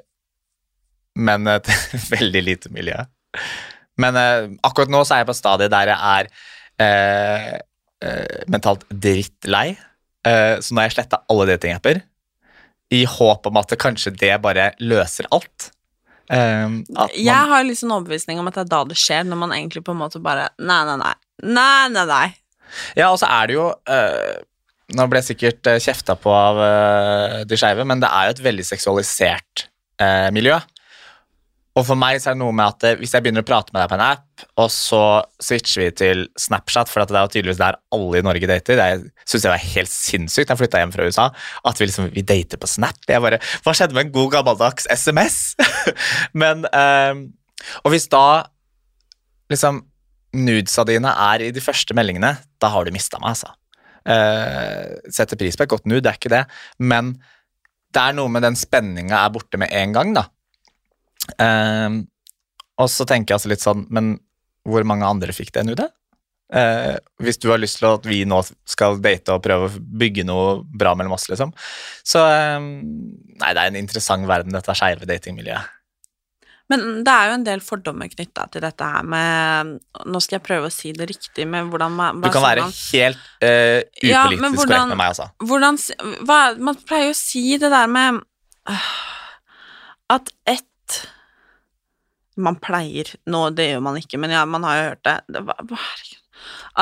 men 1.17 1.49
et 1.55 1.71
veldig 2.15 2.43
lite 2.45 2.75
miljø. 2.75 2.99
Men 4.03 4.19
eh, 4.21 4.51
akkurat 4.67 4.93
nå 4.93 5.05
så 5.05 5.17
er 5.17 5.25
jeg 5.25 5.31
på 5.31 5.37
et 5.37 5.43
stadiet 5.43 5.75
der 5.75 5.95
jeg 5.95 6.01
er 6.11 7.65
mentalt 8.53 8.83
drittlei. 8.93 9.71
Så 10.21 10.75
nå 10.75 10.83
har 10.83 10.91
jeg 10.91 10.97
sletta 10.99 11.23
alle 11.33 11.47
datingapper 11.49 12.03
i 12.93 13.07
håp 13.09 13.47
om 13.49 13.57
at 13.57 13.73
kanskje 13.81 14.13
det 14.21 14.35
bare 14.45 14.67
løser 14.85 15.29
alt. 15.33 15.71
Eh, 16.33 16.65
at 16.67 16.91
man, 16.91 17.15
Jeg 17.15 17.51
har 17.53 17.65
liksom 17.67 17.91
en 17.91 17.99
overbevisning 18.01 18.41
om 18.43 18.51
at 18.51 18.59
det 18.59 18.65
er 18.67 18.73
da 18.73 18.83
det 18.91 18.99
skjer, 18.99 19.27
når 19.29 19.41
man 19.45 19.55
egentlig 19.55 19.85
på 19.87 19.95
en 19.95 20.01
måte 20.01 20.23
bare 20.23 20.49
Nei, 20.59 20.83
nei, 20.89 20.97
nei. 21.03 21.15
Nei, 21.47 21.89
nei, 21.95 22.07
nei. 22.11 22.27
Ja, 22.99 23.13
og 23.13 23.21
så 23.21 23.29
er 23.31 23.47
det 23.49 23.55
jo 23.55 23.67
uh, 23.71 24.37
Nå 24.97 25.07
ble 25.11 25.21
jeg 25.23 25.29
sikkert 25.33 25.71
uh, 25.71 25.79
kjefta 25.83 26.17
på 26.19 26.33
av 26.35 26.59
uh, 26.59 27.37
de 27.47 27.59
skeive, 27.59 27.87
men 27.87 28.03
det 28.03 28.11
er 28.11 28.29
jo 28.29 28.37
et 28.37 28.43
veldig 28.47 28.67
seksualisert 28.67 29.67
uh, 30.03 30.29
miljø. 30.35 30.59
Og 31.77 31.85
for 31.85 31.99
meg 32.01 32.19
så 32.23 32.31
er 32.31 32.37
det 32.37 32.41
noe 32.41 32.55
med 32.57 32.73
at 32.73 32.85
eh, 32.89 32.97
hvis 32.97 33.13
jeg 33.13 33.25
begynner 33.25 33.45
å 33.45 33.47
prate 33.47 33.75
med 33.75 33.83
deg 33.83 33.91
på 33.91 33.97
en 33.99 34.05
app, 34.07 34.45
og 34.61 34.69
så 34.73 35.01
switcher 35.43 35.83
vi 35.83 35.89
til 36.01 36.23
Snapchat, 36.41 36.89
for 36.89 37.05
det 37.05 37.17
er 37.17 37.27
jo 37.27 37.33
tydeligvis 37.35 37.61
der 37.61 37.77
alle 37.93 38.21
i 38.21 38.25
Norge 38.25 38.49
dater, 38.49 38.81
det 38.81 39.27
syns 39.29 39.45
jeg 39.45 39.53
var 39.53 39.67
helt 39.75 39.93
sinnssykt 39.93 40.49
da 40.49 40.57
jeg 40.57 40.63
flytta 40.63 40.81
hjem 40.83 40.95
fra 40.95 41.09
USA, 41.09 41.27
at 41.69 41.81
vi 41.81 41.89
liksom 41.89 42.09
vi 42.15 42.25
dater 42.27 42.61
på 42.61 42.71
Snap. 42.71 43.03
Jeg 43.09 43.25
bare, 43.25 43.41
Hva 43.65 43.77
skjedde 43.77 43.97
med 43.97 44.07
en 44.07 44.15
god 44.15 44.33
gammeldags 44.39 44.89
SMS? 44.89 45.39
men 46.43 46.65
um, 46.73 47.27
Og 47.85 47.93
hvis 47.93 48.09
da 48.13 48.47
liksom 49.53 49.85
nudesa 50.37 50.85
dine 50.89 51.13
er 51.13 51.45
i 51.45 51.53
de 51.55 51.63
første 51.65 51.97
meldingene, 51.97 52.35
da 52.61 52.73
har 52.73 52.85
du 52.85 52.93
mista 52.95 53.21
meg, 53.21 53.37
altså. 53.37 53.53
Uh, 54.07 54.97
setter 55.13 55.39
pris 55.39 55.59
på 55.59 55.67
et 55.67 55.73
godt 55.73 55.89
nude, 55.89 56.05
det 56.05 56.13
er 56.13 56.21
ikke 56.21 56.33
det, 56.33 56.45
men 56.79 57.17
det 57.93 58.03
er 58.03 58.17
noe 58.17 58.31
med 58.33 58.45
den 58.45 58.57
spenninga 58.59 59.19
er 59.19 59.33
borte 59.35 59.61
med 59.61 59.73
en 59.75 59.95
gang, 59.97 60.13
da. 60.17 60.27
Eh, 61.39 62.01
og 62.77 62.91
så 62.93 63.07
tenker 63.09 63.33
jeg 63.33 63.41
altså 63.41 63.53
litt 63.53 63.65
sånn, 63.65 63.87
men 63.91 64.17
hvor 64.67 64.85
mange 64.89 65.07
andre 65.09 65.33
fikk 65.37 65.53
det 65.55 65.65
nudet? 65.69 65.91
Eh, 66.55 66.95
hvis 67.23 67.41
du 67.43 67.49
har 67.51 67.59
lyst 67.59 67.81
til 67.81 67.89
at 67.91 68.05
vi 68.07 68.21
nå 68.29 68.39
skal 68.69 69.01
date 69.03 69.35
og 69.35 69.43
prøve 69.43 69.67
å 69.67 69.79
bygge 69.99 70.23
noe 70.29 70.61
bra 70.79 70.93
mellom 70.95 71.17
oss, 71.17 71.27
liksom. 71.33 71.51
Så 72.07 72.23
eh, 72.23 72.59
Nei, 72.61 73.51
det 73.53 73.63
er 73.63 73.73
en 73.73 73.81
interessant 73.81 74.29
verden, 74.29 74.55
dette 74.55 74.77
skeive 74.79 75.09
datingmiljøet. 75.09 75.73
Men 76.71 77.05
det 77.07 77.13
er 77.15 77.29
jo 77.31 77.35
en 77.37 77.45
del 77.47 77.61
fordommer 77.63 78.09
knytta 78.11 78.49
til 78.51 78.65
dette 78.65 78.87
her 78.91 79.05
med 79.07 79.77
Nå 80.11 80.19
skal 80.19 80.41
jeg 80.41 80.45
prøve 80.49 80.67
å 80.67 80.75
si 80.75 80.91
det 80.97 81.07
riktig 81.13 81.45
men 81.47 81.69
hvordan 81.71 81.95
man 81.95 82.19
Du 82.25 82.27
kan 82.35 82.43
være 82.43 82.65
man? 82.65 82.75
helt 82.75 83.21
uh, 83.39 83.85
upolitisk 83.87 84.11
Ja, 84.11 84.25
hvordan- 84.27 84.57
korrekt 84.59 84.91
med 84.91 84.99
meg, 84.99 85.13
altså. 85.13 85.29
Hvordan 85.47 85.79
hva, 86.27 86.39
Man 86.59 86.81
pleier 86.89 87.13
jo 87.13 87.15
å 87.15 87.19
si 87.21 87.45
det 87.63 87.71
der 87.71 87.87
med 87.87 88.19
uh, 88.67 88.89
At 90.17 90.33
ett 90.43 90.67
Man 92.37 92.59
pleier 92.61 93.09
Nå, 93.33 93.47
det 93.57 93.71
gjør 93.71 93.81
man 93.87 93.97
ikke, 94.01 94.19
men 94.21 94.31
ja, 94.35 94.45
man 94.45 94.65
har 94.67 94.77
jo 94.79 94.87
hørt 94.91 95.05
det. 95.09 95.17
det 95.33 95.43
var. 95.47 96.05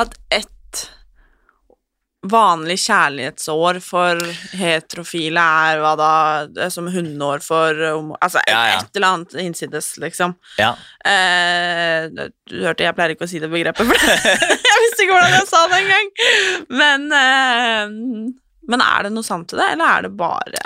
At 0.02 0.16
et 0.34 0.50
vanlig 2.24 2.78
kjærlighetsår 2.80 3.78
for 3.84 4.20
heterofile 4.56 5.42
er 5.68 5.80
hva 5.82 5.90
da 6.00 6.12
det 6.48 6.62
er 6.66 6.70
Som 6.72 6.86
hundeår 6.88 7.42
for 7.44 7.76
Altså 7.84 8.40
et, 8.40 8.48
Ja, 8.48 8.62
ja. 8.70 8.78
et 8.80 8.96
eller 8.96 9.10
annet 9.10 9.34
innsides, 9.44 9.90
liksom. 10.00 10.32
Ja. 10.56 10.70
Eh, 11.04 12.08
du 12.14 12.56
hørte, 12.64 12.86
jeg 12.86 12.96
pleier 12.96 13.12
ikke 13.14 13.28
å 13.28 13.30
si 13.30 13.42
det 13.42 13.50
begrepet, 13.52 13.84
for 13.84 13.94
jeg 14.00 14.80
visste 14.86 15.04
ikke 15.04 15.12
hvordan 15.18 15.36
jeg 15.36 15.50
sa 15.52 15.60
det 15.68 15.82
engang. 15.82 16.08
Men, 16.80 17.06
eh, 17.20 18.34
men 18.70 18.80
er 18.80 19.06
det 19.06 19.12
noe 19.12 19.26
sant 19.26 19.46
til 19.50 19.60
det, 19.60 19.66
eller 19.74 19.90
er 19.90 20.04
det 20.06 20.10
bare, 20.16 20.60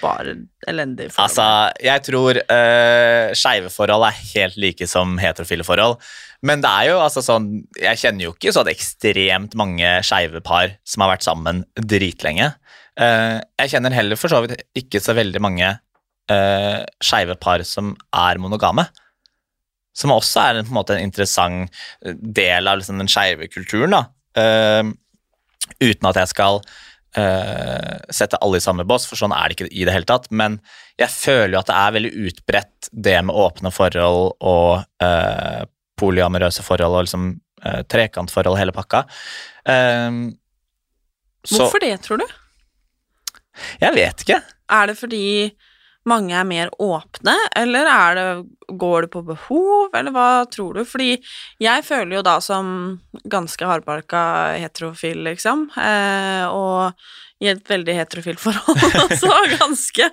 bare 0.00 0.34
elendig? 0.70 1.10
forhold? 1.12 1.28
Altså, 1.28 1.46
jeg 1.84 2.04
tror 2.08 2.40
uh, 2.42 3.34
skeive 3.38 3.72
forhold 3.72 4.06
er 4.08 4.22
helt 4.34 4.58
like 4.58 4.88
som 4.90 5.16
heterofile 5.22 5.66
forhold. 5.66 5.98
Men 6.46 6.62
det 6.62 6.70
er 6.70 6.92
jo 6.92 7.00
altså 7.02 7.18
sånn 7.24 7.48
Jeg 7.74 7.98
kjenner 7.98 8.28
jo 8.28 8.34
ikke 8.36 8.52
sånn 8.54 8.68
ekstremt 8.70 9.56
mange 9.58 9.88
skeive 10.06 10.38
par 10.46 10.76
som 10.86 11.02
har 11.02 11.16
vært 11.16 11.26
sammen 11.26 11.64
dritlenge. 11.78 12.52
Uh, 12.98 13.38
jeg 13.62 13.74
kjenner 13.74 13.94
heller 13.94 14.18
for 14.18 14.30
så 14.30 14.42
vidt 14.44 14.58
ikke 14.78 15.02
så 15.02 15.14
veldig 15.18 15.42
mange 15.42 15.72
uh, 15.74 16.80
skeive 17.04 17.38
par 17.42 17.62
som 17.66 17.94
er 18.14 18.42
monogame. 18.42 18.86
Som 19.98 20.14
også 20.14 20.42
er 20.42 20.60
en, 20.60 20.66
en 20.66 20.74
måte 20.74 20.94
en 20.94 21.06
interessant 21.06 21.82
del 22.02 22.70
av 22.70 22.78
liksom, 22.78 23.00
den 23.02 23.10
skeive 23.10 23.48
kulturen. 23.50 23.96
Eh, 24.38 24.90
uten 25.82 26.10
at 26.10 26.20
jeg 26.20 26.32
skal 26.34 26.60
eh, 27.18 27.96
sette 28.14 28.38
alle 28.44 28.60
i 28.60 28.64
samme 28.64 28.86
bås, 28.88 29.06
for 29.08 29.18
sånn 29.20 29.34
er 29.34 29.50
det 29.50 29.58
ikke 29.58 29.70
i 29.72 29.84
det 29.88 29.94
hele 29.94 30.08
tatt. 30.08 30.30
Men 30.30 30.60
jeg 31.00 31.10
føler 31.12 31.56
jo 31.56 31.60
at 31.62 31.70
det 31.70 31.78
er 31.78 31.96
veldig 31.98 32.12
utbredt 32.30 32.90
det 33.08 33.18
med 33.26 33.38
åpne 33.44 33.72
forhold 33.74 34.36
og 34.38 35.04
eh, 35.04 35.62
polyamorøse 35.98 36.64
forhold 36.66 37.00
og 37.00 37.08
liksom 37.08 37.30
eh, 37.64 37.80
trekantforhold, 37.90 38.58
hele 38.60 38.74
pakka. 38.76 39.04
Så 41.48 41.58
Hvorfor 41.58 41.82
det, 41.82 41.94
tror 42.04 42.22
du? 42.22 42.26
jeg 43.82 43.94
vet 43.96 44.22
ikke. 44.24 44.38
Er 44.70 44.90
det 44.90 44.94
fordi 44.98 45.24
mange 46.08 46.34
er 46.36 46.46
mer 46.48 46.72
åpne, 46.82 47.34
eller 47.58 47.88
er 47.92 48.18
det, 48.18 48.26
går 48.80 49.06
det 49.06 49.10
på 49.12 49.22
behov, 49.26 49.94
eller 49.96 50.14
hva 50.14 50.28
tror 50.52 50.78
du? 50.78 50.82
Fordi 50.88 51.14
jeg 51.62 51.86
føler 51.86 52.18
jo 52.18 52.24
da 52.26 52.38
som 52.44 52.72
ganske 53.28 53.68
hardbarka 53.68 54.22
heterofil, 54.58 55.22
liksom, 55.28 55.68
eh, 55.78 56.44
og 56.48 56.92
i 57.38 57.50
et 57.52 57.70
veldig 57.70 57.94
heterofilt 58.00 58.42
forhold 58.42 58.82
også, 59.04 59.34
ganske 59.58 60.10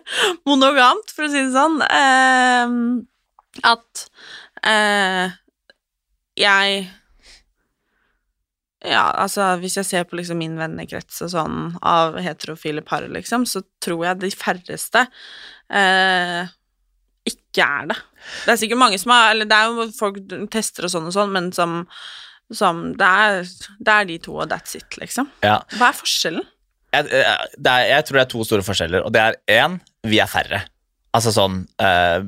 monogamt, 0.47 1.15
for 1.15 1.27
å 1.27 1.31
si 1.33 1.41
det 1.41 1.55
sånn, 1.55 1.79
eh, 1.87 2.77
at 3.65 4.05
eh, 4.67 5.33
jeg 6.35 6.85
ja, 8.85 9.05
altså 9.17 9.47
hvis 9.61 9.79
jeg 9.79 9.87
ser 9.87 10.03
på 10.05 10.19
liksom 10.19 10.39
min 10.41 10.57
vennekrets 10.59 11.23
og 11.25 11.31
sånn 11.33 11.59
av 11.85 12.19
heterofile 12.21 12.83
par, 12.85 13.05
liksom, 13.09 13.47
så 13.49 13.63
tror 13.83 14.03
jeg 14.05 14.21
de 14.21 14.31
færreste 14.35 15.05
eh, 15.73 16.51
ikke 17.25 17.65
er 17.65 17.89
det. 17.89 17.97
Det 18.45 18.53
er 18.53 18.59
sikkert 18.61 18.81
mange 18.81 18.99
som 19.01 19.13
har 19.13 19.31
Eller 19.33 19.47
det 19.49 19.57
er 19.57 19.69
jo 19.69 19.87
folk 19.95 20.19
tester 20.53 20.87
og 20.87 20.93
sånn 20.93 21.09
og 21.09 21.15
sånn, 21.15 21.33
men 21.33 21.51
som, 21.55 21.81
som 22.53 22.83
det, 22.97 23.09
er, 23.09 23.41
det 23.79 23.95
er 23.95 24.09
de 24.11 24.19
to, 24.27 24.37
og 24.41 24.51
that's 24.51 24.77
it, 24.77 24.99
liksom. 25.01 25.29
Ja. 25.45 25.59
Hva 25.77 25.89
er 25.89 25.99
forskjellen? 25.99 26.47
Jeg, 26.95 27.09
eh, 27.11 27.45
det 27.57 27.73
er, 27.73 27.89
jeg 27.95 28.07
tror 28.07 28.19
det 28.19 28.25
er 28.25 28.33
to 28.35 28.47
store 28.47 28.65
forskjeller, 28.65 29.05
og 29.05 29.13
det 29.15 29.23
er 29.23 29.39
én 29.57 29.79
vi 30.05 30.21
er 30.21 30.29
færre. 30.29 30.63
Altså 31.15 31.31
sånn 31.33 31.63
eh, 31.81 32.25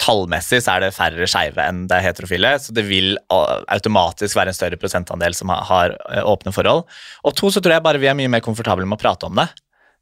Tallmessig 0.00 0.62
så 0.64 0.74
er 0.74 0.86
det 0.86 0.94
færre 0.96 1.26
skeive 1.28 1.64
enn 1.68 1.82
det 1.90 1.98
er 1.98 2.06
heterofile, 2.08 2.54
så 2.62 2.74
det 2.76 2.86
vil 2.88 3.14
eh, 3.18 3.56
automatisk 3.76 4.38
være 4.38 4.52
en 4.52 4.56
større 4.56 4.78
prosentandel 4.80 5.36
som 5.36 5.52
har, 5.52 5.66
har 5.68 5.96
eh, 6.08 6.24
åpne 6.24 6.54
forhold. 6.56 6.86
Og 7.24 7.36
to, 7.36 7.52
så 7.52 7.62
tror 7.62 7.76
jeg 7.76 7.84
bare 7.84 8.00
vi 8.00 8.08
er 8.10 8.16
mye 8.18 8.32
mer 8.32 8.44
komfortable 8.44 8.88
med 8.88 8.96
å 8.98 9.02
prate 9.02 9.28
om 9.28 9.40
det. 9.40 9.50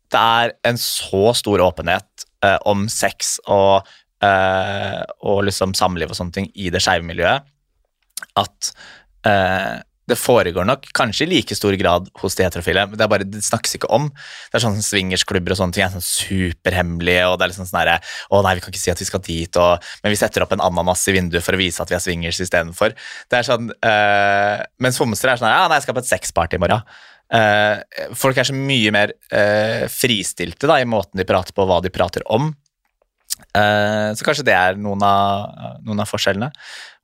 Det 0.09 0.21
er 0.43 0.55
en 0.71 0.79
så 0.81 1.35
stor 1.37 1.65
åpenhet 1.67 2.28
eh, 2.45 2.59
om 2.71 2.87
sex 2.93 3.37
og, 3.47 3.89
eh, 4.25 5.03
og 5.27 5.45
liksom 5.49 5.75
samliv 5.79 6.13
og 6.13 6.19
sånne 6.19 6.37
ting 6.39 6.51
i 6.55 6.73
det 6.75 6.83
skeive 6.85 7.07
miljøet 7.07 7.47
at 8.39 8.73
eh, 9.29 9.79
det 10.09 10.17
foregår 10.17 10.65
nok 10.65 10.87
kanskje 10.97 11.27
i 11.27 11.29
like 11.35 11.57
stor 11.57 11.75
grad 11.77 12.07
hos 12.23 12.37
de 12.39 12.47
heterofile, 12.47 12.87
men 12.89 12.97
det, 12.97 13.05
er 13.05 13.11
bare, 13.13 13.27
det 13.29 13.43
snakkes 13.45 13.77
ikke 13.77 13.91
om. 13.93 14.07
Det 14.49 14.57
er 14.57 14.65
sånn 14.65 14.79
Swingersklubber 14.85 15.53
og 15.53 15.61
sånne 15.61 15.77
ting 15.77 15.85
er 15.85 15.93
sånn 15.93 16.05
superhemmelige, 16.05 17.27
og 17.29 17.37
det 17.37 17.45
er 17.45 17.53
liksom 17.53 17.69
sånn 17.69 17.81
herre 17.83 17.99
Å 18.33 18.41
nei, 18.47 18.55
vi 18.57 18.65
kan 18.65 18.73
ikke 18.73 18.81
si 18.81 18.95
at 18.95 19.03
vi 19.03 19.09
skal 19.11 19.25
dit, 19.27 19.61
og, 19.61 19.91
men 20.05 20.15
vi 20.15 20.21
setter 20.21 20.45
opp 20.45 20.55
en 20.57 20.65
ananas 20.65 21.05
i 21.11 21.17
vinduet 21.19 21.45
for 21.45 21.57
å 21.57 21.61
vise 21.61 21.85
at 21.85 21.93
vi 21.93 21.99
er 21.99 22.05
swingers 22.05 22.41
istedenfor. 22.45 22.97
Sånn 23.49 23.69
eh, 23.85 24.65
Mens 24.81 25.01
homser 25.03 25.35
er 25.35 25.41
sånn 25.41 25.53
Ja, 25.53 25.69
nei, 25.69 25.77
jeg 25.81 25.89
skal 25.89 25.99
på 25.99 26.05
et 26.07 26.11
sexparty 26.11 26.57
i 26.57 26.65
morgen. 26.65 26.89
Eh, 27.35 28.07
folk 28.17 28.39
er 28.41 28.49
så 28.49 28.57
mye 28.57 28.93
mer 28.95 29.13
eh, 29.35 29.85
fristilte 29.93 30.69
da, 30.71 30.79
i 30.81 30.89
måten 30.89 31.21
de 31.21 31.27
prater 31.29 31.57
på, 31.57 31.67
hva 31.69 31.81
de 31.85 31.93
prater 31.93 32.25
om. 32.33 32.51
Eh, 33.53 34.09
så 34.17 34.27
kanskje 34.27 34.47
det 34.49 34.57
er 34.57 34.81
noen 34.81 35.03
av, 35.05 35.79
noen 35.85 36.03
av 36.05 36.09
forskjellene. 36.09 36.51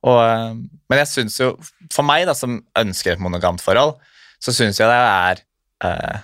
Og, 0.05 0.19
eh, 0.21 0.57
men 0.89 1.01
jeg 1.03 1.11
syns 1.11 1.39
jo, 1.41 1.53
for 1.93 2.07
meg 2.07 2.25
da, 2.29 2.35
som 2.37 2.59
ønsker 2.79 3.15
et 3.15 3.23
monogamt 3.23 3.63
forhold, 3.63 3.97
så 4.41 4.53
syns 4.53 4.81
jeg 4.81 4.89
det 4.89 5.01
er 5.01 5.43
eh, 5.85 6.23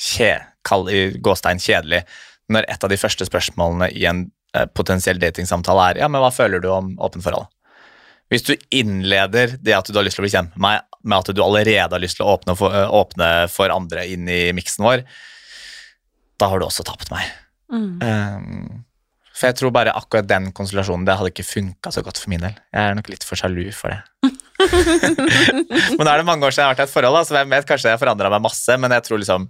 kje, 0.00 0.32
kall 0.66 0.90
i 0.92 1.06
gåstein 1.22 1.60
kjedelig 1.62 2.02
når 2.52 2.66
et 2.68 2.84
av 2.84 2.90
de 2.92 2.98
første 3.00 3.26
spørsmålene 3.26 3.90
i 3.96 4.04
en 4.10 4.26
eh, 4.56 4.66
potensiell 4.76 5.20
datingsamtale 5.22 5.90
er 5.92 6.02
ja, 6.02 6.10
men 6.10 6.22
hva 6.22 6.32
føler 6.34 6.62
du 6.62 6.68
om 6.72 6.92
åpent 7.02 7.24
forhold? 7.24 7.48
Hvis 8.30 8.46
du 8.46 8.54
innleder 8.70 9.56
det 9.58 9.74
at 9.74 9.88
du 9.90 9.96
har 9.98 10.06
lyst 10.06 10.18
til 10.18 10.22
å 10.22 10.28
bli 10.28 10.32
kjent 10.32 10.54
med 10.54 10.62
meg, 10.62 10.86
med 11.02 11.18
at 11.18 11.34
du 11.34 11.42
allerede 11.42 11.96
har 11.96 12.02
lyst 12.02 12.20
til 12.20 12.26
å 12.26 12.36
åpne 12.36 12.54
for, 12.58 12.74
øh, 12.76 12.92
åpne 13.00 13.30
for 13.50 13.72
andre 13.74 14.04
inn 14.06 14.28
i 14.30 14.42
miksen 14.54 14.86
vår, 14.86 15.02
da 16.40 16.48
har 16.52 16.60
du 16.60 16.66
også 16.68 16.86
tapt 16.86 17.10
meg. 17.12 17.26
Um, 17.70 18.84
for 19.40 19.48
jeg 19.48 19.56
tror 19.56 19.72
bare 19.72 19.94
akkurat 19.96 20.28
den 20.28 20.50
konstellasjonen 20.56 21.06
det 21.06 21.16
hadde 21.16 21.30
ikke 21.32 21.46
funka 21.46 21.92
så 21.94 22.02
godt 22.04 22.18
for 22.20 22.32
min 22.32 22.42
del. 22.44 22.56
Jeg 22.74 22.80
er 22.80 22.96
nok 22.98 23.10
litt 23.12 23.24
for 23.26 23.40
sjalu 23.40 23.70
for 23.76 23.94
det. 23.94 24.00
men 25.96 26.04
da 26.04 26.12
er 26.12 26.20
det 26.20 26.28
mange 26.28 26.44
år 26.44 26.52
siden 26.52 26.66
jeg 26.66 26.68
har 26.68 26.74
vært 26.74 26.82
i 26.82 26.88
et 26.88 26.92
forhold, 26.92 27.16
da, 27.16 27.22
så 27.24 27.36
hvem 27.38 27.54
vet, 27.56 27.68
kanskje 27.68 27.94
jeg 27.94 28.02
forandra 28.02 28.32
meg 28.32 28.44
masse, 28.44 28.76
men 28.80 28.94
jeg 28.96 29.06
tror 29.06 29.22
liksom 29.22 29.48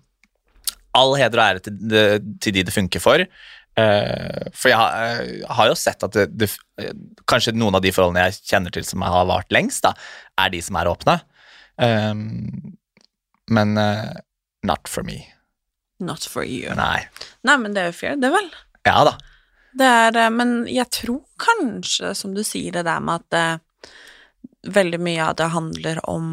All 0.99 1.12
heder 1.14 1.39
og 1.39 1.45
ære 1.45 1.61
til, 1.62 1.74
til 2.43 2.55
de 2.57 2.62
det 2.66 2.72
funker 2.74 3.03
for. 3.03 3.22
Eh, 3.79 4.51
for 4.57 4.73
jeg 4.73 4.79
har, 4.81 5.23
jeg 5.23 5.57
har 5.59 5.71
jo 5.71 5.77
sett 5.79 6.07
at 6.07 6.16
det, 6.16 6.27
det, 6.35 6.51
kanskje 7.31 7.55
noen 7.57 7.79
av 7.79 7.85
de 7.85 7.93
forholdene 7.95 8.27
jeg 8.29 8.41
kjenner 8.51 8.75
til 8.75 8.87
som 8.87 9.05
har 9.07 9.29
vart 9.31 9.53
lengst, 9.55 9.85
da, 9.87 9.95
er 10.41 10.53
de 10.55 10.62
som 10.64 10.79
er 10.81 10.91
åpne. 10.91 11.21
Um, 11.81 12.75
men 13.51 13.79
uh, 13.79 14.12
not 14.66 14.89
for 14.91 15.07
me. 15.07 15.23
Not 16.01 16.25
for 16.25 16.45
you. 16.45 16.73
Nei. 16.77 17.07
Nei, 17.47 17.57
men 17.61 17.77
det 17.77 17.83
er 17.83 17.91
jo 17.91 17.99
fair, 17.99 18.21
det 18.21 18.33
vel. 18.33 18.49
Ja 18.89 19.03
da. 19.09 19.16
Det 19.77 19.87
er, 19.87 20.16
eh, 20.18 20.31
men 20.35 20.64
jeg 20.71 20.89
tror 20.95 21.23
kanskje, 21.41 22.14
som 22.18 22.35
du 22.35 22.43
sier, 22.47 22.73
det 22.75 22.87
der 22.89 23.03
med 23.05 23.23
at 23.23 23.37
eh, 23.39 23.93
veldig 24.71 25.01
mye 25.01 25.29
av 25.29 25.37
det 25.39 25.51
handler 25.55 26.01
om 26.11 26.25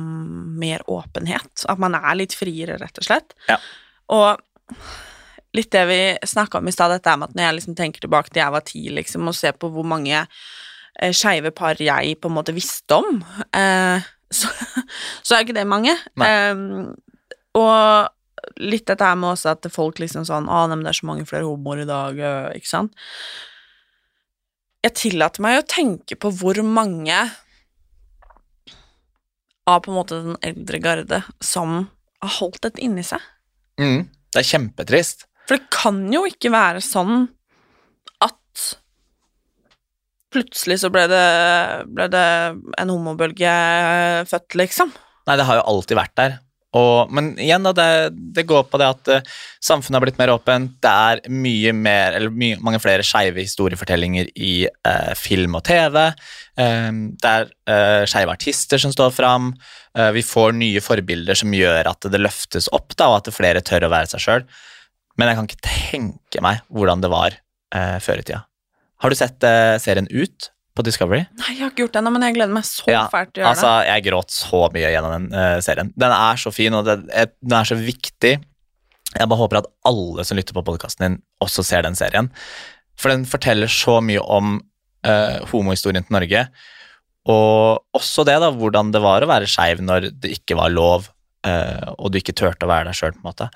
mer 0.60 0.84
åpenhet. 0.90 1.66
At 1.70 1.82
man 1.82 1.96
er 2.00 2.18
litt 2.18 2.36
friere, 2.38 2.80
rett 2.82 3.02
og 3.02 3.08
slett. 3.08 3.36
Ja. 3.48 3.60
Og 4.16 4.42
litt 5.56 5.72
det 5.72 5.86
vi 5.90 6.02
snakka 6.28 6.60
om 6.60 6.68
i 6.68 6.74
stad, 6.76 6.92
dette 6.92 7.16
med 7.18 7.30
at 7.30 7.38
når 7.38 7.48
jeg 7.48 7.58
liksom 7.60 7.78
tenker 7.78 8.04
tilbake 8.04 8.32
til 8.32 8.44
jeg 8.44 8.56
var 8.56 8.66
ti, 8.68 8.84
liksom, 8.94 9.30
og 9.30 9.38
ser 9.38 9.56
på 9.58 9.70
hvor 9.74 9.88
mange 9.88 10.20
eh, 10.20 11.14
skeive 11.16 11.54
par 11.56 11.80
jeg 11.82 12.18
på 12.22 12.32
en 12.32 12.38
måte 12.38 12.56
visste 12.56 13.00
om, 13.00 13.24
eh, 13.56 14.06
så, 14.40 14.52
så 15.24 15.38
er 15.38 15.46
ikke 15.46 15.58
det 15.58 15.68
mange. 15.70 15.96
Eh, 16.20 16.64
og 17.58 18.14
litt 18.62 18.88
dette 18.88 19.06
her 19.06 19.18
med 19.20 19.34
også 19.34 19.56
at 19.56 19.68
folk 19.74 20.00
liksom 20.02 20.26
sånn 20.28 20.48
Å, 20.50 20.66
nei, 20.70 20.78
men 20.78 20.86
det 20.86 20.94
er 20.94 21.00
så 21.00 21.08
mange 21.10 21.28
flere 21.28 21.48
homoer 21.48 21.84
i 21.84 21.90
dag, 21.90 22.20
øh, 22.20 22.50
ikke 22.58 22.70
sant? 22.70 22.96
Jeg 24.86 24.96
tillater 24.96 25.44
meg 25.44 25.60
å 25.60 25.68
tenke 25.68 26.16
på 26.20 26.32
hvor 26.38 26.60
mange 26.64 27.18
av 29.68 29.82
på 29.84 29.92
en 29.92 29.98
måte 29.98 30.20
den 30.24 30.38
eldre 30.46 30.80
garde 30.80 31.22
som 31.44 31.90
har 32.24 32.36
holdt 32.38 32.62
dette 32.64 32.82
inni 32.84 33.04
seg. 33.04 33.24
Mm, 33.82 34.06
det 34.32 34.42
er 34.42 34.48
kjempetrist. 34.48 35.28
For 35.48 35.58
det 35.58 35.72
kan 35.74 36.02
jo 36.12 36.26
ikke 36.28 36.52
være 36.54 36.84
sånn 36.84 37.30
at 38.24 38.66
plutselig 40.36 40.82
så 40.84 40.92
ble 40.92 41.06
det, 41.12 41.28
ble 41.88 42.10
det 42.12 42.26
en 42.82 42.92
homobølge 42.92 43.54
født, 44.28 44.60
liksom. 44.60 44.92
Nei, 45.28 45.40
det 45.40 45.48
har 45.48 45.62
jo 45.62 45.70
alltid 45.72 46.00
vært 46.00 46.20
der. 46.20 46.38
Og, 46.76 47.12
men 47.16 47.32
igjen, 47.40 47.64
da, 47.64 47.72
det, 47.76 48.16
det 48.36 48.44
går 48.48 48.66
på 48.68 48.80
det 48.82 48.90
at 48.92 49.10
uh, 49.10 49.36
samfunnet 49.64 49.98
har 49.98 50.04
blitt 50.04 50.20
mer 50.20 50.34
åpent. 50.34 50.76
Det 50.84 50.92
er 50.92 51.22
mye 51.32 51.72
mer, 51.74 52.18
eller 52.18 52.34
mye, 52.34 52.60
mange 52.64 52.82
flere 52.84 53.06
skeive 53.08 53.40
historiefortellinger 53.40 54.30
i 54.36 54.54
uh, 54.68 55.14
film 55.18 55.56
og 55.58 55.64
TV. 55.70 55.98
Uh, 56.60 56.92
det 57.16 57.34
er 57.34 57.48
uh, 57.72 58.04
skeive 58.10 58.36
artister 58.36 58.84
som 58.84 58.94
står 58.94 59.16
fram. 59.16 59.54
Vi 60.14 60.22
får 60.22 60.52
nye 60.54 60.82
forbilder 60.84 61.34
som 61.40 61.50
gjør 61.58 61.88
at 61.90 62.06
det 62.14 62.20
løftes 62.22 62.68
opp, 62.76 62.92
da, 63.00 63.08
og 63.10 63.16
at 63.24 63.32
flere 63.34 63.64
tør 63.66 63.88
å 63.88 63.90
være 63.90 64.12
seg 64.12 64.22
sjøl. 64.22 64.44
Men 65.18 65.32
jeg 65.32 65.38
kan 65.40 65.48
ikke 65.50 65.64
tenke 65.66 66.42
meg 66.46 66.62
hvordan 66.74 67.02
det 67.04 67.10
var 67.14 67.34
eh, 67.76 67.98
før 68.04 68.22
i 68.22 68.26
tida. 68.28 68.44
Har 69.02 69.14
du 69.14 69.18
sett 69.18 69.44
eh, 69.46 69.76
serien 69.82 70.08
Ut 70.10 70.52
på 70.78 70.84
Discovery? 70.86 71.24
Nei, 71.40 71.56
jeg 71.56 71.64
har 71.64 71.72
ikke 71.74 71.84
gjort 71.88 71.96
det 71.96 72.02
ennå, 72.04 72.12
men 72.14 72.26
jeg 72.28 72.36
gleder 72.38 72.54
meg 72.54 72.66
så 72.70 72.86
Ja, 72.92 73.04
fælt 73.10 73.32
til 73.34 73.42
å 73.42 73.46
gjøre 73.48 73.54
altså, 73.56 73.72
jeg 73.90 74.06
gråt 74.06 74.34
så 74.36 74.60
mye 74.76 74.92
gjennom 74.94 75.14
den 75.16 75.28
eh, 75.42 75.58
serien. 75.66 75.90
Den 75.98 76.14
er 76.14 76.38
så 76.42 76.54
fin, 76.54 76.78
og 76.78 76.86
det, 76.86 76.98
er- 77.18 77.32
den 77.42 77.58
er 77.58 77.70
så 77.70 77.78
viktig. 77.82 78.34
Jeg 79.18 79.30
bare 79.32 79.40
håper 79.42 79.62
at 79.64 79.70
alle 79.90 80.26
som 80.28 80.38
lytter 80.38 80.54
på 80.58 80.66
podkasten 80.68 81.06
din, 81.08 81.20
også 81.42 81.66
ser 81.66 81.86
den 81.88 81.98
serien. 81.98 82.30
For 82.98 83.10
den 83.14 83.26
forteller 83.30 83.70
så 83.72 83.98
mye 84.06 84.22
om 84.22 84.60
eh, 85.08 85.40
homohistorien 85.50 86.06
til 86.06 86.14
Norge. 86.18 86.46
Og 87.28 87.82
også 87.98 88.24
det, 88.28 88.38
da, 88.44 88.52
hvordan 88.56 88.94
det 88.94 89.02
var 89.04 89.26
å 89.26 89.30
være 89.30 89.50
skeiv 89.50 89.82
når 89.84 90.12
det 90.22 90.36
ikke 90.38 90.56
var 90.62 90.70
lov, 90.74 91.10
eh, 91.10 91.17
og 91.98 92.12
du 92.12 92.20
ikke 92.20 92.36
turte 92.38 92.68
å 92.68 92.70
være 92.70 92.90
deg 92.90 92.98
sjøl, 92.98 93.14
på 93.16 93.22
en 93.22 93.30
måte. 93.30 93.48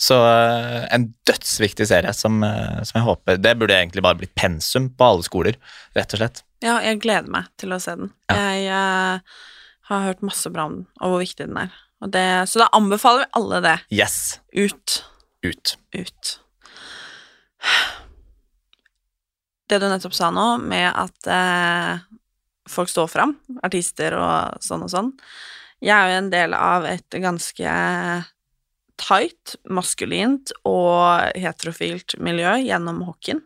Så 0.00 0.18
eh, 0.24 0.86
en 0.94 1.08
dødsviktig 1.28 1.88
serie 1.90 2.14
som, 2.16 2.40
eh, 2.46 2.80
som 2.88 3.00
jeg 3.00 3.06
håper 3.06 3.40
Det 3.42 3.54
burde 3.60 3.76
egentlig 3.76 4.04
bare 4.04 4.20
blitt 4.20 4.34
pensum 4.38 4.90
på 4.94 5.10
alle 5.12 5.26
skoler, 5.26 5.58
rett 5.98 6.14
og 6.14 6.22
slett. 6.22 6.42
Ja, 6.64 6.78
jeg 6.82 7.02
gleder 7.04 7.30
meg 7.30 7.50
til 7.60 7.74
å 7.74 7.80
se 7.82 7.94
den. 7.98 8.10
Jeg 8.34 8.64
uh, 8.72 9.20
har 9.90 10.06
hørt 10.08 10.24
masse 10.26 10.50
bra 10.50 10.66
om 10.66 10.80
den, 10.80 10.88
og 10.98 11.14
hvor 11.14 11.22
viktig 11.22 11.46
den 11.46 11.60
er. 11.60 11.76
Og 12.02 12.10
det, 12.14 12.26
så 12.50 12.62
da 12.62 12.68
anbefaler 12.74 13.24
vi 13.24 13.30
alle 13.38 13.60
det. 13.62 13.76
Yes. 13.94 14.18
Ut. 14.54 15.00
Ut. 15.46 15.76
Ut. 15.94 16.32
Det 19.68 19.78
du 19.78 19.86
nettopp 19.86 20.16
sa 20.16 20.32
nå, 20.34 20.48
med 20.64 20.88
at 20.90 21.30
uh, 21.30 22.02
folk 22.70 22.90
står 22.90 23.10
fram, 23.12 23.36
artister 23.66 24.16
og 24.18 24.64
sånn 24.64 24.84
og 24.86 24.92
sånn 24.92 25.14
Jeg 25.84 25.94
er 25.94 26.10
jo 26.10 26.18
en 26.22 26.32
del 26.32 26.56
av 26.58 26.86
et 26.88 27.18
ganske 27.22 27.74
tight, 28.98 29.54
maskulint 29.70 30.50
og 30.66 31.38
heterofilt 31.38 32.16
miljø 32.24 32.56
gjennom 32.64 33.04
hockeyen. 33.06 33.44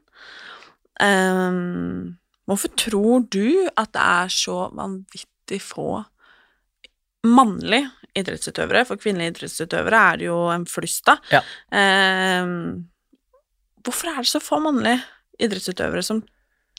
Um, 1.03 2.17
hvorfor 2.49 2.73
tror 2.79 3.27
du 3.33 3.69
at 3.77 3.93
det 3.93 4.05
er 4.05 4.33
så 4.33 4.57
vanvittig 4.77 5.61
få 5.65 6.03
mannlige 7.29 7.91
idrettsutøvere? 8.19 8.87
For 8.89 9.01
kvinnelige 9.01 9.37
idrettsutøvere 9.37 10.03
er 10.13 10.23
det 10.23 10.31
jo 10.31 10.39
en 10.55 10.67
flust, 10.69 11.05
da. 11.09 11.19
Ja. 11.33 11.43
Um, 12.43 12.87
hvorfor 13.85 14.13
er 14.15 14.23
det 14.23 14.33
så 14.33 14.41
få 14.43 14.63
mannlige 14.65 15.03
idrettsutøvere 15.43 16.05
som 16.07 16.25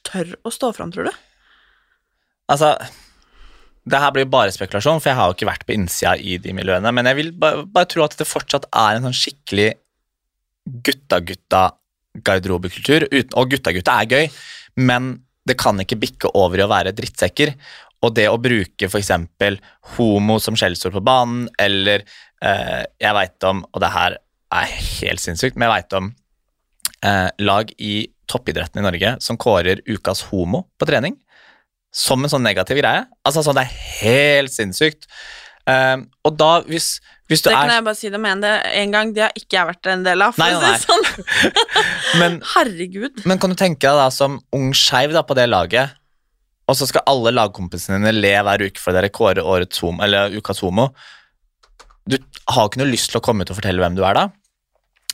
tør 0.07 0.33
å 0.43 0.51
stå 0.53 0.73
fram, 0.75 0.91
tror 0.93 1.09
du? 1.09 1.13
Altså, 2.51 2.73
det 3.83 3.99
her 3.99 4.13
blir 4.15 4.23
bare 4.31 4.47
spekulasjon, 4.55 5.01
for 5.03 5.11
jeg 5.11 5.17
har 5.19 5.27
jo 5.27 5.33
ikke 5.35 5.49
vært 5.49 5.65
på 5.67 5.73
innsida 5.75 6.13
i 6.15 6.37
de 6.41 6.51
miljøene, 6.55 6.91
men 6.95 7.05
jeg 7.09 7.17
vil 7.19 7.29
bare, 7.35 7.65
bare 7.67 7.89
tro 7.91 8.01
at 8.05 8.15
det 8.19 8.27
fortsatt 8.29 8.65
er 8.69 8.91
en 8.95 9.05
sånn 9.09 9.19
skikkelig 9.19 9.69
gutta-gutta-garderobekultur. 10.87 13.01
Og 13.11 13.49
gutta-gutta 13.51 13.91
er 13.99 14.07
gøy, 14.07 14.25
men 14.87 15.01
det 15.43 15.59
kan 15.59 15.75
ikke 15.83 15.99
bikke 15.99 16.31
over 16.39 16.55
i 16.59 16.63
å 16.63 16.71
være 16.71 16.95
drittsekker. 16.95 17.51
Og 18.03 18.15
det 18.15 18.27
å 18.31 18.41
bruke 18.41 18.85
f.eks. 18.87 19.11
homo 19.97 20.39
som 20.43 20.55
skjellsord 20.59 20.93
på 20.95 21.01
banen, 21.03 21.49
eller 21.59 21.99
eh, 22.43 22.83
jeg 23.03 23.13
veit 23.19 23.43
om, 23.49 23.57
og 23.67 23.79
det 23.83 23.91
her 23.91 24.11
er 24.53 24.65
helt 25.01 25.21
sinnssykt, 25.23 25.55
men 25.57 25.65
jeg 25.67 25.75
veit 25.75 25.93
om 25.99 26.05
eh, 27.03 27.29
lag 27.43 27.65
i 27.83 28.07
toppidretten 28.31 28.79
i 28.79 28.85
Norge 28.85 29.09
som 29.23 29.37
kårer 29.39 29.81
ukas 29.91 30.21
homo 30.31 30.59
på 30.79 30.85
trening 30.87 31.15
som 31.93 32.23
en 32.25 32.31
sånn 32.31 32.45
negativ 32.45 32.79
greie. 32.81 33.05
Altså 33.25 33.43
sånn, 33.45 33.59
Det 33.59 33.67
er 33.67 33.81
helt 34.01 34.53
sinnssykt. 34.53 35.07
Um, 35.63 36.09
og 36.27 36.35
da, 36.35 36.49
hvis, 36.67 36.97
hvis 37.31 37.39
du 37.39 37.47
Det 37.47 37.55
kan 37.55 37.69
er 37.71 37.77
jeg 37.77 37.85
bare 37.85 37.95
si 37.95 38.09
det 38.11 38.19
med 38.19 38.33
en, 38.35 38.41
det, 38.43 38.53
en 38.81 38.95
gang. 38.95 39.13
Det 39.15 39.23
har 39.23 39.37
ikke 39.39 39.55
jeg 39.55 39.69
vært 39.69 39.89
en 39.93 40.05
del 40.05 40.25
av, 40.25 40.35
for 40.35 40.43
Nei, 40.43 40.57
nei, 40.59 40.71
si 40.73 40.87
det 40.87 40.87
sånn. 40.89 41.59
men, 42.21 42.39
Herregud. 42.55 43.23
men 43.29 43.39
kan 43.39 43.53
du 43.53 43.59
tenke 43.59 43.85
deg 43.85 44.01
da 44.01 44.09
som 44.11 44.41
ung 44.55 44.73
skeiv 44.75 45.15
på 45.15 45.37
det 45.39 45.47
laget, 45.51 45.95
og 46.67 46.79
så 46.79 46.87
skal 46.89 47.05
alle 47.11 47.33
lagkompisene 47.35 47.99
dine 47.99 48.15
le 48.15 48.33
hver 48.47 48.65
uke 48.65 48.81
for 48.81 48.95
dere 48.95 49.11
kårer 49.13 49.43
årets 49.43 49.83
homo, 49.83 50.03
eller 50.03 50.35
ukas 50.35 50.63
homo. 50.63 50.89
Du 52.09 52.17
har 52.51 52.67
ikke 52.67 52.81
noe 52.81 52.91
lyst 52.91 53.11
til 53.11 53.19
å 53.19 53.23
komme 53.23 53.45
ut 53.45 53.51
og 53.53 53.59
fortelle 53.59 53.83
hvem 53.83 53.95
du 53.99 54.03
er 54.07 54.17
da. 54.17 54.27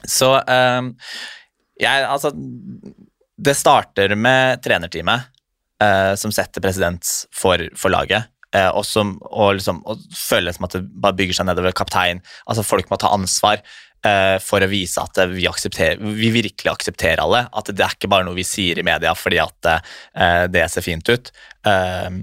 Så 0.08 0.32
um, 0.32 0.94
jeg, 1.80 2.04
altså 2.08 2.32
Det 2.32 3.56
starter 3.58 4.14
med 4.16 4.62
trenerteamet, 4.64 5.28
eh, 5.84 6.14
som 6.20 6.34
setter 6.36 6.64
presedens 6.64 7.24
for, 7.36 7.64
for 7.78 7.94
laget. 7.94 8.30
eh, 8.56 8.70
og, 8.70 8.86
som, 8.88 9.18
og, 9.30 9.58
liksom, 9.60 9.84
og 9.90 10.02
føler 10.16 10.56
som 10.56 10.68
at 10.68 10.78
det 10.78 10.88
bare 11.02 11.18
bygger 11.18 11.40
seg 11.40 11.50
nedover 11.50 11.76
kaptein. 11.78 12.24
Altså 12.50 12.66
Folk 12.66 12.90
må 12.90 12.98
ta 13.02 13.12
ansvar 13.14 13.62
eh, 14.06 14.38
for 14.44 14.64
å 14.64 14.72
vise 14.72 15.04
at 15.04 15.22
vi, 15.32 15.46
vi 15.46 16.34
virkelig 16.34 16.74
aksepterer 16.74 17.24
alle. 17.24 17.46
At 17.54 17.72
det 17.72 17.86
er 17.86 17.96
ikke 17.98 18.12
bare 18.12 18.28
noe 18.28 18.38
vi 18.38 18.48
sier 18.48 18.80
i 18.80 18.86
media 18.86 19.14
fordi 19.18 19.42
at 19.44 19.72
eh, 19.74 20.44
det 20.52 20.68
ser 20.74 20.86
fint 20.86 21.14
ut. 21.14 21.32
Eh, 21.70 22.20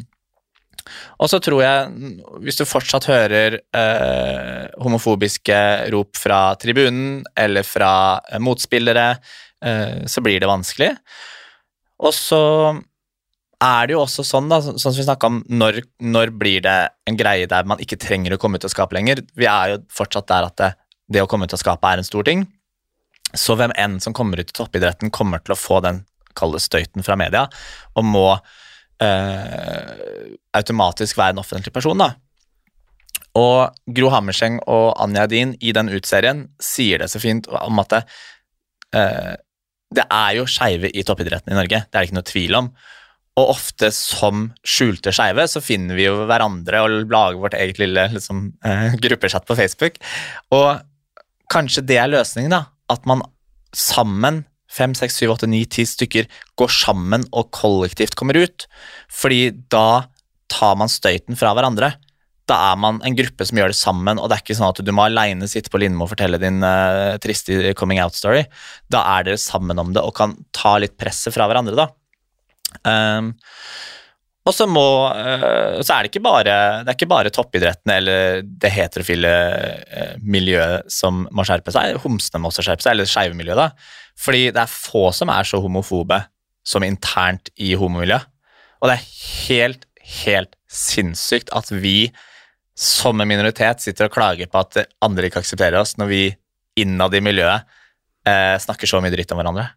og 1.18 1.26
så 1.26 1.40
tror 1.42 1.64
jeg, 1.64 2.18
hvis 2.46 2.60
du 2.60 2.62
fortsatt 2.68 3.08
hører 3.10 3.56
eh, 3.74 4.66
homofobiske 4.78 5.56
rop 5.90 6.14
fra 6.14 6.54
tribunen 6.62 7.24
eller 7.34 7.66
fra 7.66 8.20
motspillere, 8.42 9.16
så 10.06 10.20
blir 10.22 10.36
det 10.38 10.46
vanskelig. 10.46 10.90
Og 12.04 12.12
så 12.14 12.38
er 13.62 13.88
det 13.88 13.94
jo 13.94 14.02
også 14.02 14.24
sånn, 14.26 14.50
da, 14.52 14.58
sånn 14.60 14.78
som 14.80 14.98
vi 14.98 15.06
snakka 15.06 15.30
om, 15.30 15.38
når, 15.48 15.80
når 16.04 16.32
blir 16.36 16.60
det 16.64 16.76
en 17.08 17.16
greie 17.16 17.48
der 17.48 17.68
man 17.68 17.80
ikke 17.80 17.98
trenger 18.00 18.34
å 18.36 18.40
komme 18.40 18.60
ut 18.60 18.66
og 18.68 18.72
skape 18.72 18.96
lenger? 18.96 19.22
Vi 19.38 19.48
er 19.48 19.72
jo 19.72 19.78
fortsatt 19.92 20.28
der 20.28 20.48
at 20.50 20.58
det, 20.60 20.70
det 21.08 21.22
å 21.24 21.30
komme 21.30 21.48
ut 21.48 21.56
og 21.56 21.62
skape 21.62 21.88
er 21.88 22.02
en 22.02 22.08
stor 22.08 22.26
ting. 22.28 22.44
Så 23.36 23.56
hvem 23.58 23.72
enn 23.80 23.96
som 24.02 24.14
kommer 24.16 24.40
ut 24.40 24.52
i 24.52 24.56
toppidretten, 24.56 25.12
kommer 25.14 25.40
til 25.42 25.56
å 25.56 25.58
få 25.58 25.80
den 25.84 26.04
kalde 26.36 26.60
støyten 26.60 27.04
fra 27.04 27.16
media, 27.16 27.46
og 27.96 28.04
må 28.04 28.28
eh, 29.02 30.36
automatisk 30.56 31.16
være 31.16 31.36
en 31.36 31.40
offentlig 31.40 31.72
person. 31.72 31.96
da. 31.96 32.12
Og 33.36 33.72
Gro 33.96 34.10
Hammerseng 34.12 34.60
og 34.64 34.90
Anja 35.02 35.24
Edin 35.24 35.54
i 35.60 35.72
den 35.76 35.90
utserien 35.96 36.46
sier 36.62 37.00
det 37.00 37.08
så 37.12 37.20
fint 37.22 37.48
om 37.48 37.80
at 37.82 37.94
det, 37.94 38.02
eh, 39.00 39.34
det 39.96 40.04
er 40.12 40.36
jo 40.36 40.46
skeive 40.50 40.90
i 40.92 41.04
toppidretten 41.06 41.54
i 41.54 41.58
Norge, 41.58 41.84
det 41.86 41.94
er 41.94 42.04
det 42.04 42.08
ikke 42.10 42.18
noe 42.18 42.30
tvil 42.30 42.60
om. 42.60 42.70
Og 43.36 43.52
ofte 43.52 43.90
som 43.92 44.48
skjulte 44.64 45.12
skeive 45.12 45.44
så 45.50 45.60
finner 45.60 45.98
vi 45.98 46.06
jo 46.06 46.24
hverandre 46.28 46.80
og 46.86 47.12
lager 47.12 47.40
vårt 47.42 47.56
eget 47.58 47.80
lille 47.82 48.06
liksom, 48.14 48.48
eh, 48.64 48.96
gruppechat 49.02 49.44
på 49.48 49.56
Facebook. 49.58 49.98
Og 50.56 50.80
kanskje 51.52 51.84
det 51.84 51.98
er 52.00 52.12
løsningen, 52.12 52.54
da. 52.54 52.64
At 52.88 53.04
man 53.04 53.22
sammen, 53.76 54.44
fem, 54.72 54.94
seks, 54.96 55.18
syv, 55.20 55.34
åtte, 55.36 55.48
ni, 55.50 55.64
ti 55.68 55.84
stykker, 55.84 56.30
går 56.56 56.72
sammen 56.72 57.26
og 57.32 57.50
kollektivt 57.52 58.16
kommer 58.16 58.40
ut. 58.40 58.66
Fordi 59.12 59.50
da 59.72 60.06
tar 60.48 60.76
man 60.80 60.88
støyten 60.88 61.36
fra 61.36 61.52
hverandre. 61.56 61.92
Da 62.46 62.56
er 62.70 62.78
man 62.78 63.02
en 63.04 63.16
gruppe 63.18 63.44
som 63.44 63.58
gjør 63.58 63.72
det 63.74 63.78
sammen, 63.78 64.20
og 64.22 64.30
det 64.30 64.36
er 64.36 64.44
ikke 64.44 64.56
sånn 64.56 64.70
at 64.70 64.80
du 64.86 64.92
må 64.94 65.08
aleine 65.08 65.48
sitte 65.50 65.72
på 65.72 65.80
Lindmo 65.82 66.06
og 66.06 66.12
fortelle 66.12 66.38
din 66.40 66.62
eh, 66.64 67.18
triste 67.20 67.74
coming 67.76 68.00
out-story. 68.00 68.44
Da 68.88 69.02
er 69.16 69.26
dere 69.26 69.42
sammen 69.42 69.82
om 69.82 69.92
det 69.92 70.04
og 70.06 70.14
kan 70.16 70.36
ta 70.54 70.76
litt 70.80 70.96
presset 70.96 71.34
fra 71.34 71.50
hverandre, 71.50 71.76
da. 71.76 71.90
Um, 72.82 73.32
og 74.46 74.54
så 74.54 74.66
må 74.68 74.84
uh, 75.10 75.78
Så 75.80 75.94
er 75.94 76.04
det 76.04 76.10
ikke 76.10 76.22
bare 76.22 76.54
Det 76.84 76.90
er 76.90 76.96
ikke 76.96 77.08
bare 77.08 77.30
toppidretten 77.34 77.92
eller 77.94 78.42
det 78.44 78.72
heterofile 78.74 79.32
uh, 79.86 80.14
miljøet 80.22 80.90
som 80.92 81.24
må 81.34 81.46
skjerpe 81.46 81.74
seg. 81.74 81.98
Homsene 82.02 82.42
må 82.42 82.52
også 82.52 82.66
skjerpe 82.66 82.84
seg, 82.84 82.94
eller 82.94 83.10
skeive 83.10 83.38
miljøet, 83.38 83.62
da. 83.62 83.96
Fordi 84.20 84.48
det 84.50 84.62
er 84.62 84.72
få 84.72 85.08
som 85.16 85.32
er 85.32 85.48
så 85.48 85.60
homofobe 85.62 86.20
som 86.66 86.84
internt 86.86 87.50
i 87.62 87.74
homomiljøet. 87.78 88.26
Og 88.82 88.90
det 88.90 88.96
er 88.96 89.10
helt, 89.48 89.86
helt 90.22 90.56
sinnssykt 90.70 91.52
at 91.56 91.70
vi 91.72 92.10
som 92.76 93.20
en 93.20 93.28
minoritet 93.28 93.80
sitter 93.80 94.08
og 94.08 94.14
klager 94.14 94.50
på 94.52 94.60
at 94.60 94.82
andre 95.04 95.30
ikke 95.30 95.40
aksepterer 95.40 95.78
oss, 95.80 95.94
når 95.96 96.10
vi 96.10 96.22
innad 96.76 97.14
i 97.16 97.22
miljøet 97.24 97.64
eh, 98.28 98.56
snakker 98.60 98.90
så 98.90 99.00
mye 99.00 99.14
dritt 99.14 99.32
om 99.32 99.40
hverandre. 99.40 99.70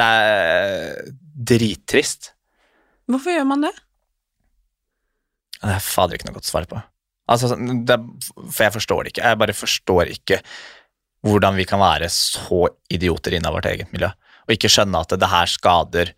Det 0.00 0.06
er 0.06 1.12
drittrist. 1.50 2.32
Hvorfor 3.10 3.34
gjør 3.34 3.48
man 3.48 3.66
det? 3.66 3.72
Det 5.60 5.74
er 5.74 5.84
fader 5.84 6.16
ikke 6.16 6.30
noe 6.30 6.38
godt 6.38 6.48
svar 6.48 6.66
på. 6.70 6.80
Altså, 7.30 7.54
det, 7.86 7.96
for 8.38 8.64
jeg 8.64 8.74
forstår 8.74 9.02
det 9.02 9.12
ikke. 9.12 9.26
Jeg 9.28 9.40
bare 9.42 9.56
forstår 9.56 10.12
ikke 10.16 10.40
hvordan 11.26 11.58
vi 11.58 11.66
kan 11.68 11.82
være 11.82 12.08
så 12.12 12.64
idioter 12.90 13.36
innen 13.36 13.52
vårt 13.52 13.68
eget 13.68 13.90
miljø, 13.92 14.08
og 14.46 14.54
ikke 14.54 14.70
skjønne 14.72 15.02
at 15.04 15.12
det, 15.12 15.20
det 15.20 15.28
her 15.30 15.50
skader 15.52 16.12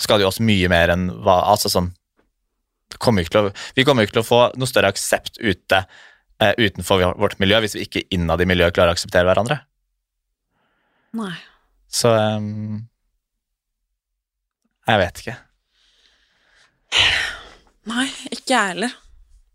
skader 0.00 0.30
oss 0.30 0.40
mye 0.40 0.68
mer 0.72 0.92
enn 0.94 1.10
hva 1.24 1.42
Altså 1.52 1.68
sånn 1.68 1.90
kommer 2.98 3.26
å, 3.36 3.50
Vi 3.76 3.84
kommer 3.86 4.06
ikke 4.06 4.16
til 4.18 4.24
å 4.24 4.30
få 4.30 4.40
noe 4.58 4.68
større 4.70 4.90
aksept 4.94 5.36
ute 5.38 5.82
uh, 5.84 6.54
utenfor 6.56 7.04
vårt 7.20 7.36
miljø 7.42 7.60
hvis 7.64 7.76
vi 7.76 7.84
ikke 7.86 8.06
innad 8.16 8.40
i 8.40 8.48
miljøet 8.48 8.74
klarer 8.74 8.94
å 8.94 8.96
akseptere 8.96 9.28
hverandre. 9.28 9.60
Nei. 11.20 11.34
Så 11.90 12.10
um, 12.14 12.88
Jeg 14.88 15.00
vet 15.02 15.22
ikke. 15.22 15.36
Nei, 17.90 18.06
ikke 18.32 18.54
jeg 18.54 18.72
heller. 18.74 18.96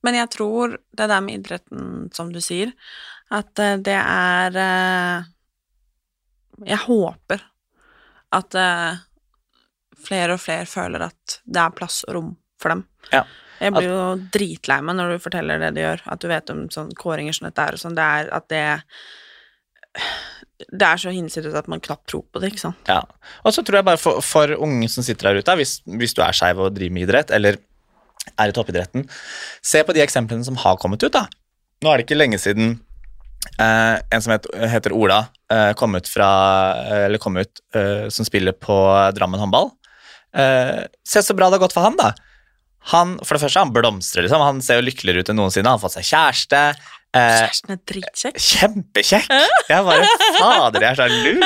Men 0.06 0.20
jeg 0.20 0.32
tror 0.36 0.76
det 0.78 1.08
der 1.10 1.24
med 1.26 1.40
idretten, 1.40 2.10
som 2.14 2.30
du 2.34 2.42
sier, 2.44 2.74
at 3.34 3.58
eh, 3.62 3.78
det 3.82 3.98
er 3.98 4.58
eh, 4.62 5.32
Jeg 6.70 6.82
håper 6.86 7.42
at 8.36 8.58
eh, 8.60 9.02
flere 10.06 10.36
og 10.36 10.44
flere 10.44 10.68
føler 10.70 11.08
at 11.08 11.40
det 11.44 11.62
er 11.62 11.74
plass 11.76 12.04
og 12.06 12.16
rom 12.18 12.30
for 12.62 12.76
dem. 12.76 12.86
Ja. 13.12 13.24
Jeg 13.64 13.72
blir 13.72 13.88
jo 13.88 14.00
dritlei 14.36 14.82
meg 14.84 14.98
når 14.98 15.14
du 15.14 15.24
forteller 15.24 15.62
det 15.62 15.72
du 15.78 15.82
gjør, 15.82 16.02
at 16.12 16.22
du 16.22 16.28
vet 16.30 16.52
om 16.52 16.66
sånn 16.74 16.92
kåringer 17.00 17.36
som 17.36 17.48
dette 17.48 17.64
er, 17.64 17.78
og 17.78 17.82
sånn. 17.82 17.96
Det 17.98 18.08
er 18.20 18.32
at 18.36 18.48
det 18.52 18.64
Det 20.56 20.88
er 20.88 21.00
så 21.02 21.12
hinsides 21.12 21.56
at 21.58 21.68
man 21.72 21.82
knapt 21.84 22.08
tror 22.12 22.24
på 22.32 22.40
det, 22.40 22.54
ikke 22.54 22.64
sant. 22.68 22.90
Ja. 22.90 23.02
Og 23.44 23.56
så 23.56 23.64
tror 23.66 23.82
jeg 23.82 23.88
bare 23.88 24.00
for, 24.00 24.24
for 24.24 24.54
unge 24.56 24.88
som 24.92 25.04
sitter 25.04 25.30
der 25.32 25.44
ute, 25.44 25.56
hvis, 25.60 25.78
hvis 26.00 26.16
du 26.16 26.22
er 26.24 26.36
skeiv 26.36 26.62
og 26.64 26.76
driver 26.78 26.96
med 26.96 27.08
idrett, 27.08 27.34
eller 27.36 27.60
er 28.40 28.50
i 28.52 28.56
toppidretten, 28.56 29.06
se 29.64 29.84
på 29.86 29.94
de 29.96 30.04
eksemplene 30.04 30.48
som 30.48 30.58
har 30.64 30.80
kommet 30.82 31.04
ut, 31.04 31.14
da. 31.14 31.26
Nå 31.84 31.92
er 31.92 32.00
det 32.00 32.08
ikke 32.08 32.18
lenge 32.18 32.40
siden 32.42 32.78
eh, 33.62 33.98
en 34.00 34.24
som 34.24 34.34
het, 34.34 34.48
heter 34.72 34.96
Ola, 34.96 35.26
eh, 35.52 35.72
kom 35.78 35.98
ut 35.98 36.08
fra 36.10 36.30
Eller 37.04 37.22
kom 37.22 37.36
ut 37.38 37.62
eh, 37.76 38.08
som 38.10 38.26
spiller 38.26 38.56
på 38.56 38.78
Drammen 39.18 39.44
håndball. 39.44 39.74
Eh, 40.36 40.88
se 41.08 41.22
så 41.24 41.36
bra 41.36 41.50
det 41.50 41.60
har 41.60 41.66
gått 41.68 41.76
for 41.76 41.86
han, 41.86 42.00
da. 42.00 42.14
Han, 42.94 43.16
for 43.24 43.36
det 43.36 43.46
første, 43.46 43.62
han 43.62 43.74
blomstrer, 43.74 44.26
liksom. 44.26 44.44
Han 44.46 44.62
ser 44.62 44.80
jo 44.80 44.86
lykkeligere 44.86 45.26
ut 45.26 45.32
enn 45.32 45.40
noensinne. 45.42 45.70
Han 45.70 45.80
har 45.80 45.84
fått 45.84 45.98
seg 45.98 46.10
kjæreste. 46.12 46.60
Eh, 47.16 47.34
Kjæresten 47.40 47.72
er 47.72 47.78
dritkjekk. 47.88 48.40
Kjempekjekk! 48.44 49.30
Jeg 49.70 49.86
bare 49.88 50.08
Fader, 50.36 50.84
jeg 50.84 50.90
er 50.90 50.98
sjalu. 51.00 51.46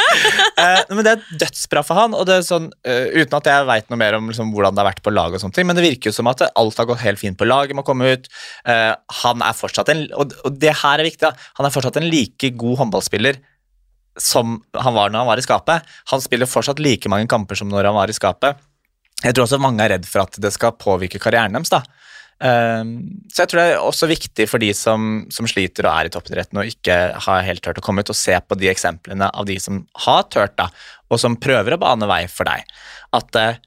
Eh, 0.60 0.80
men 0.92 1.06
det 1.06 1.12
er 1.14 1.28
dødsbra 1.44 1.84
for 1.86 2.00
han, 2.02 2.16
og 2.18 2.26
det 2.28 2.40
er 2.40 2.48
sånn, 2.48 2.66
eh, 2.84 3.12
uten 3.22 3.38
at 3.38 3.50
jeg 3.52 3.68
veit 3.70 3.92
noe 3.92 4.00
mer 4.02 4.18
om 4.18 4.32
liksom, 4.32 4.50
hvordan 4.56 4.76
det 4.76 4.82
har 4.82 4.90
vært 4.90 5.04
på 5.06 5.14
lag, 5.14 5.36
og 5.36 5.44
sånne 5.44 5.56
ting, 5.56 5.68
men 5.70 5.78
det 5.78 5.86
virker 5.86 6.10
jo 6.10 6.16
som 6.18 6.28
at 6.32 6.42
alt 6.50 6.82
har 6.82 6.90
gått 6.90 7.04
helt 7.06 7.22
fint 7.22 7.38
på 7.40 7.48
laget 7.48 7.78
med 7.78 7.86
å 7.86 7.88
komme 7.88 8.10
ut. 8.18 8.28
Eh, 8.66 8.92
han 9.22 9.46
er 9.46 9.56
fortsatt 9.56 9.94
en 9.94 10.02
Og, 10.20 10.34
og 10.48 10.58
det 10.58 10.74
her 10.82 11.00
er 11.00 11.08
viktig, 11.08 11.22
da. 11.28 11.32
Han 11.60 11.68
er 11.70 11.74
fortsatt 11.76 12.00
en 12.02 12.10
like 12.10 12.52
god 12.60 12.82
håndballspiller 12.82 13.40
som 14.20 14.58
han 14.76 14.96
var 14.98 15.14
når 15.14 15.22
han 15.22 15.30
var 15.30 15.40
i 15.40 15.46
skapet. 15.46 15.94
Han 16.12 16.24
spiller 16.24 16.50
fortsatt 16.50 16.82
like 16.84 17.12
mange 17.12 17.30
kamper 17.32 17.56
som 17.60 17.70
når 17.72 17.88
han 17.88 17.96
var 17.96 18.12
i 18.12 18.18
skapet. 18.18 18.60
Jeg 19.24 19.36
tror 19.36 19.46
også 19.46 19.60
mange 19.62 19.84
er 19.84 19.94
redd 19.96 20.08
for 20.08 20.24
at 20.26 20.36
det 20.42 20.52
skal 20.56 20.76
påvirke 20.80 21.22
karrieren 21.22 21.56
deres. 21.56 21.72
da. 21.72 21.84
Um, 22.40 22.92
så 23.28 23.44
jeg 23.44 23.52
tror 23.52 23.60
det 23.60 23.66
er 23.74 23.82
også 23.84 24.08
viktig 24.08 24.46
for 24.48 24.64
de 24.64 24.70
som, 24.78 25.26
som 25.34 25.48
sliter 25.50 25.84
og 25.84 25.92
er 25.92 26.08
i 26.08 26.14
toppidretten 26.14 26.62
og 26.62 26.70
ikke 26.72 26.96
har 27.26 27.44
helt 27.44 27.60
tørt 27.66 27.82
å 27.82 27.84
komme 27.84 28.06
ut, 28.06 28.12
og 28.14 28.16
se 28.16 28.38
på 28.40 28.56
de 28.60 28.70
eksemplene 28.72 29.28
av 29.28 29.48
de 29.50 29.58
som 29.60 29.82
har 30.06 30.24
tørt 30.32 30.62
og 30.64 31.20
som 31.20 31.36
prøver 31.42 31.76
å 31.76 31.82
bane 31.82 32.08
vei 32.08 32.24
for 32.32 32.48
deg, 32.48 32.64
at 33.18 33.40
eh, 33.40 33.60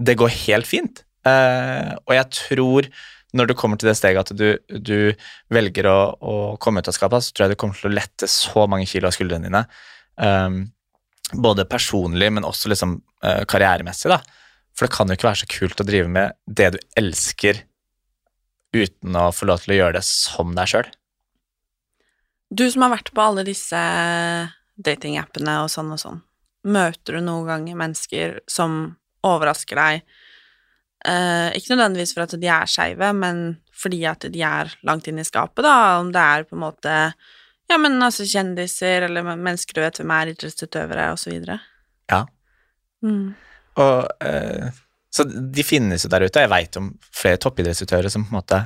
det 0.00 0.16
går 0.16 0.32
helt 0.46 0.68
fint. 0.68 1.02
Eh, 1.28 1.92
og 2.06 2.14
jeg 2.16 2.28
tror 2.38 2.88
når 3.36 3.50
du 3.50 3.54
kommer 3.54 3.78
til 3.78 3.90
det 3.90 3.96
steget 3.98 4.32
at 4.32 4.38
du, 4.38 4.56
du 4.80 5.12
velger 5.54 5.86
å, 5.86 5.98
å, 6.18 6.34
komme 6.62 6.82
ut 6.82 6.90
av 6.90 6.96
skapet, 6.96 7.22
så 7.26 7.34
tror 7.34 7.46
jeg 7.46 7.54
du 7.54 7.60
kommer 7.60 7.78
til 7.78 7.90
å 7.92 7.98
lette 8.00 8.26
så 8.30 8.66
mange 8.70 8.88
kilo 8.90 9.06
av 9.06 9.14
skuldrene 9.14 9.46
dine. 9.46 9.62
Um, 10.18 10.64
både 11.38 11.68
personlig, 11.70 12.32
men 12.34 12.46
også 12.48 12.72
liksom 12.72 12.96
uh, 13.22 13.44
karrieremessig. 13.46 14.10
da. 14.10 14.18
For 14.74 14.86
det 14.88 14.96
kan 14.96 15.10
jo 15.10 15.18
ikke 15.18 15.28
være 15.28 15.42
så 15.44 15.50
kult 15.52 15.82
å 15.82 15.86
drive 15.86 16.10
med 16.10 16.34
det 16.50 16.72
du 16.74 16.80
elsker, 16.98 17.62
uten 18.76 19.18
å 19.18 19.30
få 19.34 19.48
lov 19.50 19.62
til 19.64 19.74
å 19.74 19.78
gjøre 19.80 19.98
det 19.98 20.06
som 20.06 20.54
deg 20.56 20.70
sjøl. 20.70 20.88
Du 22.50 22.64
som 22.70 22.86
har 22.86 22.94
vært 22.96 23.12
på 23.14 23.22
alle 23.22 23.44
disse 23.46 23.80
datingappene 24.80 25.60
og 25.64 25.70
sånn 25.70 25.92
og 25.94 26.00
sånn, 26.02 26.22
møter 26.66 27.18
du 27.18 27.24
noen 27.24 27.46
ganger 27.48 27.78
mennesker 27.78 28.40
som 28.50 28.80
overrasker 29.26 29.78
deg? 29.78 30.06
Eh, 31.06 31.48
ikke 31.56 31.74
nødvendigvis 31.74 32.14
for 32.16 32.26
at 32.26 32.34
de 32.40 32.48
er 32.50 32.70
skeive, 32.70 33.12
men 33.16 33.44
fordi 33.80 34.02
at 34.08 34.26
de 34.32 34.42
er 34.44 34.72
langt 34.86 35.06
inne 35.08 35.24
i 35.24 35.28
skapet, 35.28 35.62
da, 35.64 36.00
om 36.00 36.10
det 36.12 36.20
er 36.20 36.48
på 36.48 36.58
en 36.58 36.64
måte 36.66 36.96
ja, 37.70 37.78
men 37.78 38.02
altså 38.02 38.26
kjendiser 38.26 39.06
eller 39.06 39.22
mennesker 39.30 39.76
du 39.76 39.84
vet 39.84 40.00
hvem 40.00 40.12
er, 40.16 40.32
idrettsutøvere 40.32 41.06
osv. 41.14 41.36
Ja. 42.10 42.24
Mm. 43.06 43.30
Og 43.78 44.26
eh, 44.26 44.80
Så 45.10 45.26
de 45.26 45.64
finnes 45.66 46.04
jo 46.04 46.10
der 46.12 46.26
ute. 46.26 46.42
Jeg 46.44 46.52
veit 46.52 46.78
om 46.78 46.92
flere 47.14 47.40
toppidrettsutøvere 47.42 48.12
som 48.12 48.24
på 48.26 48.32
en 48.32 48.38
måte 48.38 48.60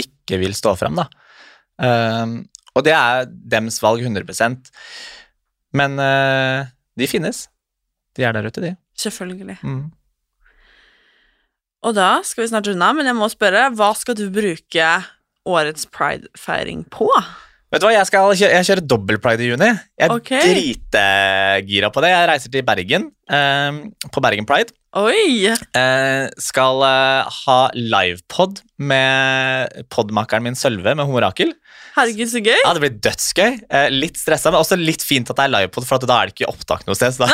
ikke 0.00 0.38
vil 0.42 0.56
stå 0.56 0.74
frem, 0.76 0.98
da. 0.98 1.08
Um, 1.80 2.42
og 2.74 2.84
det 2.86 2.94
er 2.94 3.26
dems 3.26 3.80
valg 3.82 4.04
100% 4.06 4.68
Men 5.74 5.96
uh, 5.98 6.68
de 6.94 7.08
finnes. 7.10 7.46
De 8.14 8.26
er 8.26 8.34
der 8.36 8.46
ute, 8.46 8.62
de. 8.62 8.74
Selvfølgelig. 8.98 9.58
Mm. 9.62 9.88
Og 11.84 11.96
da 11.96 12.22
skal 12.24 12.44
vi 12.44 12.50
snart 12.52 12.68
runde 12.70 12.86
av, 12.86 12.96
men 12.96 13.10
jeg 13.10 13.18
må 13.18 13.28
spørre, 13.32 13.66
hva 13.74 13.90
skal 13.98 14.16
du 14.18 14.28
bruke 14.32 14.90
årets 15.44 15.88
pride-feiring 15.92 16.84
på? 16.94 17.08
Vet 17.74 17.82
du 17.82 17.88
hva, 17.88 17.94
Jeg, 17.96 18.06
skal, 18.06 18.32
jeg 18.38 18.66
kjører 18.68 18.86
dobbel 18.86 19.16
pride 19.18 19.42
i 19.42 19.48
juni. 19.50 19.66
Jeg 19.98 20.06
er 20.06 20.12
okay. 20.14 20.46
dritgira 20.46 21.88
på 21.90 22.04
det. 22.04 22.12
Jeg 22.12 22.28
reiser 22.30 22.52
til 22.54 22.62
Bergen 22.66 23.08
eh, 23.26 23.80
på 24.14 24.22
Bergen 24.22 24.46
Pride. 24.46 24.70
Oi! 24.94 25.50
Eh, 25.50 26.26
skal 26.38 26.84
eh, 26.86 27.32
ha 27.40 27.56
livepod 27.74 28.62
med 28.78 29.82
podmakeren 29.90 30.46
min 30.46 30.58
Sølve 30.58 30.94
med 30.94 31.02
Homorakel. 31.08 31.50
Herregud, 31.94 32.26
så 32.26 32.40
gøy. 32.42 32.56
Ja, 32.58 32.72
Det 32.74 32.82
blir 32.82 32.96
dødsgøy. 33.06 33.52
Eh, 33.70 33.88
litt 33.94 34.18
stressa, 34.18 34.50
men 34.50 34.58
også 34.58 34.78
litt 34.78 35.04
fint 35.06 35.28
at 35.30 35.38
det 35.38 35.44
er 35.44 35.52
livepod, 35.52 35.86
for 35.86 36.02
da 36.02 36.16
er 36.18 36.30
det 36.30 36.34
ikke 36.34 36.50
opptak 36.50 36.82
noe 36.88 36.98
sted. 36.98 37.14
Så 37.14 37.22
da, 37.22 37.30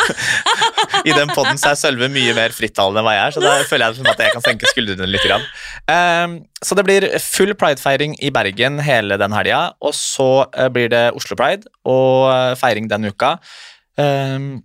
I 1.09 1.15
den 1.17 1.33
poden 1.33 1.57
er 1.57 1.79
Sølve 1.81 2.11
mye 2.13 2.35
mer 2.37 2.53
frittalende 2.53 3.01
enn 3.01 3.09
hva 3.09 3.17
jeg 3.17 3.25
er, 3.25 3.37
så 3.37 3.45
da 3.45 3.55
føler 3.71 3.87
jeg 3.87 4.13
at 4.13 4.25
jeg 4.27 4.37
kan 4.37 4.45
senke 4.45 4.73
skuldrene 4.73 5.09
litt. 5.09 5.27
Um, 5.89 6.37
så 6.61 6.77
det 6.77 6.85
blir 6.89 7.09
full 7.25 7.55
pridefeiring 7.57 8.19
i 8.21 8.33
Bergen 8.35 8.81
hele 8.85 9.17
den 9.21 9.37
helga, 9.37 9.63
og 9.81 9.97
så 9.97 10.31
uh, 10.45 10.69
blir 10.73 10.93
det 10.93 11.07
Oslo 11.17 11.39
Pride 11.41 11.71
og 11.89 12.29
uh, 12.29 12.53
feiring 12.61 12.91
den 12.93 13.09
uka. 13.09 13.39
Um, 13.97 14.61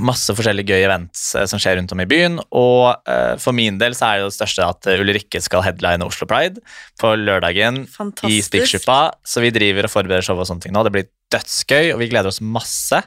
masse 0.00 0.32
forskjellige 0.32 0.72
gøye 0.72 0.86
events 0.86 1.34
eh, 1.36 1.44
som 1.50 1.60
skjer 1.60 1.76
rundt 1.76 1.92
om 1.92 2.00
i 2.00 2.08
byen. 2.08 2.38
Og 2.56 2.94
uh, 3.08 3.34
for 3.42 3.56
min 3.56 3.76
del 3.80 3.96
så 3.98 4.08
er 4.08 4.22
det 4.22 4.30
det 4.30 4.36
største 4.38 4.68
at 4.68 4.88
Ulrikke 4.94 5.42
skal 5.44 5.64
headline 5.66 6.06
Oslo 6.06 6.28
Pride 6.30 6.62
på 7.00 7.12
lørdagen 7.20 7.82
Fantastisk. 7.92 8.32
i 8.32 8.40
Spikersuppa. 8.46 9.00
Så 9.26 9.44
vi 9.44 9.52
driver 9.54 9.88
og 9.88 9.92
forbereder 9.92 10.24
show 10.24 10.40
og 10.40 10.48
sånne 10.48 10.64
ting 10.64 10.76
nå. 10.76 10.84
Det 10.86 10.94
blir 10.94 11.10
dødsgøy, 11.34 11.92
og 11.92 12.00
vi 12.02 12.10
gleder 12.12 12.32
oss 12.32 12.40
masse. 12.44 13.02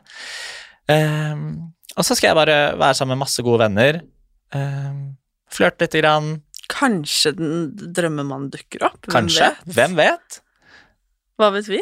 Um, 0.86 1.74
og 1.96 2.06
så 2.06 2.18
skal 2.18 2.32
jeg 2.32 2.40
bare 2.40 2.58
være 2.78 2.98
sammen 2.98 3.16
med 3.16 3.26
masse 3.26 3.46
gode 3.46 3.64
venner. 3.66 4.02
Um, 4.54 5.16
Flørte 5.54 5.88
lite 5.88 6.02
grann. 6.04 6.34
Kanskje 6.72 7.36
den 7.38 7.70
drømmemannen 7.94 8.50
dukker 8.54 8.88
opp? 8.90 9.00
Hvem 9.06 9.14
Kanskje. 9.14 9.52
Vet? 9.66 9.76
Hvem 9.78 9.98
vet? 10.00 10.42
Hva 11.40 11.52
vet 11.54 11.70
vi? 11.70 11.82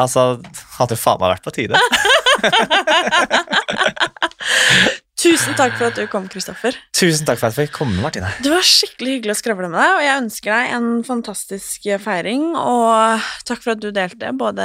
Altså, 0.00 0.40
hadde 0.78 0.96
jo 0.96 1.00
faen 1.00 1.20
meg 1.20 1.34
vært 1.34 1.46
på 1.46 1.54
tide. 1.54 1.80
Tusen 5.20 5.52
takk 5.58 5.74
for 5.76 5.90
at 5.90 5.98
du 5.98 6.06
kom, 6.08 6.28
Kristoffer. 6.32 6.72
Tusen 6.96 7.26
takk 7.28 7.38
for 7.40 7.46
at 7.50 7.58
jeg 7.58 7.68
fikk 7.68 7.76
komme, 7.82 8.00
Martine. 8.00 8.30
Det 8.40 8.50
var 8.52 8.64
skikkelig 8.64 9.18
hyggelig 9.18 9.34
å 9.34 9.40
skravle 9.42 9.68
med 9.68 9.76
deg, 9.76 9.90
og 9.98 10.02
jeg 10.06 10.20
ønsker 10.22 10.50
deg 10.54 10.64
en 10.78 10.88
fantastisk 11.04 11.78
feiring. 12.00 12.42
Og 12.56 13.20
takk 13.48 13.60
for 13.60 13.74
at 13.74 13.82
du 13.82 13.90
delte, 13.92 14.32
både 14.32 14.64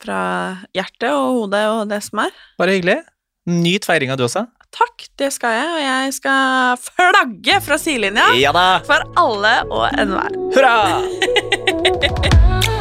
fra 0.00 0.20
hjertet 0.76 1.10
og 1.12 1.42
hodet 1.42 1.64
og 1.74 1.82
det 1.92 2.00
som 2.06 2.18
er. 2.24 2.30
Bare 2.60 2.76
hyggelig. 2.78 2.98
Nyt 3.50 3.84
feiringa, 3.88 4.16
du 4.16 4.24
også. 4.24 4.46
Takk, 4.70 5.08
det 5.18 5.32
skal 5.34 5.50
jeg, 5.58 5.66
og 5.74 5.80
jeg 5.82 6.12
skal 6.14 6.78
flagge 6.78 7.58
fra 7.66 7.74
sidelinja 7.80 8.28
ja 8.38 8.52
for 8.86 9.02
alle 9.18 9.66
og 9.66 9.90
enhver. 9.98 10.30
Hurra! 10.54 12.70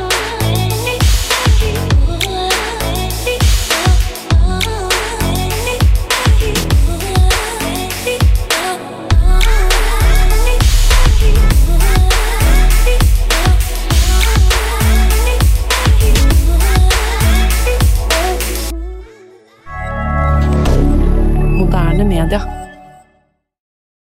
moderne 21.99 22.07
media. 22.07 22.58